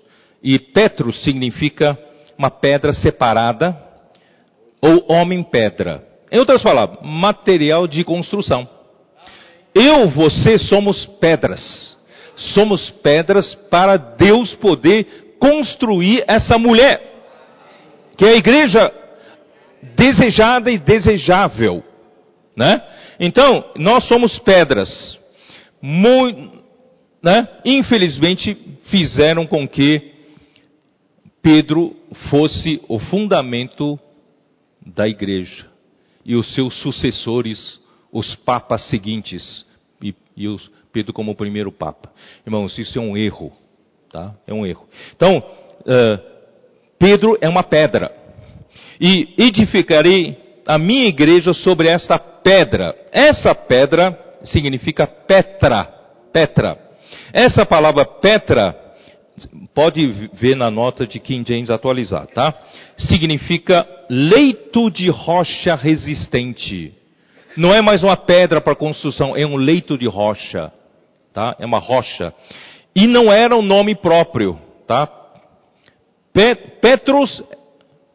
[0.42, 1.98] E Petros significa
[2.36, 3.76] uma pedra separada
[4.80, 6.09] ou homem-pedra.
[6.31, 8.69] Em outras palavras, material de construção.
[9.74, 11.97] Eu, você somos pedras.
[12.36, 17.01] Somos pedras para Deus poder construir essa mulher,
[18.16, 18.93] que é a igreja
[19.97, 21.82] desejada e desejável,
[22.57, 22.82] né?
[23.19, 25.19] Então, nós somos pedras.
[25.82, 26.62] Muito,
[27.23, 27.48] né?
[27.65, 28.57] Infelizmente,
[28.90, 30.12] fizeram com que
[31.43, 31.97] Pedro
[32.28, 33.98] fosse o fundamento
[34.86, 35.69] da igreja
[36.24, 37.80] e os seus sucessores
[38.12, 39.64] os papas seguintes
[40.02, 40.47] e, e
[40.92, 42.10] Pedro como o primeiro papa.
[42.44, 43.52] Irmãos, isso é um erro,
[44.10, 44.34] tá?
[44.47, 44.88] É um erro.
[45.14, 46.30] Então, uh,
[46.98, 48.12] Pedro é uma pedra
[49.01, 50.36] e edificarei
[50.66, 52.94] a minha igreja sobre esta pedra.
[53.10, 55.84] Essa pedra significa Petra,
[56.32, 56.78] Petra.
[57.32, 58.89] Essa palavra Petra
[59.74, 62.55] pode ver na nota de King James atualizar, tá?
[62.97, 66.94] Significa leito de rocha resistente.
[67.57, 70.73] Não é mais uma pedra para construção, é um leito de rocha,
[71.32, 71.57] tá?
[71.59, 72.32] É uma rocha.
[72.94, 75.09] E não era um nome próprio, tá?
[76.81, 77.43] Petros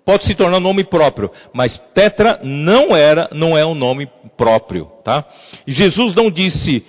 [0.05, 5.25] pode se tornar nome próprio, mas Petra não era, não é um nome próprio, tá?
[5.67, 6.85] Jesus não disse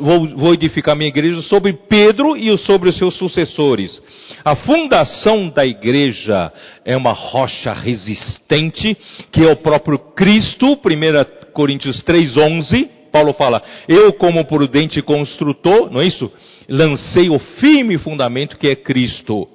[0.00, 4.00] vou, vou edificar minha igreja sobre Pedro e sobre os seus sucessores.
[4.44, 6.52] A fundação da igreja
[6.84, 8.96] é uma rocha resistente,
[9.32, 12.88] que é o próprio Cristo, 1 Coríntios 3,11.
[13.10, 16.30] Paulo fala, eu como prudente construtor, não é isso?
[16.68, 19.48] Lancei o firme fundamento que é Cristo.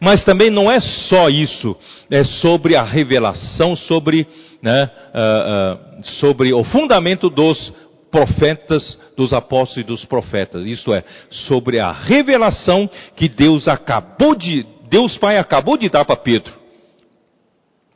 [0.00, 1.76] Mas também não é só isso,
[2.10, 4.26] é sobre a revelação, sobre,
[4.62, 7.72] né, uh, uh, sobre o fundamento dos
[8.14, 10.64] profetas, dos apóstolos e dos profetas.
[10.64, 16.14] Isto é, sobre a revelação que Deus acabou de, Deus Pai acabou de dar para
[16.14, 16.54] Pedro.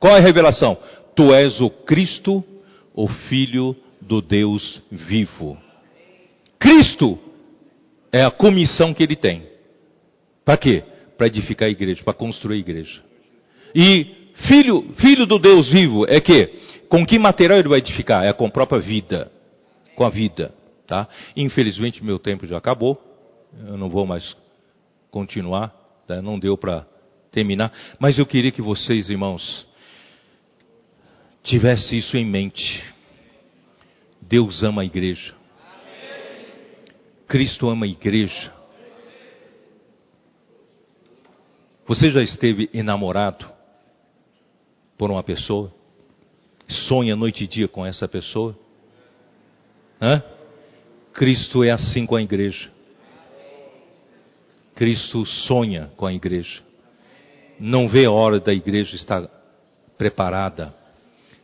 [0.00, 0.76] Qual é a revelação?
[1.14, 2.42] Tu és o Cristo,
[2.96, 5.56] o Filho do Deus vivo.
[6.58, 7.16] Cristo
[8.12, 9.44] é a comissão que ele tem.
[10.44, 10.82] Para quê?
[11.16, 13.00] Para edificar a igreja, para construir a igreja.
[13.72, 16.46] E filho, filho do Deus vivo é que
[16.88, 18.24] com que material ele vai edificar?
[18.24, 19.37] É com a própria vida
[19.98, 20.54] com a vida.
[20.86, 21.08] Tá?
[21.36, 23.02] Infelizmente, meu tempo já acabou.
[23.66, 24.36] Eu não vou mais
[25.10, 25.68] continuar.
[26.06, 26.22] Tá?
[26.22, 26.86] Não deu para
[27.32, 27.72] terminar.
[27.98, 29.66] Mas eu queria que vocês, irmãos,
[31.42, 32.84] tivessem isso em mente.
[34.22, 35.34] Deus ama a igreja.
[37.26, 38.52] Cristo ama a igreja.
[41.86, 43.50] Você já esteve enamorado
[44.96, 45.74] por uma pessoa?
[46.86, 48.67] Sonha noite e dia com essa pessoa?
[50.00, 50.22] Hã?
[51.12, 52.70] Cristo é assim com a igreja.
[54.74, 56.62] Cristo sonha com a igreja.
[57.58, 59.28] Não vê a hora da igreja estar
[59.96, 60.72] preparada,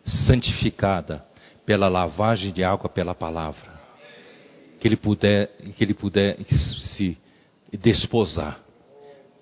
[0.04, 1.24] santificada
[1.66, 3.74] pela lavagem de água pela palavra.
[4.78, 6.36] Que ele puder, que ele puder
[6.94, 7.18] se
[7.72, 8.60] desposar.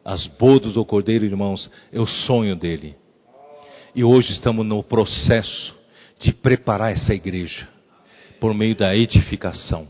[0.02, 2.96] As bodas do Cordeiro, irmãos, é o sonho dele.
[3.94, 5.76] E hoje estamos no processo
[6.18, 7.68] de preparar essa igreja
[8.42, 9.86] por meio da edificação.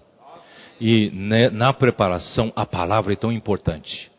[0.79, 4.11] E né, na preparação, a palavra é tão importante.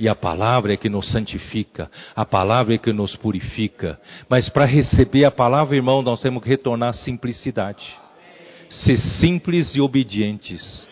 [0.00, 4.00] E a palavra é que nos santifica, a palavra é que nos purifica.
[4.30, 7.84] Mas para receber a palavra, irmão, nós temos que retornar à simplicidade.
[8.70, 10.88] Ser simples e obedientes.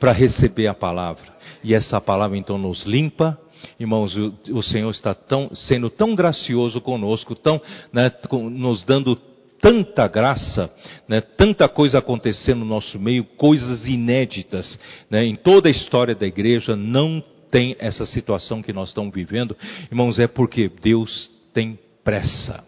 [0.00, 1.26] para receber a palavra.
[1.62, 3.38] E essa palavra então nos limpa.
[3.78, 7.60] Irmãos, o, o Senhor está tão, sendo tão gracioso conosco, tão,
[7.92, 9.14] né, nos dando
[9.60, 10.72] tanta graça,
[11.08, 14.78] né, tanta coisa acontecendo no nosso meio, coisas inéditas.
[15.10, 19.56] Né, em toda a história da igreja não tem essa situação que nós estamos vivendo.
[19.90, 22.64] Irmãos, é porque Deus tem pressa.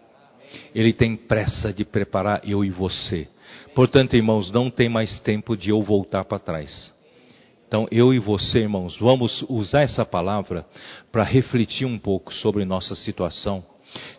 [0.75, 3.27] Ele tem pressa de preparar eu e você.
[3.73, 6.93] Portanto, irmãos, não tem mais tempo de eu voltar para trás.
[7.67, 10.63] Então, eu e você, irmãos, vamos usar essa palavra
[11.11, 13.63] para refletir um pouco sobre nossa situação.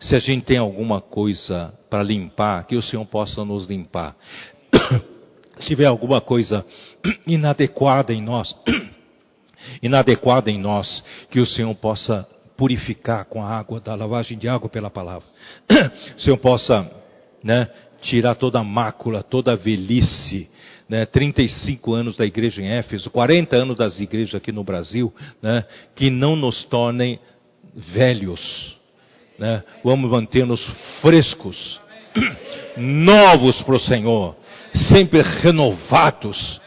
[0.01, 4.17] Se a gente tem alguma coisa para limpar, que o Senhor possa nos limpar.
[5.61, 6.65] Se tiver alguma coisa
[7.27, 8.55] inadequada em nós,
[9.83, 12.27] inadequada em nós, que o Senhor possa
[12.57, 15.27] purificar com a água, da lavagem de água pela palavra.
[16.17, 16.91] o Senhor possa,
[17.43, 17.69] né,
[18.03, 20.49] tirar toda a mácula, toda a velhice,
[20.89, 25.65] né, 35 anos da igreja em Éfeso, 40 anos das igrejas aqui no Brasil, né,
[25.95, 27.19] que não nos tornem
[27.75, 28.79] velhos.
[29.39, 30.65] Né, vamos manter-nos
[31.01, 31.81] frescos,
[32.77, 34.37] novos para o Senhor,
[34.73, 36.61] sempre renovados,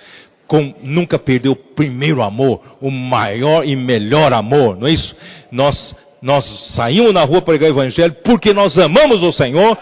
[0.48, 5.16] com nunca perder o primeiro amor, o maior e melhor amor, não é isso?
[5.52, 6.46] Nós, nós
[6.76, 9.78] saímos na rua pregar o Evangelho porque nós amamos o Senhor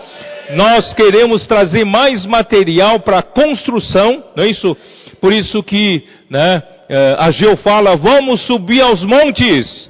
[0.51, 4.77] nós queremos trazer mais material para a construção, não é isso?
[5.19, 9.89] Por isso que né, eh, a Geo fala, vamos subir aos montes,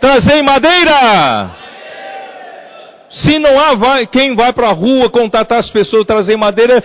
[0.00, 1.61] trazer madeira.
[3.12, 6.82] Se não há vai, quem vai para a rua contatar as pessoas, trazer madeira,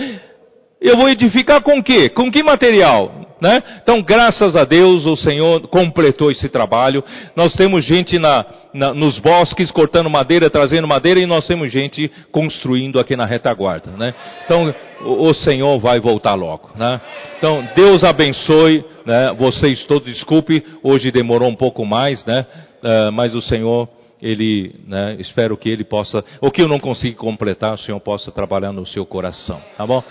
[0.82, 2.10] eu vou edificar com quê?
[2.10, 3.28] Com que material?
[3.40, 3.62] Né?
[3.82, 7.04] Então, graças a Deus, o Senhor completou esse trabalho.
[7.36, 8.44] Nós temos gente na,
[8.74, 13.91] na, nos bosques cortando madeira, trazendo madeira, e nós temos gente construindo aqui na retaguarda.
[13.91, 14.14] Né?
[14.44, 16.72] Então, o, o, Senhor vai voltar logo.
[16.76, 16.99] Né?
[17.38, 19.36] Então, Deus abençoe né?
[19.38, 20.12] vocês todos.
[20.12, 22.24] Desculpe, hoje demorou um pouco mais?
[22.24, 23.88] Uh, mas o Senhor
[24.22, 28.31] ele, né, espero que ele possa, o que eu não consigo completar, o Senhor possa
[28.31, 30.03] trabalhar no seu coração, tá bom?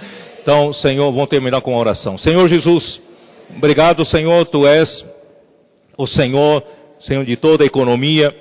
[0.43, 2.17] Então, Senhor, vamos terminar com uma oração.
[2.17, 3.01] Senhor Jesus,
[3.55, 5.05] Obrigado, Senhor, tu és
[5.97, 6.63] o Senhor,
[7.01, 8.35] Senhor de toda a economia,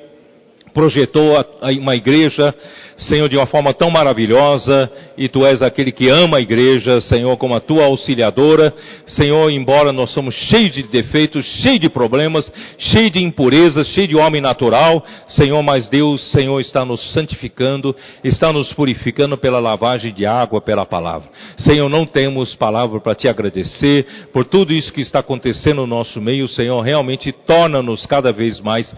[0.73, 1.35] projetou
[1.79, 2.53] uma igreja
[2.97, 7.35] Senhor, de uma forma tão maravilhosa, e Tu és aquele que ama a igreja, Senhor,
[7.38, 8.73] como a Tua auxiliadora.
[9.05, 14.15] Senhor, embora nós somos cheios de defeitos, cheios de problemas, cheios de impurezas, cheios de
[14.15, 20.26] homem natural, Senhor, mas Deus, Senhor, está nos santificando, está nos purificando pela lavagem de
[20.26, 21.30] água, pela palavra.
[21.57, 26.22] Senhor, não temos palavra para Te agradecer por tudo isso que está acontecendo no nosso
[26.22, 28.93] meio, Senhor, realmente torna-nos cada vez mais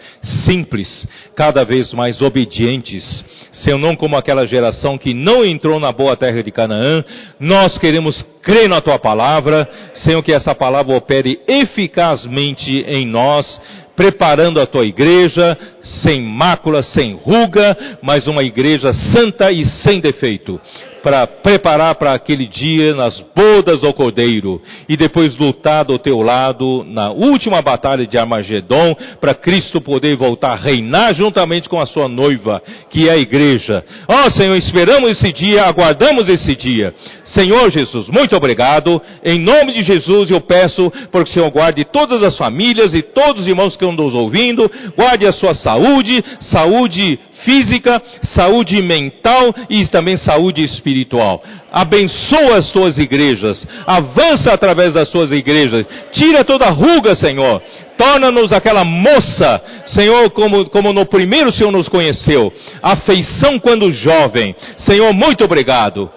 [0.46, 3.26] simples, cada vez mais obedientes.
[3.52, 7.04] Senhor, não como aquela geração que não entrou na boa terra de Canaã.
[7.40, 13.62] Nós queremos crer na tua palavra, Senhor, que essa palavra opere eficazmente em nós,
[13.96, 20.60] preparando a tua igreja, sem mácula, sem ruga, mas uma igreja santa e sem defeito
[21.08, 26.84] para preparar para aquele dia nas bodas do Cordeiro e depois lutar do teu lado
[26.86, 32.10] na última batalha de Armagedon para Cristo poder voltar a reinar juntamente com a sua
[32.10, 33.86] noiva, que é a igreja.
[34.06, 36.94] Ó oh, Senhor, esperamos esse dia, aguardamos esse dia.
[37.38, 39.00] Senhor Jesus, muito obrigado.
[39.24, 43.04] Em nome de Jesus eu peço para que o Senhor guarde todas as famílias e
[43.04, 49.54] todos os irmãos que estão nos ouvindo, guarde a sua saúde, saúde física, saúde mental
[49.70, 51.44] e também saúde espiritual.
[51.72, 57.62] Abençoa as tuas igrejas, avança através das tuas igrejas, tira toda ruga, Senhor.
[58.00, 62.52] Torna-nos aquela moça, Senhor, como, como no primeiro o Senhor nos conheceu.
[62.82, 64.56] Afeição quando jovem.
[64.80, 66.17] Senhor, muito obrigado.